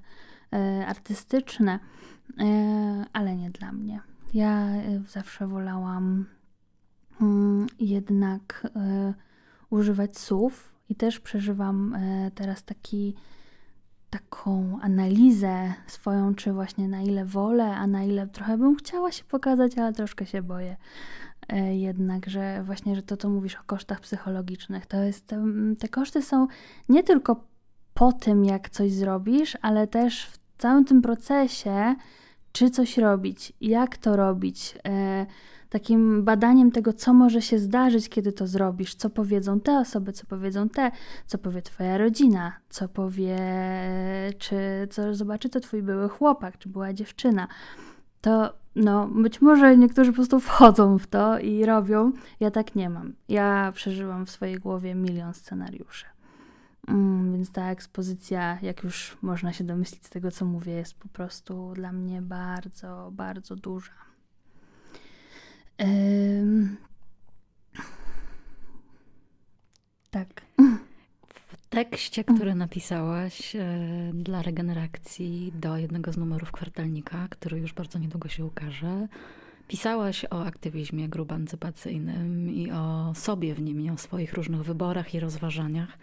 e, 0.52 0.86
artystyczne, 0.86 1.78
e, 2.38 3.04
ale 3.12 3.36
nie 3.36 3.50
dla 3.50 3.72
mnie. 3.72 4.09
Ja 4.34 4.66
e, 4.66 5.02
zawsze 5.08 5.46
wolałam 5.46 6.26
mm, 7.20 7.66
jednak 7.78 8.66
e, 8.76 9.14
używać 9.70 10.18
słów, 10.18 10.70
i 10.90 10.94
też 10.94 11.20
przeżywam 11.20 11.94
e, 11.94 12.30
teraz 12.34 12.64
taki, 12.64 13.14
taką 14.10 14.78
analizę 14.82 15.74
swoją, 15.86 16.34
czy 16.34 16.52
właśnie 16.52 16.88
na 16.88 17.02
ile 17.02 17.24
wolę, 17.24 17.76
a 17.76 17.86
na 17.86 18.04
ile 18.04 18.26
trochę 18.26 18.58
bym 18.58 18.76
chciała 18.76 19.12
się 19.12 19.24
pokazać, 19.24 19.78
ale 19.78 19.92
troszkę 19.92 20.26
się 20.26 20.42
boję. 20.42 20.76
Jednak, 21.70 22.28
że 22.28 22.62
właśnie, 22.62 22.96
że 22.96 23.02
to, 23.02 23.16
co 23.16 23.28
mówisz 23.28 23.54
o 23.54 23.62
kosztach 23.66 24.00
psychologicznych, 24.00 24.86
to 24.86 24.96
jest, 24.96 25.34
te 25.78 25.88
koszty 25.88 26.22
są 26.22 26.46
nie 26.88 27.02
tylko 27.02 27.44
po 27.94 28.12
tym, 28.12 28.44
jak 28.44 28.70
coś 28.70 28.92
zrobisz, 28.92 29.58
ale 29.62 29.86
też 29.86 30.26
w 30.26 30.38
całym 30.58 30.84
tym 30.84 31.02
procesie, 31.02 31.94
czy 32.52 32.70
coś 32.70 32.98
robić, 32.98 33.52
jak 33.60 33.96
to 33.96 34.16
robić, 34.16 34.78
e, 34.88 35.26
takim 35.70 36.24
badaniem 36.24 36.70
tego, 36.70 36.92
co 36.92 37.14
może 37.14 37.42
się 37.42 37.58
zdarzyć, 37.58 38.08
kiedy 38.08 38.32
to 38.32 38.46
zrobisz, 38.46 38.94
co 38.94 39.10
powiedzą 39.10 39.60
te 39.60 39.78
osoby, 39.78 40.12
co 40.12 40.26
powiedzą 40.26 40.68
te, 40.68 40.90
co 41.26 41.38
powie 41.38 41.62
Twoja 41.62 41.98
rodzina, 41.98 42.52
co 42.70 42.88
powie, 42.88 43.38
czy 44.38 44.56
co 44.90 45.14
zobaczy 45.14 45.48
to 45.48 45.60
Twój 45.60 45.82
były 45.82 46.08
chłopak, 46.08 46.58
czy 46.58 46.68
była 46.68 46.92
dziewczyna. 46.92 47.48
To 48.20 48.54
no, 48.76 49.08
być 49.08 49.40
może 49.40 49.76
niektórzy 49.76 50.10
po 50.10 50.14
prostu 50.14 50.40
wchodzą 50.40 50.98
w 50.98 51.06
to 51.06 51.38
i 51.38 51.64
robią. 51.64 52.12
Ja 52.40 52.50
tak 52.50 52.74
nie 52.74 52.90
mam. 52.90 53.12
Ja 53.28 53.72
przeżyłam 53.74 54.26
w 54.26 54.30
swojej 54.30 54.56
głowie 54.56 54.94
milion 54.94 55.34
scenariuszy. 55.34 56.06
Mm, 56.88 57.32
więc 57.32 57.52
ta 57.52 57.70
ekspozycja, 57.70 58.58
jak 58.62 58.84
już 58.84 59.16
można 59.22 59.52
się 59.52 59.64
domyślić 59.64 60.06
z 60.06 60.10
tego, 60.10 60.30
co 60.30 60.44
mówię, 60.44 60.72
jest 60.72 60.94
po 60.94 61.08
prostu 61.08 61.72
dla 61.74 61.92
mnie 61.92 62.22
bardzo, 62.22 63.10
bardzo 63.12 63.56
duża. 63.56 63.92
Tak. 70.10 70.42
W 71.48 71.66
tekście, 71.70 72.24
który 72.24 72.54
napisałaś 72.54 73.56
e, 73.56 73.78
dla 74.14 74.42
regeneracji 74.42 75.52
do 75.54 75.76
jednego 75.76 76.12
z 76.12 76.16
numerów 76.16 76.52
kwartalnika, 76.52 77.28
który 77.30 77.58
już 77.58 77.72
bardzo 77.72 77.98
niedługo 77.98 78.28
się 78.28 78.44
ukaże, 78.44 79.08
pisałaś 79.68 80.24
o 80.30 80.44
aktywizmie 80.44 81.08
grubancypacyjnym 81.08 82.50
i 82.50 82.70
o 82.72 83.12
sobie 83.14 83.54
w 83.54 83.62
nim, 83.62 83.80
i 83.80 83.90
o 83.90 83.96
swoich 83.96 84.32
różnych 84.32 84.62
wyborach 84.62 85.14
i 85.14 85.20
rozważaniach. 85.20 85.98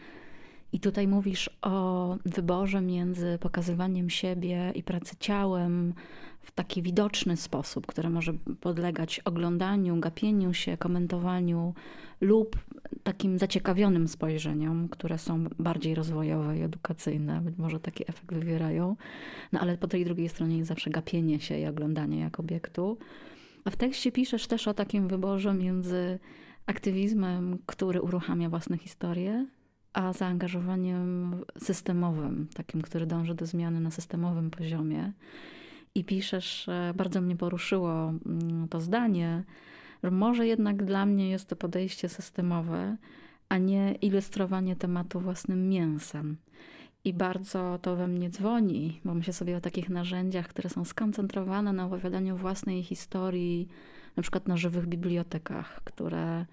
I 0.74 0.80
tutaj 0.80 1.07
mówisz 1.07 1.49
o 1.61 2.18
wyborze 2.26 2.82
między 2.82 3.38
pokazywaniem 3.41 4.09
siebie 4.09 4.72
i 4.76 4.84
pracy 4.84 5.15
ciałem 5.20 5.93
w 6.41 6.51
taki 6.51 6.82
widoczny 6.82 7.38
sposób, 7.38 7.86
który 7.86 8.09
może 8.09 8.34
podlegać 8.61 9.20
oglądaniu, 9.20 9.99
gapieniu 9.99 10.53
się, 10.53 10.78
komentowaniu 10.78 11.74
lub 12.22 12.55
takim 13.03 13.39
zaciekawionym 13.39 14.07
spojrzeniom, 14.07 14.89
które 14.89 15.18
są 15.18 15.45
bardziej 15.59 15.95
rozwojowe 15.95 16.57
i 16.57 16.61
edukacyjne, 16.61 17.41
być 17.41 17.57
może 17.57 17.80
taki 17.80 18.03
efekt 18.03 18.34
wywierają. 18.34 18.95
No 19.51 19.59
ale 19.59 19.78
po 19.78 19.88
tej 19.88 20.05
drugiej 20.05 20.30
stronie 20.30 20.57
jest 20.57 20.70
zawsze 20.70 20.89
gapienie 20.89 21.39
się 21.39 21.59
i 21.59 21.65
oglądanie 21.65 22.20
jak 22.20 22.39
obiektu. 22.39 22.97
A 23.65 23.70
w 23.70 23.76
tekście 23.76 24.11
piszesz 24.11 24.47
też 24.47 24.68
o 24.68 24.74
takim 24.74 25.07
wyborze 25.07 25.53
między 25.53 26.20
aktywizmem, 26.65 27.57
który 27.65 28.01
uruchamia 28.01 28.49
własne 28.49 28.78
historie, 28.78 29.45
a 29.97 30.13
zaangażowaniem 30.13 31.35
systemowym, 31.57 32.47
takim, 32.53 32.81
który 32.81 33.05
dąży 33.05 33.35
do 33.35 33.45
zmiany 33.45 33.79
na 33.79 33.91
systemowym 33.91 34.49
poziomie. 34.49 35.11
I 35.95 36.03
piszesz, 36.03 36.69
bardzo 36.95 37.21
mnie 37.21 37.35
poruszyło 37.35 38.13
mm, 38.25 38.67
to 38.67 38.81
zdanie, 38.81 39.43
że 40.03 40.11
może 40.11 40.47
jednak 40.47 40.83
dla 40.83 41.05
mnie 41.05 41.29
jest 41.29 41.49
to 41.49 41.55
podejście 41.55 42.09
systemowe, 42.09 42.97
a 43.49 43.57
nie 43.57 43.91
ilustrowanie 44.01 44.75
tematu 44.75 45.19
własnym 45.19 45.69
mięsem. 45.69 46.37
I 47.03 47.13
bardzo 47.13 47.79
to 47.81 47.95
we 47.95 48.07
mnie 48.07 48.29
dzwoni, 48.29 49.01
bo 49.05 49.13
myślę 49.13 49.33
sobie 49.33 49.57
o 49.57 49.61
takich 49.61 49.89
narzędziach, 49.89 50.47
które 50.47 50.69
są 50.69 50.85
skoncentrowane 50.85 51.73
na 51.73 51.85
opowiadaniu 51.85 52.37
własnej 52.37 52.83
historii, 52.83 53.67
na 54.15 54.23
przykład 54.23 54.47
na 54.47 54.57
żywych 54.57 54.87
bibliotekach, 54.87 55.81
które 55.83 56.45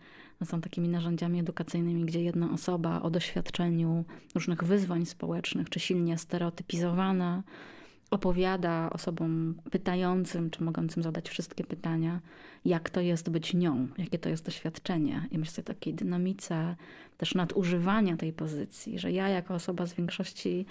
są 0.45 0.61
takimi 0.61 0.89
narzędziami 0.89 1.41
edukacyjnymi, 1.41 2.05
gdzie 2.05 2.23
jedna 2.23 2.53
osoba 2.53 3.03
o 3.03 3.11
doświadczeniu 3.11 4.05
różnych 4.35 4.65
wyzwań 4.65 5.07
społecznych, 5.07 5.71
czy 5.71 5.81
silnie 5.81 6.19
stereotypizowana, 6.19 7.43
opowiada 8.11 8.91
osobom 8.91 9.55
pytającym, 9.71 10.51
czy 10.51 10.65
mogącym 10.65 11.03
zadać 11.03 11.29
wszystkie 11.29 11.65
pytania, 11.65 12.21
jak 12.65 12.91
to 12.91 13.01
jest 13.01 13.31
być 13.31 13.55
nią, 13.55 13.89
jakie 13.99 14.19
to 14.19 14.29
jest 14.29 14.45
doświadczenie. 14.45 15.29
I 15.31 15.39
myślę 15.39 15.65
o 15.65 15.67
takiej 15.67 15.95
dynamice 15.95 16.77
też 17.17 17.35
nadużywania 17.35 18.17
tej 18.17 18.33
pozycji, 18.33 18.99
że 18.99 19.13
ja 19.13 19.29
jako 19.29 19.55
osoba 19.55 19.87
z 19.87 19.95
większości 19.95 20.67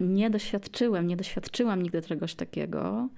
nie 0.00 0.30
doświadczyłem, 0.30 1.06
nie 1.06 1.16
doświadczyłam 1.16 1.82
nigdy 1.82 2.02
czegoś 2.02 2.34
takiego 2.34 3.08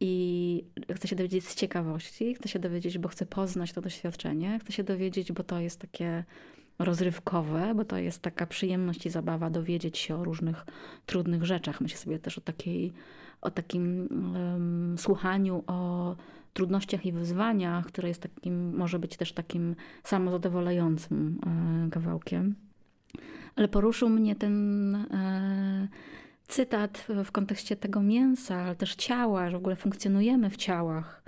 i 0.00 0.64
chcę 0.94 1.08
się 1.08 1.16
dowiedzieć 1.16 1.48
z 1.48 1.54
ciekawości, 1.54 2.34
chcę 2.34 2.48
się 2.48 2.58
dowiedzieć, 2.58 2.98
bo 2.98 3.08
chcę 3.08 3.26
poznać 3.26 3.72
to 3.72 3.80
doświadczenie, 3.80 4.58
chcę 4.58 4.72
się 4.72 4.84
dowiedzieć, 4.84 5.32
bo 5.32 5.42
to 5.42 5.60
jest 5.60 5.80
takie 5.80 6.24
rozrywkowe, 6.78 7.74
bo 7.74 7.84
to 7.84 7.98
jest 7.98 8.22
taka 8.22 8.46
przyjemność 8.46 9.06
i 9.06 9.10
zabawa 9.10 9.50
dowiedzieć 9.50 9.98
się 9.98 10.16
o 10.16 10.24
różnych 10.24 10.66
trudnych 11.06 11.44
rzeczach. 11.44 11.80
Myślę 11.80 11.98
sobie 11.98 12.18
też 12.18 12.38
o, 12.38 12.40
takiej, 12.40 12.92
o 13.40 13.50
takim 13.50 14.08
um, 14.34 14.98
słuchaniu 14.98 15.64
o 15.66 16.16
trudnościach 16.52 17.06
i 17.06 17.12
wyzwaniach, 17.12 17.86
które 17.86 18.08
jest 18.08 18.22
takim, 18.22 18.76
może 18.76 18.98
być 18.98 19.16
też 19.16 19.32
takim 19.32 19.76
samozadowalającym 20.04 21.40
e, 21.86 21.90
kawałkiem. 21.90 22.54
Ale 23.56 23.68
poruszył 23.68 24.08
mnie 24.08 24.36
ten 24.36 24.94
e, 24.94 25.88
cytat 26.50 27.06
w 27.24 27.32
kontekście 27.32 27.76
tego 27.76 28.02
mięsa, 28.02 28.56
ale 28.56 28.76
też 28.76 28.94
ciała, 28.94 29.50
że 29.50 29.56
w 29.56 29.60
ogóle 29.60 29.76
funkcjonujemy 29.76 30.50
w 30.50 30.56
ciałach 30.56 31.22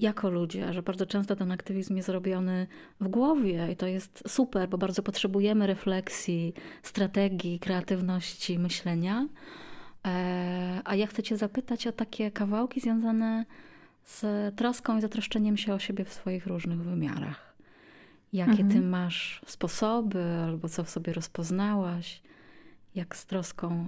jako 0.00 0.30
ludzie, 0.30 0.72
że 0.72 0.82
bardzo 0.82 1.06
często 1.06 1.36
ten 1.36 1.52
aktywizm 1.52 1.96
jest 1.96 2.08
robiony 2.08 2.66
w 3.00 3.08
głowie 3.08 3.68
i 3.72 3.76
to 3.76 3.86
jest 3.86 4.22
super, 4.28 4.68
bo 4.68 4.78
bardzo 4.78 5.02
potrzebujemy 5.02 5.66
refleksji, 5.66 6.54
strategii, 6.82 7.58
kreatywności, 7.58 8.58
myślenia. 8.58 9.28
E, 10.06 10.80
a 10.84 10.94
ja 10.94 11.06
chcę 11.06 11.22
Cię 11.22 11.36
zapytać 11.36 11.86
o 11.86 11.92
takie 11.92 12.30
kawałki 12.30 12.80
związane 12.80 13.44
z 14.04 14.24
troską 14.56 14.98
i 14.98 15.00
zatroszczeniem 15.00 15.56
się 15.56 15.74
o 15.74 15.78
siebie 15.78 16.04
w 16.04 16.12
swoich 16.12 16.46
różnych 16.46 16.78
wymiarach. 16.78 17.54
Jakie 18.32 18.50
mhm. 18.50 18.70
Ty 18.70 18.80
masz 18.80 19.42
sposoby, 19.46 20.24
albo 20.44 20.68
co 20.68 20.84
w 20.84 20.90
sobie 20.90 21.12
rozpoznałaś, 21.12 22.22
jak 22.94 23.16
z 23.16 23.26
troską 23.26 23.86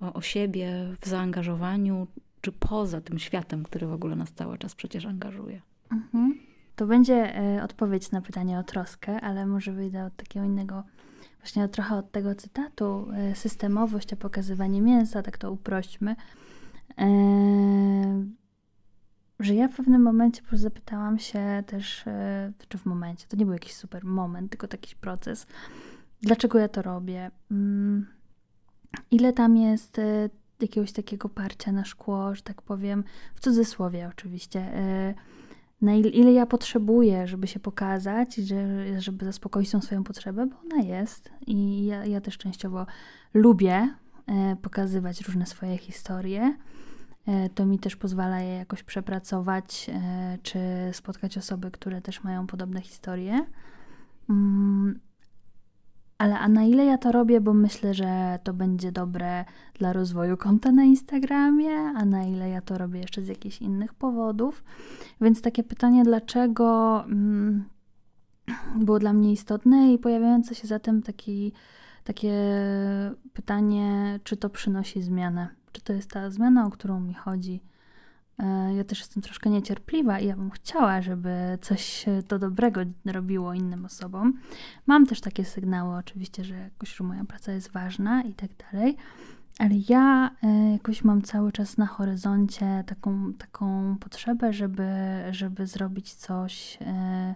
o, 0.00 0.06
o, 0.06 0.12
o 0.12 0.20
siebie, 0.20 0.72
w 1.00 1.06
zaangażowaniu, 1.06 2.06
czy 2.40 2.52
poza 2.52 3.00
tym 3.00 3.18
światem, 3.18 3.62
który 3.62 3.86
w 3.86 3.92
ogóle 3.92 4.16
nas 4.16 4.32
cały 4.32 4.58
czas 4.58 4.74
przecież 4.74 5.06
angażuje. 5.06 5.62
Mhm. 5.92 6.38
To 6.76 6.86
będzie 6.86 7.36
e, 7.36 7.62
odpowiedź 7.62 8.10
na 8.10 8.20
pytanie 8.20 8.58
o 8.58 8.62
troskę, 8.62 9.20
ale 9.20 9.46
może 9.46 9.72
wyjdę 9.72 10.04
od 10.04 10.16
takiego 10.16 10.46
innego, 10.46 10.84
właśnie 11.38 11.68
trochę 11.68 11.96
od 11.96 12.12
tego 12.12 12.34
cytatu. 12.34 13.08
E, 13.14 13.34
systemowość, 13.34 14.12
a 14.12 14.16
pokazywanie 14.16 14.82
mięsa, 14.82 15.22
tak 15.22 15.38
to 15.38 15.52
uprośćmy. 15.52 16.16
E, 16.98 18.24
że 19.40 19.54
ja 19.54 19.68
w 19.68 19.76
pewnym 19.76 20.02
momencie 20.02 20.42
po 20.42 20.48
prostu 20.48 20.62
zapytałam 20.62 21.18
się 21.18 21.62
też, 21.66 22.04
czy 22.68 22.78
w 22.78 22.86
momencie, 22.86 23.26
to 23.28 23.36
nie 23.36 23.44
był 23.44 23.54
jakiś 23.54 23.74
super 23.74 24.04
moment, 24.04 24.50
tylko 24.50 24.68
taki 24.68 24.96
proces, 24.96 25.46
dlaczego 26.22 26.58
ja 26.58 26.68
to 26.68 26.82
robię. 26.82 27.30
Mm, 27.50 28.06
ile 29.10 29.32
tam 29.32 29.56
jest 29.56 29.98
e, 29.98 30.30
jakiegoś 30.60 30.92
takiego 30.92 31.28
parcia 31.28 31.72
na 31.72 31.84
szkło, 31.84 32.34
że 32.34 32.42
tak 32.42 32.62
powiem, 32.62 33.04
w 33.34 33.40
cudzysłowie 33.40 34.08
oczywiście, 34.08 34.60
e, 34.60 35.14
na 35.82 35.94
ile, 35.94 36.32
ja 36.32 36.46
potrzebuję, 36.46 37.26
żeby 37.26 37.46
się 37.46 37.60
pokazać, 37.60 38.34
że, 38.34 39.00
żeby 39.00 39.24
zaspokoić 39.24 39.70
tą 39.70 39.80
swoją 39.80 40.04
potrzebę, 40.04 40.46
bo 40.46 40.56
ona 40.60 40.84
jest 40.84 41.30
i 41.46 41.86
ja, 41.86 42.04
ja 42.04 42.20
też 42.20 42.38
częściowo 42.38 42.86
lubię 43.34 43.94
e, 44.26 44.56
pokazywać 44.62 45.20
różne 45.20 45.46
swoje 45.46 45.78
historie. 45.78 46.56
To 47.54 47.66
mi 47.66 47.78
też 47.78 47.96
pozwala 47.96 48.40
je 48.40 48.54
jakoś 48.54 48.82
przepracować, 48.82 49.90
czy 50.42 50.58
spotkać 50.92 51.38
osoby, 51.38 51.70
które 51.70 52.00
też 52.00 52.24
mają 52.24 52.46
podobne 52.46 52.80
historie. 52.80 53.46
Ale 56.18 56.38
a 56.38 56.48
na 56.48 56.64
ile 56.64 56.84
ja 56.84 56.98
to 56.98 57.12
robię, 57.12 57.40
bo 57.40 57.54
myślę, 57.54 57.94
że 57.94 58.38
to 58.44 58.54
będzie 58.54 58.92
dobre 58.92 59.44
dla 59.74 59.92
rozwoju 59.92 60.36
konta 60.36 60.72
na 60.72 60.84
Instagramie, 60.84 61.74
a 61.74 62.04
na 62.04 62.24
ile 62.24 62.48
ja 62.48 62.60
to 62.60 62.78
robię 62.78 63.00
jeszcze 63.00 63.22
z 63.22 63.28
jakichś 63.28 63.60
innych 63.60 63.94
powodów. 63.94 64.64
Więc 65.20 65.42
takie 65.42 65.62
pytanie, 65.62 66.02
dlaczego 66.04 67.04
mm, 67.04 67.64
było 68.76 68.98
dla 68.98 69.12
mnie 69.12 69.32
istotne 69.32 69.92
i 69.92 69.98
pojawiające 69.98 70.54
się 70.54 70.66
zatem 70.66 71.02
taki, 71.02 71.52
takie 72.04 72.34
pytanie, 73.32 74.20
czy 74.24 74.36
to 74.36 74.50
przynosi 74.50 75.02
zmianę, 75.02 75.48
czy 75.72 75.82
to 75.82 75.92
jest 75.92 76.10
ta 76.10 76.30
zmiana, 76.30 76.66
o 76.66 76.70
którą 76.70 77.00
mi 77.00 77.14
chodzi 77.14 77.60
ja 78.76 78.84
też 78.84 78.98
jestem 78.98 79.22
troszkę 79.22 79.50
niecierpliwa 79.50 80.18
i 80.18 80.26
ja 80.26 80.36
bym 80.36 80.50
chciała, 80.50 81.02
żeby 81.02 81.58
coś 81.60 82.04
to 82.28 82.38
dobrego 82.38 82.80
robiło 83.06 83.54
innym 83.54 83.84
osobom. 83.84 84.40
Mam 84.86 85.06
też 85.06 85.20
takie 85.20 85.44
sygnały, 85.44 85.96
oczywiście, 85.96 86.44
że 86.44 86.54
jakoś 86.54 86.96
że 86.96 87.04
moja 87.04 87.24
praca 87.24 87.52
jest 87.52 87.70
ważna 87.70 88.22
i 88.22 88.34
tak 88.34 88.50
dalej, 88.72 88.96
ale 89.58 89.74
ja 89.88 90.30
e, 90.42 90.72
jakoś 90.72 91.04
mam 91.04 91.22
cały 91.22 91.52
czas 91.52 91.78
na 91.78 91.86
horyzoncie 91.86 92.84
taką, 92.86 93.34
taką 93.34 93.96
potrzebę, 94.00 94.52
żeby, 94.52 94.88
żeby 95.30 95.66
zrobić 95.66 96.14
coś 96.14 96.78
e, 96.80 97.34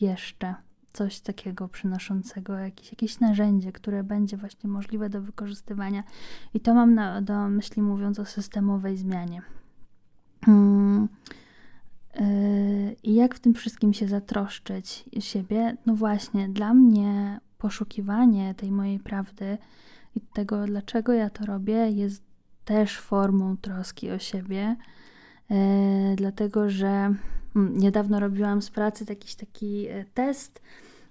jeszcze. 0.00 0.54
Coś 0.92 1.20
takiego 1.20 1.68
przynoszącego, 1.68 2.58
jakieś, 2.58 2.92
jakieś 2.92 3.20
narzędzie, 3.20 3.72
które 3.72 4.04
będzie 4.04 4.36
właśnie 4.36 4.70
możliwe 4.70 5.08
do 5.08 5.22
wykorzystywania. 5.22 6.04
I 6.54 6.60
to 6.60 6.74
mam 6.74 6.94
na, 6.94 7.22
do 7.22 7.48
myśli 7.48 7.82
mówiąc 7.82 8.18
o 8.18 8.24
systemowej 8.24 8.96
zmianie. 8.96 9.42
Mm, 10.48 11.08
y, 12.20 12.96
I 13.02 13.14
jak 13.14 13.34
w 13.34 13.40
tym 13.40 13.54
wszystkim 13.54 13.92
się 13.92 14.08
zatroszczyć 14.08 15.04
siebie? 15.20 15.76
No 15.86 15.94
właśnie, 15.94 16.48
dla 16.48 16.74
mnie 16.74 17.40
poszukiwanie 17.58 18.54
tej 18.54 18.70
mojej 18.70 18.98
prawdy 18.98 19.58
i 20.14 20.20
tego, 20.20 20.66
dlaczego 20.66 21.12
ja 21.12 21.30
to 21.30 21.46
robię, 21.46 21.90
jest 21.90 22.22
też 22.64 22.98
formą 22.98 23.56
troski 23.56 24.10
o 24.10 24.18
siebie, 24.18 24.76
y, 25.50 25.54
dlatego 26.16 26.70
że 26.70 27.14
mm, 27.56 27.78
niedawno 27.78 28.20
robiłam 28.20 28.62
z 28.62 28.70
pracy 28.70 29.06
taki, 29.06 29.36
taki 29.36 29.86
e, 29.88 30.04
test 30.14 30.62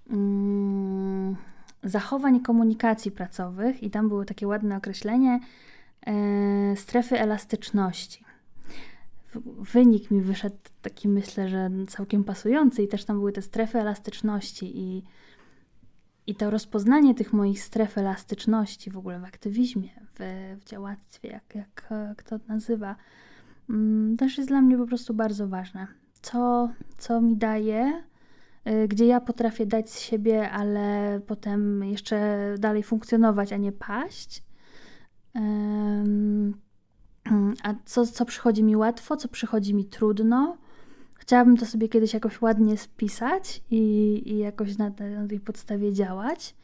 mm, 0.09 1.35
zachowań 1.83 2.39
komunikacji 2.39 3.11
pracowych 3.11 3.83
i 3.83 3.89
tam 3.89 4.07
było 4.07 4.25
takie 4.25 4.47
ładne 4.47 4.77
określenie 4.77 5.39
e, 6.07 6.75
strefy 6.75 7.19
elastyczności 7.19 8.24
wynik 9.73 10.11
mi 10.11 10.21
wyszedł 10.21 10.55
taki, 10.81 11.07
myślę, 11.07 11.49
że 11.49 11.69
całkiem 11.87 12.23
pasujący, 12.23 12.83
i 12.83 12.87
też 12.87 13.05
tam 13.05 13.17
były 13.17 13.31
te 13.31 13.41
strefy 13.41 13.79
elastyczności, 13.79 14.79
i, 14.79 15.03
i 16.27 16.35
to 16.35 16.49
rozpoznanie 16.49 17.15
tych 17.15 17.33
moich 17.33 17.61
stref 17.61 17.97
elastyczności 17.97 18.91
w 18.91 18.97
ogóle 18.97 19.19
w 19.19 19.23
aktywizmie, 19.23 19.89
w, 20.13 20.19
w 20.61 20.69
działactwie, 20.69 21.27
jak, 21.29 21.55
jak 21.55 21.93
kto 22.17 22.39
to 22.39 22.45
nazywa, 22.47 22.95
mm, 23.69 24.17
też 24.17 24.37
jest 24.37 24.49
dla 24.49 24.61
mnie 24.61 24.77
po 24.77 24.85
prostu 24.85 25.13
bardzo 25.13 25.47
ważne. 25.47 25.87
Co, 26.21 26.69
co 26.97 27.21
mi 27.21 27.37
daje, 27.37 28.03
y, 28.67 28.87
gdzie 28.87 29.05
ja 29.05 29.21
potrafię 29.21 29.65
dać 29.65 29.89
z 29.89 29.99
siebie, 29.99 30.51
ale 30.51 31.19
potem 31.27 31.83
jeszcze 31.83 32.39
dalej 32.59 32.83
funkcjonować, 32.83 33.53
a 33.53 33.57
nie 33.57 33.71
paść. 33.71 34.43
Mm, 35.33 36.64
a 37.63 37.73
co, 37.85 38.05
co 38.05 38.25
przychodzi 38.25 38.63
mi 38.63 38.75
łatwo, 38.75 39.17
co 39.17 39.27
przychodzi 39.27 39.73
mi 39.73 39.85
trudno. 39.85 40.57
Chciałabym 41.13 41.57
to 41.57 41.65
sobie 41.65 41.89
kiedyś 41.89 42.13
jakoś 42.13 42.41
ładnie 42.41 42.77
spisać 42.77 43.61
i, 43.71 44.21
i 44.25 44.37
jakoś 44.37 44.77
na, 44.77 44.91
te, 44.91 45.09
na 45.09 45.27
tej 45.27 45.39
podstawie 45.39 45.93
działać, 45.93 46.55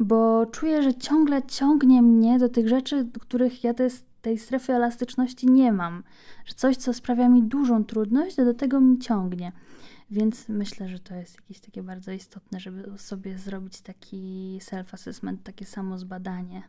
bo 0.00 0.46
czuję, 0.46 0.82
że 0.82 0.94
ciągle 0.94 1.42
ciągnie 1.42 2.02
mnie 2.02 2.38
do 2.38 2.48
tych 2.48 2.68
rzeczy, 2.68 3.04
do 3.04 3.20
których 3.20 3.64
ja 3.64 3.74
te, 3.74 3.88
tej 4.22 4.38
strefy 4.38 4.72
elastyczności 4.72 5.46
nie 5.46 5.72
mam. 5.72 6.02
Że 6.44 6.54
coś, 6.54 6.76
co 6.76 6.94
sprawia 6.94 7.28
mi 7.28 7.42
dużą 7.42 7.84
trudność, 7.84 8.36
do 8.36 8.54
tego 8.54 8.80
mnie 8.80 8.98
ciągnie. 8.98 9.52
Więc 10.10 10.48
myślę, 10.48 10.88
że 10.88 10.98
to 10.98 11.14
jest 11.14 11.34
jakieś 11.34 11.60
takie 11.60 11.82
bardzo 11.82 12.12
istotne, 12.12 12.60
żeby 12.60 12.98
sobie 12.98 13.38
zrobić 13.38 13.80
taki 13.80 14.58
self-assessment, 14.62 15.36
takie 15.42 15.64
samo 15.64 15.98
zbadanie. 15.98 16.62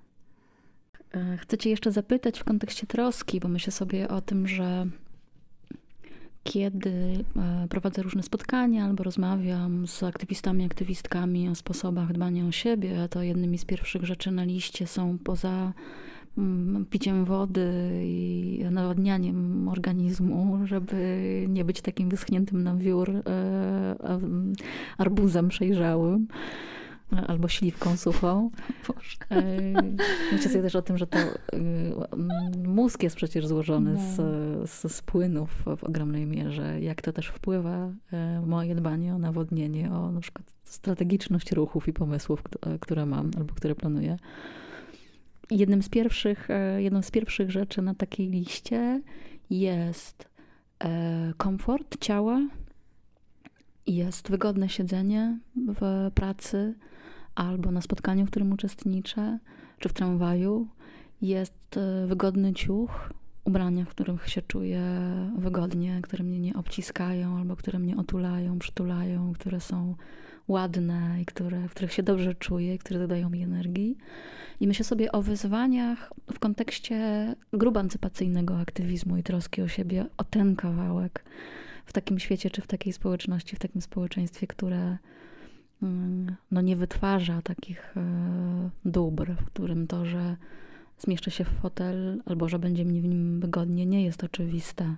E, 1.13 1.37
chcę 1.37 1.57
Cię 1.57 1.69
jeszcze 1.69 1.91
zapytać 1.91 2.39
w 2.39 2.43
kontekście 2.43 2.87
troski, 2.87 3.39
bo 3.39 3.47
myślę 3.47 3.71
sobie 3.71 4.07
o 4.07 4.21
tym, 4.21 4.47
że 4.47 4.85
kiedy 6.43 7.23
e, 7.35 7.67
prowadzę 7.69 8.01
różne 8.01 8.23
spotkania 8.23 8.85
albo 8.85 9.03
rozmawiam 9.03 9.87
z 9.87 10.03
aktywistami, 10.03 10.65
aktywistkami 10.65 11.49
o 11.49 11.55
sposobach 11.55 12.13
dbania 12.13 12.45
o 12.45 12.51
siebie, 12.51 13.07
to 13.09 13.23
jednymi 13.23 13.57
z 13.57 13.65
pierwszych 13.65 14.05
rzeczy 14.05 14.31
na 14.31 14.43
liście 14.43 14.87
są 14.87 15.17
poza 15.17 15.73
mm, 16.37 16.85
piciem 16.85 17.25
wody 17.25 17.91
i 18.03 18.65
nawadnianiem 18.71 19.67
organizmu, 19.69 20.59
żeby 20.65 21.45
nie 21.49 21.65
być 21.65 21.81
takim 21.81 22.09
wyschniętym 22.09 22.63
na 22.63 22.75
wiór 22.75 23.09
e, 23.09 23.95
arbuzem 24.97 25.49
przejrzałym 25.49 26.27
albo 27.27 27.47
śliwką 27.47 27.97
suchą. 27.97 28.51
Boże. 28.87 29.43
Myślę 30.31 30.51
sobie 30.51 30.61
też 30.61 30.75
o 30.75 30.81
tym, 30.81 30.97
że 30.97 31.07
to 31.07 31.19
y, 31.19 31.27
mózg 32.67 33.03
jest 33.03 33.15
przecież 33.15 33.47
złożony 33.47 33.97
z, 33.97 34.17
no. 34.17 34.67
z, 34.67 34.95
z 34.95 35.01
płynów 35.01 35.63
w 35.77 35.83
ogromnej 35.83 36.25
mierze. 36.25 36.81
Jak 36.81 37.01
to 37.01 37.13
też 37.13 37.27
wpływa 37.27 37.91
e, 38.13 38.41
moje 38.45 38.75
dbanie 38.75 39.15
o 39.15 39.17
nawodnienie, 39.17 39.91
o 39.91 40.11
na 40.11 40.19
przykład 40.19 40.53
strategiczność 40.63 41.51
ruchów 41.51 41.87
i 41.87 41.93
pomysłów, 41.93 42.43
które 42.79 43.05
mam 43.05 43.31
albo 43.37 43.53
które 43.53 43.75
planuję. 43.75 44.17
jednym 45.51 45.83
z 45.83 45.89
pierwszych, 45.89 46.49
e, 46.49 46.81
jedną 46.81 47.01
z 47.01 47.11
pierwszych 47.11 47.51
rzeczy 47.51 47.81
na 47.81 47.95
takiej 47.95 48.29
liście 48.29 49.01
jest 49.49 50.29
e, 50.79 51.33
komfort 51.37 51.97
ciała, 51.99 52.47
jest 53.87 54.29
wygodne 54.29 54.69
siedzenie 54.69 55.39
w 55.55 56.11
pracy 56.15 56.75
albo 57.39 57.71
na 57.71 57.81
spotkaniu, 57.81 58.25
w 58.25 58.29
którym 58.29 58.51
uczestniczę, 58.51 59.39
czy 59.79 59.89
w 59.89 59.93
tramwaju. 59.93 60.67
Jest 61.21 61.77
e, 61.77 62.07
wygodny 62.07 62.53
ciuch, 62.53 63.09
ubrania, 63.43 63.85
w 63.85 63.89
których 63.89 64.29
się 64.29 64.41
czuję 64.41 64.81
wygodnie, 65.37 65.99
które 66.01 66.23
mnie 66.23 66.39
nie 66.39 66.53
obciskają 66.53 67.37
albo 67.37 67.55
które 67.55 67.79
mnie 67.79 67.97
otulają, 67.97 68.59
przytulają, 68.59 69.33
które 69.33 69.59
są 69.59 69.95
ładne 70.47 71.21
i 71.21 71.25
które, 71.25 71.67
w 71.67 71.71
których 71.71 71.93
się 71.93 72.03
dobrze 72.03 72.35
czuję, 72.35 72.77
które 72.77 72.99
dodają 72.99 73.29
mi 73.29 73.43
energii. 73.43 73.97
I 74.59 74.67
myślę 74.67 74.85
sobie 74.85 75.11
o 75.11 75.21
wyzwaniach 75.21 76.13
w 76.33 76.39
kontekście 76.39 77.35
grubancypacyjnego 77.53 78.59
aktywizmu 78.59 79.17
i 79.17 79.23
troski 79.23 79.61
o 79.61 79.67
siebie, 79.67 80.05
o 80.17 80.23
ten 80.23 80.55
kawałek 80.55 81.25
w 81.85 81.93
takim 81.93 82.19
świecie, 82.19 82.49
czy 82.49 82.61
w 82.61 82.67
takiej 82.67 82.93
społeczności, 82.93 83.55
w 83.55 83.59
takim 83.59 83.81
społeczeństwie, 83.81 84.47
które 84.47 84.97
no, 86.51 86.61
nie 86.61 86.75
wytwarza 86.75 87.41
takich 87.41 87.97
e, 87.97 88.69
dóbr, 88.85 89.31
w 89.31 89.45
którym 89.45 89.87
to, 89.87 90.05
że 90.05 90.35
zmieszczę 90.97 91.31
się 91.31 91.43
w 91.43 91.49
fotel 91.61 92.21
albo 92.25 92.49
że 92.49 92.59
będzie 92.59 92.85
mi 92.85 93.01
w 93.01 93.05
nim 93.05 93.39
wygodnie, 93.39 93.85
nie 93.85 94.03
jest 94.03 94.23
oczywiste. 94.23 94.95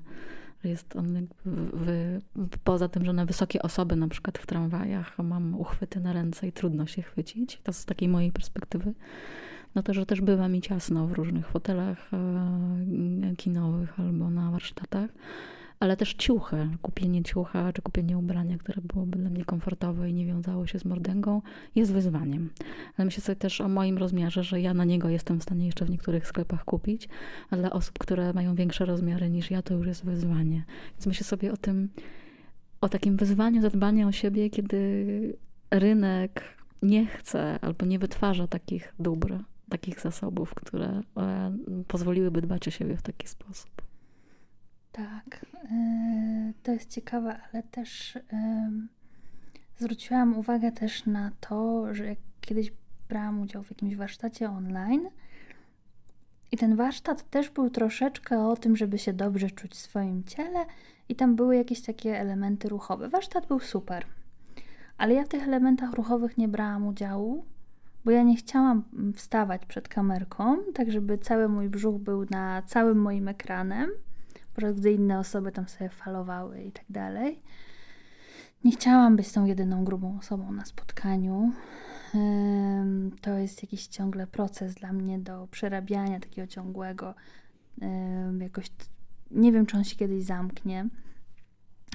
Jest 0.64 0.96
on 0.96 1.28
w, 1.56 2.20
poza 2.64 2.90
tym, 2.90 3.06
że 3.06 3.14
na 3.14 3.26
wysokie 3.26 3.62
osoby, 3.62 3.96
na 3.96 4.08
przykład 4.08 4.38
w 4.38 4.46
tramwajach, 4.46 5.18
mam 5.20 5.56
uchwyty 5.56 6.00
na 6.00 6.14
ręce 6.14 6.48
i 6.48 6.52
trudno 6.52 6.86
się 6.86 7.02
chwycić. 7.02 7.60
To 7.64 7.74
z 7.74 7.86
takiej 7.86 8.08
mojej 8.08 8.32
perspektywy. 8.32 8.94
No 9.76 9.84
to, 9.84 9.94
że 9.94 10.06
też 10.06 10.22
bywa 10.22 10.48
mi 10.48 10.62
ciasno 10.62 11.08
w 11.08 11.12
różnych 11.12 11.48
fotelach 11.48 12.12
e, 12.14 13.36
kinowych 13.36 14.00
albo 14.00 14.30
na 14.30 14.52
warsztatach 14.52 15.10
ale 15.82 15.98
też 15.98 16.14
ciuchy. 16.14 16.70
Kupienie 16.82 17.24
ciucha 17.24 17.74
czy 17.74 17.82
kupienie 17.82 18.18
ubrania, 18.18 18.58
które 18.58 18.82
byłoby 18.82 19.18
dla 19.18 19.30
mnie 19.30 19.46
komfortowe 19.46 20.10
i 20.10 20.14
nie 20.14 20.26
wiązało 20.26 20.68
się 20.68 20.80
z 20.80 20.86
mordęgą, 20.86 21.42
jest 21.76 21.94
wyzwaniem. 21.94 22.50
Ale 22.98 23.06
myślę 23.06 23.24
sobie 23.24 23.36
też 23.36 23.62
o 23.62 23.68
moim 23.68 23.98
rozmiarze, 23.98 24.44
że 24.44 24.62
ja 24.62 24.74
na 24.74 24.86
niego 24.86 25.10
jestem 25.10 25.40
w 25.40 25.44
stanie 25.44 25.66
jeszcze 25.66 25.86
w 25.86 25.90
niektórych 25.90 26.28
sklepach 26.28 26.66
kupić, 26.66 27.10
a 27.50 27.58
dla 27.58 27.70
osób, 27.70 28.00
które 28.00 28.34
mają 28.34 28.56
większe 28.56 28.86
rozmiary 28.86 29.30
niż 29.30 29.52
ja, 29.52 29.62
to 29.62 29.74
już 29.74 29.88
jest 29.88 30.06
wyzwanie. 30.06 30.64
Więc 30.92 31.08
myślę 31.08 31.26
sobie 31.26 31.52
o 31.52 31.58
tym, 31.58 31.90
o 32.82 32.90
takim 32.90 33.18
wyzwaniu 33.18 33.62
zadbania 33.62 34.08
o 34.08 34.12
siebie, 34.12 34.50
kiedy 34.50 35.38
rynek 35.72 36.44
nie 36.82 37.06
chce 37.06 37.60
albo 37.62 37.86
nie 37.86 38.00
wytwarza 38.00 38.48
takich 38.48 38.94
dóbr, 39.00 39.38
takich 39.70 40.00
zasobów, 40.00 40.54
które 40.54 41.02
e, 41.18 41.58
pozwoliłyby 41.88 42.42
dbać 42.42 42.68
o 42.68 42.72
siebie 42.72 42.98
w 42.98 43.02
taki 43.02 43.28
sposób. 43.28 43.91
Tak, 44.92 45.46
e, 45.72 46.54
to 46.64 46.72
jest 46.72 46.90
ciekawe, 46.90 47.40
ale 47.54 47.64
też 47.64 48.18
zwróciłam 49.78 50.38
uwagę 50.38 50.72
też 50.72 51.06
na 51.06 51.32
to, 51.40 51.86
że 51.94 52.06
jak 52.06 52.18
kiedyś 52.42 52.72
brałam 53.10 53.42
udział 53.42 53.64
w 53.64 53.70
jakimś 53.70 53.96
warsztacie 53.96 54.50
online 54.50 55.10
i 56.52 56.58
ten 56.58 56.76
warsztat 56.76 57.30
też 57.30 57.50
był 57.50 57.70
troszeczkę 57.70 58.48
o 58.48 58.58
tym, 58.58 58.78
żeby 58.78 58.98
się 58.98 59.14
dobrze 59.14 59.50
czuć 59.50 59.72
w 59.72 59.78
swoim 59.78 60.24
ciele 60.24 60.66
i 61.10 61.16
tam 61.16 61.36
były 61.36 61.56
jakieś 61.56 61.82
takie 61.82 62.20
elementy 62.20 62.70
ruchowe. 62.70 63.10
Warsztat 63.10 63.48
był 63.48 63.60
super, 63.60 64.06
ale 64.98 65.14
ja 65.14 65.24
w 65.24 65.28
tych 65.28 65.44
elementach 65.44 65.94
ruchowych 65.94 66.38
nie 66.38 66.48
brałam 66.48 66.88
udziału, 66.88 67.46
bo 68.06 68.12
ja 68.12 68.24
nie 68.24 68.36
chciałam 68.36 68.84
wstawać 69.16 69.66
przed 69.66 69.88
kamerką, 69.88 70.58
tak 70.74 70.92
żeby 70.92 71.18
cały 71.18 71.50
mój 71.50 71.70
brzuch 71.70 72.02
był 72.02 72.26
na 72.30 72.62
całym 72.62 73.02
moim 73.02 73.28
ekranem 73.28 73.90
podczas 74.54 74.80
gdy 74.80 74.92
inne 74.92 75.20
osoby 75.20 75.52
tam 75.52 75.68
sobie 75.68 75.90
falowały 75.90 76.62
i 76.62 76.72
tak 76.72 76.86
dalej. 76.90 77.42
Nie 78.64 78.72
chciałam 78.72 79.16
być 79.16 79.32
tą 79.32 79.46
jedyną 79.46 79.84
grubą 79.84 80.18
osobą 80.20 80.52
na 80.52 80.66
spotkaniu. 80.66 81.52
To 83.22 83.38
jest 83.38 83.64
jakiś 83.64 83.88
ciągle 83.88 84.28
proces 84.28 84.76
dla 84.76 84.94
mnie 84.94 85.20
do 85.20 85.48
przerabiania 85.52 86.20
takiego 86.20 86.48
ciągłego. 86.48 87.16
Jakoś 88.40 88.72
nie 89.32 89.52
wiem, 89.52 89.66
czy 89.66 89.78
on 89.78 89.84
się 89.84 89.96
kiedyś 89.96 90.24
zamknie. 90.24 90.90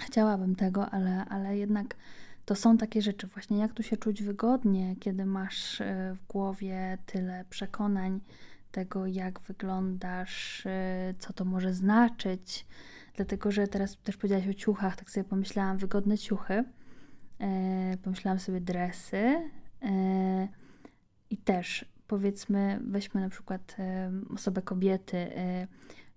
Chciałabym 0.02 0.56
tego, 0.56 0.90
ale, 0.90 1.24
ale 1.24 1.58
jednak 1.58 1.96
to 2.44 2.54
są 2.54 2.76
takie 2.76 3.02
rzeczy, 3.02 3.26
właśnie 3.26 3.58
jak 3.58 3.72
tu 3.72 3.82
się 3.82 3.96
czuć 3.96 4.22
wygodnie, 4.22 4.96
kiedy 4.96 5.26
masz 5.26 5.80
e, 5.80 6.14
w 6.14 6.26
głowie 6.26 6.98
tyle 7.06 7.44
przekonań, 7.50 8.20
tego, 8.76 9.06
jak 9.06 9.40
wyglądasz, 9.40 10.66
y, 10.66 11.14
co 11.18 11.32
to 11.32 11.44
może 11.44 11.74
znaczyć. 11.74 12.66
Dlatego, 13.14 13.50
że 13.50 13.68
teraz 13.68 13.96
też 13.96 14.16
powiedziałaś 14.16 14.48
o 14.48 14.54
ciuchach, 14.54 14.96
tak 14.96 15.10
sobie 15.10 15.24
pomyślałam, 15.24 15.78
wygodne 15.78 16.18
ciuchy. 16.18 16.64
E, 17.40 17.96
pomyślałam 18.02 18.38
sobie 18.38 18.60
dresy. 18.60 19.50
E, 19.82 20.48
I 21.30 21.36
też 21.36 21.84
powiedzmy, 22.06 22.80
weźmy 22.86 23.20
na 23.20 23.28
przykład 23.28 23.76
e, 23.78 24.12
osobę 24.34 24.62
kobiety. 24.62 25.30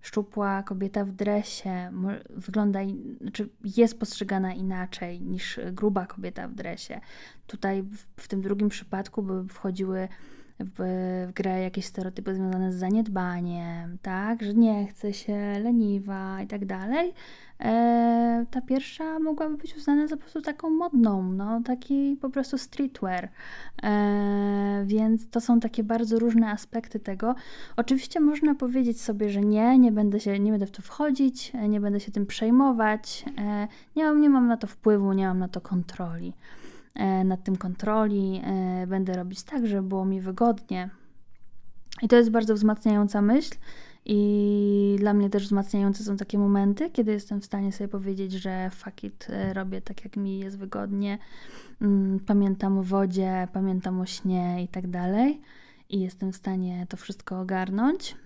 Szczupła 0.02 0.62
kobieta 0.62 1.04
w 1.04 1.12
dresie 1.12 1.90
wygląda, 2.30 2.80
znaczy 3.20 3.48
jest 3.64 3.98
postrzegana 3.98 4.54
inaczej 4.54 5.20
niż 5.20 5.60
gruba 5.72 6.06
kobieta 6.06 6.48
w 6.48 6.54
dresie. 6.54 7.00
Tutaj 7.46 7.82
w, 7.82 8.06
w 8.16 8.28
tym 8.28 8.40
drugim 8.40 8.68
przypadku 8.68 9.22
by 9.22 9.48
wchodziły 9.48 10.08
w, 10.60 11.26
w 11.28 11.32
grę 11.32 11.60
jakieś 11.60 11.84
stereotypy 11.84 12.34
związane 12.34 12.72
z 12.72 12.76
zaniedbaniem, 12.76 13.98
tak, 14.02 14.42
że 14.42 14.54
nie 14.54 14.86
chce 14.86 15.12
się, 15.12 15.58
leniwa 15.62 16.42
i 16.42 16.46
tak 16.46 16.64
dalej. 16.64 17.14
E, 17.60 18.46
ta 18.50 18.60
pierwsza 18.60 19.18
mogłaby 19.18 19.56
być 19.56 19.76
uznana 19.76 20.06
za 20.06 20.16
po 20.16 20.22
prostu 20.22 20.42
taką 20.42 20.70
modną, 20.70 21.32
no, 21.32 21.60
taki 21.64 22.16
po 22.20 22.30
prostu 22.30 22.58
streetwear. 22.58 23.28
E, 23.82 24.82
więc 24.86 25.30
to 25.30 25.40
są 25.40 25.60
takie 25.60 25.84
bardzo 25.84 26.18
różne 26.18 26.50
aspekty 26.50 27.00
tego. 27.00 27.34
Oczywiście 27.76 28.20
można 28.20 28.54
powiedzieć 28.54 29.00
sobie, 29.00 29.30
że 29.30 29.40
nie, 29.40 29.78
nie 29.78 29.92
będę, 29.92 30.20
się, 30.20 30.38
nie 30.38 30.50
będę 30.50 30.66
w 30.66 30.70
to 30.70 30.82
wchodzić, 30.82 31.52
nie 31.68 31.80
będę 31.80 32.00
się 32.00 32.12
tym 32.12 32.26
przejmować, 32.26 33.24
e, 33.38 33.68
nie, 33.96 34.04
mam, 34.04 34.20
nie 34.20 34.30
mam 34.30 34.46
na 34.48 34.56
to 34.56 34.66
wpływu, 34.66 35.12
nie 35.12 35.26
mam 35.26 35.38
na 35.38 35.48
to 35.48 35.60
kontroli. 35.60 36.32
E, 36.94 37.24
nad 37.24 37.44
tym 37.44 37.56
kontroli, 37.56 38.40
e, 38.44 38.86
będę 38.86 39.12
robić 39.12 39.42
tak, 39.42 39.66
żeby 39.66 39.88
było 39.88 40.04
mi 40.04 40.20
wygodnie. 40.20 40.90
I 42.02 42.08
to 42.08 42.16
jest 42.16 42.30
bardzo 42.30 42.54
wzmacniająca 42.54 43.22
myśl. 43.22 43.54
I 44.04 44.96
dla 44.98 45.14
mnie 45.14 45.30
też 45.30 45.44
wzmacniające 45.44 46.04
są 46.04 46.16
takie 46.16 46.38
momenty, 46.38 46.90
kiedy 46.90 47.12
jestem 47.12 47.40
w 47.40 47.44
stanie 47.44 47.72
sobie 47.72 47.88
powiedzieć, 47.88 48.32
że 48.32 48.70
fuck 48.70 49.04
it, 49.04 49.26
e, 49.30 49.54
robię 49.54 49.80
tak, 49.80 50.04
jak 50.04 50.16
mi 50.16 50.38
jest 50.38 50.58
wygodnie. 50.58 51.18
Mm, 51.80 52.20
pamiętam 52.20 52.78
o 52.78 52.82
wodzie, 52.82 53.48
pamiętam 53.52 54.00
o 54.00 54.06
śnie 54.06 54.62
i 54.64 54.68
tak 54.68 54.86
dalej. 54.90 55.40
I 55.88 56.00
jestem 56.00 56.32
w 56.32 56.36
stanie 56.36 56.86
to 56.88 56.96
wszystko 56.96 57.40
ogarnąć. 57.40 58.16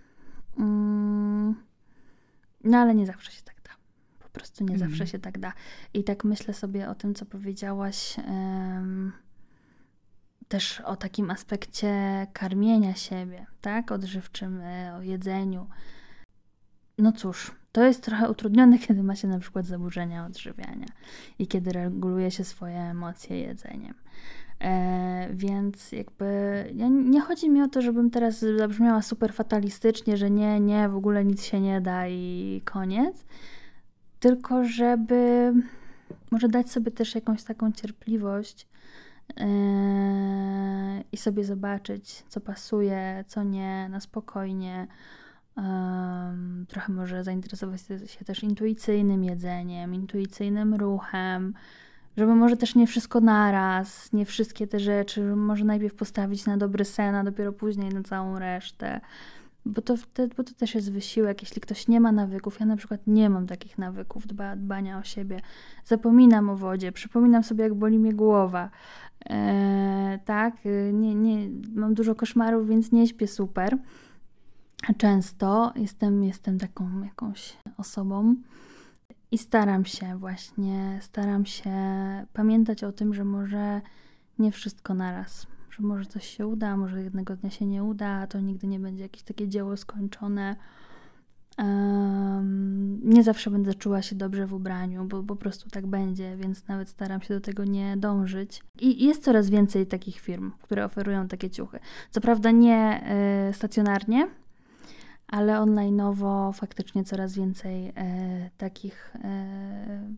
Mm, 0.59 1.55
no 2.65 2.79
ale 2.79 2.95
nie 2.95 3.07
zawsze 3.07 3.33
się 3.33 3.43
tak 3.43 3.54
prostu 4.35 4.65
nie 4.65 4.79
zawsze 4.79 4.93
mhm. 4.93 5.07
się 5.07 5.19
tak 5.19 5.39
da. 5.39 5.53
I 5.95 6.05
tak 6.05 6.25
myślę 6.25 6.55
sobie 6.55 6.89
o 6.89 6.95
tym, 6.95 7.15
co 7.15 7.27
powiedziałaś, 7.27 8.17
um, 8.29 9.13
też 10.49 10.81
o 10.81 10.97
takim 10.97 11.31
aspekcie 11.31 12.27
karmienia 12.33 12.95
siebie, 12.95 13.47
tak? 13.61 13.93
Odżywczym, 13.93 14.61
e, 14.61 14.95
o 14.97 15.03
jedzeniu. 15.03 15.67
No 16.99 17.13
cóż, 17.13 17.53
to 17.73 17.85
jest 17.85 18.03
trochę 18.03 18.31
utrudnione, 18.31 18.79
kiedy 18.87 19.03
ma 19.03 19.17
się 19.17 19.29
na 19.29 19.39
przykład 19.39 19.67
zaburzenia 19.67 20.27
odżywiania 20.27 20.87
i 21.39 21.47
kiedy 21.47 21.73
reguluje 21.73 22.31
się 22.31 22.45
swoje 22.45 22.79
emocje 22.79 23.41
jedzeniem. 23.41 23.95
E, 24.61 25.29
więc 25.33 25.93
jakby 25.93 26.25
ja, 26.75 26.89
nie 26.89 27.21
chodzi 27.21 27.51
mi 27.51 27.63
o 27.63 27.69
to, 27.69 27.83
żebym 27.83 28.11
teraz 28.11 28.45
zabrzmiała 28.59 29.03
super 29.03 29.33
fatalistycznie, 29.33 30.17
że 30.17 30.31
nie, 30.31 30.61
nie, 30.61 30.89
w 30.89 30.97
ogóle 30.97 31.25
nic 31.25 31.45
się 31.45 31.61
nie 31.61 31.81
da 31.81 32.09
i 32.09 32.63
koniec 32.65 33.25
tylko 34.25 34.65
żeby 34.65 35.53
może 36.31 36.49
dać 36.49 36.71
sobie 36.71 36.91
też 36.91 37.15
jakąś 37.15 37.43
taką 37.43 37.73
cierpliwość 37.73 38.67
yy, 39.37 39.45
i 41.13 41.17
sobie 41.17 41.45
zobaczyć, 41.45 42.25
co 42.29 42.41
pasuje, 42.41 43.25
co 43.29 43.43
nie, 43.43 43.89
na 43.89 44.01
spokojnie. 44.01 44.87
Trochę 46.69 46.93
może 46.93 47.25
zainteresować 47.25 47.81
się 48.07 48.25
też 48.25 48.43
intuicyjnym 48.43 49.25
jedzeniem, 49.25 49.95
intuicyjnym 49.95 50.75
ruchem, 50.75 51.55
żeby 52.17 52.35
może 52.35 52.57
też 52.57 52.75
nie 52.75 52.87
wszystko 52.87 53.21
naraz, 53.21 54.13
nie 54.13 54.27
wszystkie 54.27 54.67
te 54.67 54.81
rzeczy, 54.81 55.23
może 55.37 55.65
najpierw 55.65 55.95
postawić 55.95 56.47
na 56.47 56.57
dobry 56.57 56.85
sen, 56.85 57.15
a 57.15 57.25
dopiero 57.25 57.53
później 57.53 57.91
na 57.91 58.03
całą 58.03 58.39
resztę 58.39 59.01
bo 59.67 59.83
to, 59.83 59.95
bo 60.37 60.45
to 60.45 60.55
też 60.55 60.75
jest 60.75 60.93
wysiłek, 60.93 61.43
jeśli 61.43 61.61
ktoś 61.61 61.89
nie 61.89 62.01
ma 62.01 62.13
nawyków. 62.13 62.61
Ja 62.61 62.67
na 62.67 62.77
przykład 62.77 63.01
nie 63.07 63.31
mam 63.31 63.47
takich 63.47 63.79
nawyków 63.79 64.27
dba, 64.27 64.57
dbania 64.57 64.99
o 64.99 65.03
siebie. 65.03 65.41
Zapominam 65.85 66.51
o 66.51 66.57
wodzie, 66.57 66.93
przypominam 66.93 67.43
sobie, 67.43 67.65
jak 67.65 67.75
boli 67.75 67.99
mnie 67.99 68.15
głowa. 68.15 68.71
E, 69.31 70.19
tak, 70.25 70.55
nie, 70.93 71.15
nie, 71.15 71.49
mam 71.75 71.95
dużo 71.95 72.15
koszmarów, 72.15 72.69
więc 72.69 72.93
nie 72.93 73.07
śpię 73.07 73.29
super. 73.29 73.79
często 74.99 75.73
jestem, 75.77 76.25
jestem 76.25 76.59
taką 76.59 77.03
jakąś 77.03 77.57
osobą 77.77 78.35
i 79.31 79.39
staram 79.39 79.85
się 79.85 80.19
właśnie, 80.19 80.99
staram 81.03 81.47
się 81.47 81.73
pamiętać 82.33 82.85
o 82.85 82.93
tym, 82.93 83.15
że 83.15 83.25
może 83.25 83.81
nie 84.39 84.53
wszystko 84.53 84.95
naraz, 84.95 85.47
że 85.77 85.83
może 85.83 86.07
coś 86.07 86.27
się 86.37 86.47
uda, 86.47 86.77
może 86.77 87.03
jednego 87.03 87.37
dnia 87.37 87.51
się 87.51 87.67
nie 87.67 87.85
uda, 87.85 88.27
to 88.27 88.41
nigdy 88.41 88.67
nie 88.67 88.81
będzie 88.81 89.03
jakieś 89.03 89.23
takie 89.23 89.49
dzieło 89.49 89.77
skończone. 89.77 90.57
Um, 91.59 93.01
nie 93.05 93.23
zawsze 93.23 93.51
będę 93.51 93.75
czuła 93.75 94.03
się 94.03 94.17
dobrze 94.17 94.47
w 94.47 94.55
ubraniu, 94.55 95.05
bo 95.05 95.23
po 95.23 95.37
prostu 95.37 95.71
tak 95.71 95.87
będzie, 95.87 96.37
więc 96.37 96.69
nawet 96.69 96.89
staram 96.89 97.23
się 97.23 97.35
do 97.35 97.41
tego 97.41 97.65
nie 97.65 97.97
dążyć. 97.97 98.63
I 98.81 99.05
jest 99.07 99.25
coraz 99.25 99.51
więcej 99.51 99.87
takich 99.87 100.21
firm, 100.21 100.53
które 100.63 100.85
oferują 100.85 101.29
takie 101.29 101.51
ciuchy. 101.51 101.79
Co 102.11 102.21
prawda 102.21 102.51
nie 102.51 103.05
y, 103.51 103.53
stacjonarnie, 103.53 104.29
ale 105.27 105.53
online'owo 105.53 106.53
faktycznie 106.55 107.05
coraz 107.05 107.35
więcej 107.35 107.89
y, 107.89 107.93
takich, 108.57 109.15
y, 109.17 109.21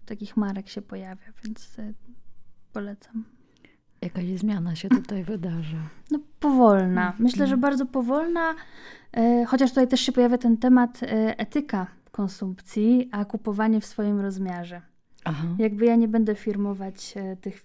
takich 0.06 0.36
marek 0.36 0.68
się 0.68 0.82
pojawia, 0.82 1.32
więc 1.44 1.76
polecam. 2.72 3.35
Jakaś 4.06 4.38
zmiana 4.38 4.74
się 4.74 4.88
tutaj 4.88 5.24
wydarza. 5.24 5.76
No 6.10 6.18
powolna. 6.40 7.12
Myślę, 7.18 7.46
że 7.46 7.54
mm. 7.54 7.60
bardzo 7.60 7.86
powolna, 7.86 8.54
e, 9.12 9.44
chociaż 9.44 9.70
tutaj 9.70 9.88
też 9.88 10.00
się 10.00 10.12
pojawia 10.12 10.38
ten 10.38 10.56
temat 10.56 11.02
e, 11.02 11.38
etyka 11.38 11.86
konsumpcji, 12.10 13.08
a 13.12 13.24
kupowanie 13.24 13.80
w 13.80 13.86
swoim 13.86 14.20
rozmiarze. 14.20 14.82
Aha. 15.24 15.46
Jakby 15.58 15.84
ja 15.84 15.96
nie 15.96 16.08
będę 16.08 16.34
firmować 16.34 17.14
e, 17.16 17.36
tych, 17.36 17.64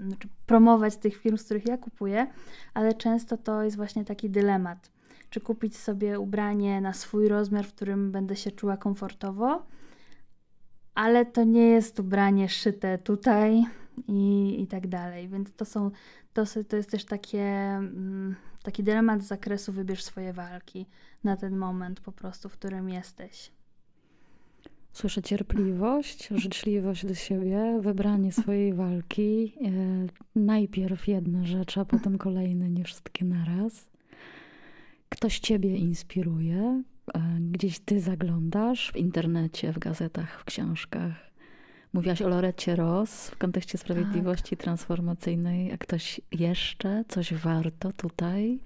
znaczy 0.00 0.28
promować 0.46 0.96
tych 0.96 1.16
firm, 1.16 1.36
z 1.36 1.44
których 1.44 1.66
ja 1.66 1.78
kupuję, 1.78 2.26
ale 2.74 2.94
często 2.94 3.36
to 3.36 3.62
jest 3.62 3.76
właśnie 3.76 4.04
taki 4.04 4.30
dylemat. 4.30 4.90
Czy 5.30 5.40
kupić 5.40 5.76
sobie 5.76 6.20
ubranie 6.20 6.80
na 6.80 6.92
swój 6.92 7.28
rozmiar, 7.28 7.66
w 7.66 7.74
którym 7.74 8.12
będę 8.12 8.36
się 8.36 8.50
czuła 8.50 8.76
komfortowo, 8.76 9.66
ale 10.94 11.26
to 11.26 11.44
nie 11.44 11.66
jest 11.66 12.00
ubranie 12.00 12.48
szyte 12.48 12.98
tutaj, 12.98 13.64
i, 14.08 14.56
i 14.62 14.66
tak 14.66 14.86
dalej. 14.86 15.28
Więc 15.28 15.52
to 15.52 15.64
są, 15.64 15.90
to, 16.32 16.44
to 16.68 16.76
jest 16.76 16.90
też 16.90 17.04
takie, 17.04 17.42
mm, 17.42 18.36
taki 18.62 18.82
dylemat 18.82 19.22
z 19.22 19.26
zakresu 19.26 19.72
wybierz 19.72 20.04
swoje 20.04 20.32
walki 20.32 20.86
na 21.24 21.36
ten 21.36 21.56
moment 21.56 22.00
po 22.00 22.12
prostu, 22.12 22.48
w 22.48 22.52
którym 22.52 22.88
jesteś. 22.88 23.52
Słyszę 24.92 25.22
cierpliwość, 25.22 26.28
życzliwość 26.44 27.06
do 27.06 27.14
siebie, 27.14 27.78
wybranie 27.80 28.32
swojej 28.32 28.74
walki. 28.74 29.54
E, 29.64 29.70
najpierw 30.40 31.08
jedna 31.08 31.46
rzecz, 31.46 31.78
a 31.78 31.84
potem 31.84 32.18
kolejne, 32.18 32.70
nie 32.70 32.84
wszystkie 32.84 33.24
naraz. 33.24 33.90
Ktoś 35.08 35.38
ciebie 35.38 35.76
inspiruje, 35.76 36.82
e, 37.14 37.20
gdzieś 37.40 37.78
ty 37.78 38.00
zaglądasz 38.00 38.92
w 38.92 38.96
internecie, 38.96 39.72
w 39.72 39.78
gazetach, 39.78 40.40
w 40.40 40.44
książkach, 40.44 41.27
Mówiłaś 41.92 42.22
o 42.22 42.28
Lorecie 42.28 42.76
Ross 42.76 43.30
w 43.30 43.38
kontekście 43.38 43.78
sprawiedliwości 43.78 44.56
tak. 44.56 44.64
transformacyjnej. 44.64 45.72
A 45.72 45.78
ktoś 45.78 46.20
jeszcze 46.32 47.04
coś 47.08 47.34
warto 47.34 47.92
tutaj? 47.92 48.60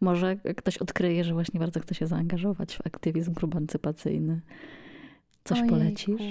Może 0.00 0.36
ktoś 0.36 0.78
odkryje, 0.78 1.24
że 1.24 1.32
właśnie 1.32 1.60
bardzo 1.60 1.80
chce 1.80 1.94
się 1.94 2.06
zaangażować 2.06 2.76
w 2.76 2.86
aktywizm 2.86 3.34
probancypacyjny. 3.34 4.40
Coś 5.44 5.58
Ojejku. 5.58 5.76
polecisz? 5.76 6.22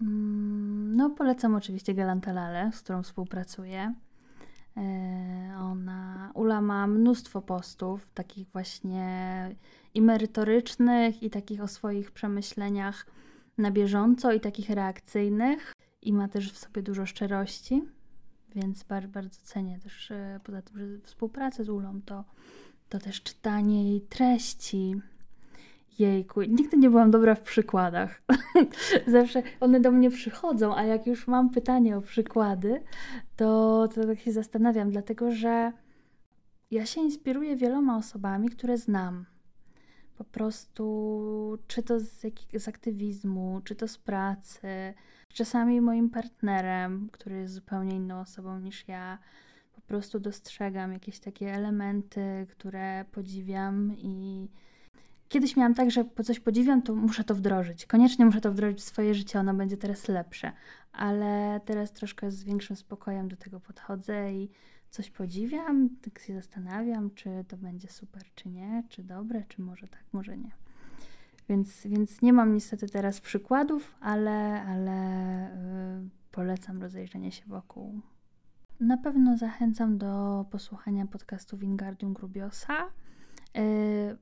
Mm, 0.00 0.96
no, 0.96 1.10
polecam 1.10 1.54
oczywiście 1.54 1.94
Galanta 1.94 2.32
Lale, 2.32 2.70
z 2.72 2.82
którą 2.82 3.02
współpracuję. 3.02 3.94
E, 4.76 5.56
ona, 5.60 6.30
Ula 6.34 6.60
ma 6.60 6.86
mnóstwo 6.86 7.42
postów, 7.42 8.08
takich 8.14 8.48
właśnie 8.48 9.06
i 9.94 10.02
merytorycznych, 10.02 11.22
i 11.22 11.30
takich 11.30 11.62
o 11.62 11.68
swoich 11.68 12.10
przemyśleniach 12.10 13.06
na 13.58 13.70
bieżąco 13.70 14.32
i 14.32 14.40
takich 14.40 14.70
reakcyjnych. 14.70 15.72
I 16.02 16.12
ma 16.12 16.28
też 16.28 16.52
w 16.52 16.58
sobie 16.58 16.82
dużo 16.82 17.06
szczerości, 17.06 17.82
więc 18.54 18.82
bardzo, 18.82 19.08
bardzo 19.08 19.40
cenię 19.42 19.78
też 19.78 20.10
e, 20.10 20.40
poza 20.44 20.62
tym, 20.62 20.78
że 20.78 20.98
współpracę 21.02 21.64
z 21.64 21.68
Ulą, 21.68 22.00
to, 22.04 22.24
to 22.88 22.98
też 22.98 23.22
czytanie 23.22 23.90
jej 23.90 24.00
treści. 24.00 24.94
Jejku, 25.98 26.42
nigdy 26.42 26.76
nie 26.76 26.90
byłam 26.90 27.10
dobra 27.10 27.34
w 27.34 27.42
przykładach. 27.42 28.22
Zawsze 29.06 29.42
one 29.60 29.80
do 29.80 29.90
mnie 29.90 30.10
przychodzą, 30.10 30.76
a 30.76 30.84
jak 30.84 31.06
już 31.06 31.26
mam 31.26 31.50
pytanie 31.50 31.96
o 31.96 32.00
przykłady, 32.00 32.82
to, 33.36 33.88
to 33.94 34.06
tak 34.06 34.20
się 34.20 34.32
zastanawiam, 34.32 34.90
dlatego 34.90 35.30
że 35.30 35.72
ja 36.70 36.86
się 36.86 37.00
inspiruję 37.00 37.56
wieloma 37.56 37.96
osobami, 37.96 38.48
które 38.48 38.78
znam 38.78 39.24
po 40.18 40.24
prostu, 40.24 41.58
czy 41.66 41.82
to 41.82 42.00
z, 42.00 42.20
z 42.58 42.68
aktywizmu, 42.68 43.60
czy 43.64 43.74
to 43.74 43.88
z 43.88 43.98
pracy, 43.98 44.94
czasami 45.28 45.80
moim 45.80 46.10
partnerem, 46.10 47.08
który 47.12 47.36
jest 47.36 47.54
zupełnie 47.54 47.96
inną 47.96 48.20
osobą 48.20 48.58
niż 48.58 48.88
ja. 48.88 49.18
Po 49.74 49.80
prostu 49.80 50.20
dostrzegam 50.20 50.92
jakieś 50.92 51.18
takie 51.18 51.54
elementy, 51.54 52.46
które 52.50 53.04
podziwiam 53.12 53.92
i 53.96 54.48
kiedyś 55.28 55.56
miałam 55.56 55.74
tak, 55.74 55.90
że 55.90 56.04
po 56.04 56.22
coś 56.22 56.40
podziwiam, 56.40 56.82
to 56.82 56.94
muszę 56.94 57.24
to 57.24 57.34
wdrożyć. 57.34 57.86
Koniecznie 57.86 58.26
muszę 58.26 58.40
to 58.40 58.52
wdrożyć 58.52 58.78
w 58.78 58.84
swoje 58.84 59.14
życie, 59.14 59.40
ono 59.40 59.54
będzie 59.54 59.76
teraz 59.76 60.08
lepsze. 60.08 60.52
Ale 60.92 61.60
teraz 61.64 61.92
troszkę 61.92 62.30
z 62.30 62.44
większym 62.44 62.76
spokojem 62.76 63.28
do 63.28 63.36
tego 63.36 63.60
podchodzę 63.60 64.32
i 64.32 64.50
coś 64.90 65.10
podziwiam, 65.10 65.88
tak 66.02 66.18
się 66.18 66.34
zastanawiam, 66.34 67.10
czy 67.10 67.44
to 67.48 67.56
będzie 67.56 67.88
super, 67.88 68.22
czy 68.34 68.48
nie, 68.48 68.82
czy 68.88 69.02
dobre, 69.02 69.44
czy 69.48 69.62
może 69.62 69.88
tak, 69.88 70.04
może 70.12 70.36
nie. 70.38 70.50
Więc, 71.48 71.86
więc 71.86 72.22
nie 72.22 72.32
mam 72.32 72.54
niestety 72.54 72.88
teraz 72.88 73.20
przykładów, 73.20 73.94
ale, 74.00 74.62
ale 74.62 75.00
yy, 76.02 76.08
polecam 76.30 76.82
rozejrzenie 76.82 77.32
się 77.32 77.42
wokół. 77.46 78.00
Na 78.80 78.96
pewno 78.96 79.36
zachęcam 79.36 79.98
do 79.98 80.44
posłuchania 80.50 81.06
podcastu 81.06 81.56
Wingardium 81.56 82.12
Grubiosa. 82.12 82.86
Yy, 83.54 83.62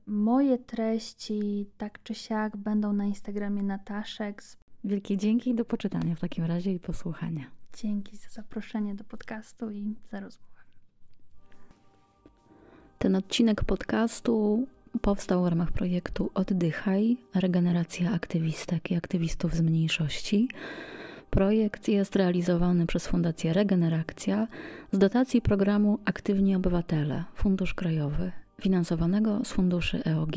moje 0.07 0.57
treści 0.57 1.69
tak 1.77 2.03
czy 2.03 2.15
siak 2.15 2.57
będą 2.57 2.93
na 2.93 3.05
Instagramie 3.05 3.63
Nataszek. 3.63 4.43
Wielkie 4.83 5.17
dzięki 5.17 5.49
i 5.49 5.55
do 5.55 5.65
poczytania 5.65 6.15
w 6.15 6.19
takim 6.19 6.43
razie 6.45 6.73
i 6.73 6.79
posłuchania. 6.79 7.45
Dzięki 7.77 8.17
za 8.17 8.29
zaproszenie 8.29 8.95
do 8.95 9.03
podcastu 9.03 9.71
i 9.71 9.95
za 10.11 10.19
rozmowę. 10.19 10.54
Ten 12.99 13.15
odcinek 13.15 13.63
podcastu 13.63 14.67
powstał 15.01 15.43
w 15.43 15.47
ramach 15.47 15.71
projektu 15.71 16.31
Oddychaj 16.33 17.17
regeneracja 17.35 18.11
aktywistek 18.11 18.91
i 18.91 18.95
aktywistów 18.95 19.55
z 19.55 19.61
mniejszości. 19.61 20.49
Projekt 21.29 21.87
jest 21.87 22.15
realizowany 22.15 22.85
przez 22.85 23.07
Fundację 23.07 23.53
Regeneracja 23.53 24.47
z 24.91 24.97
dotacji 24.97 25.41
programu 25.41 25.99
Aktywni 26.05 26.55
Obywatele 26.55 27.23
Fundusz 27.35 27.73
Krajowy, 27.73 28.31
finansowanego 28.61 29.39
z 29.43 29.53
funduszy 29.53 30.03
EOG. 30.05 30.35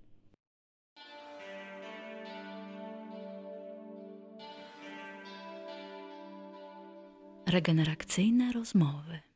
regeneracyjne 7.50 8.52
rozmowy. 8.52 9.29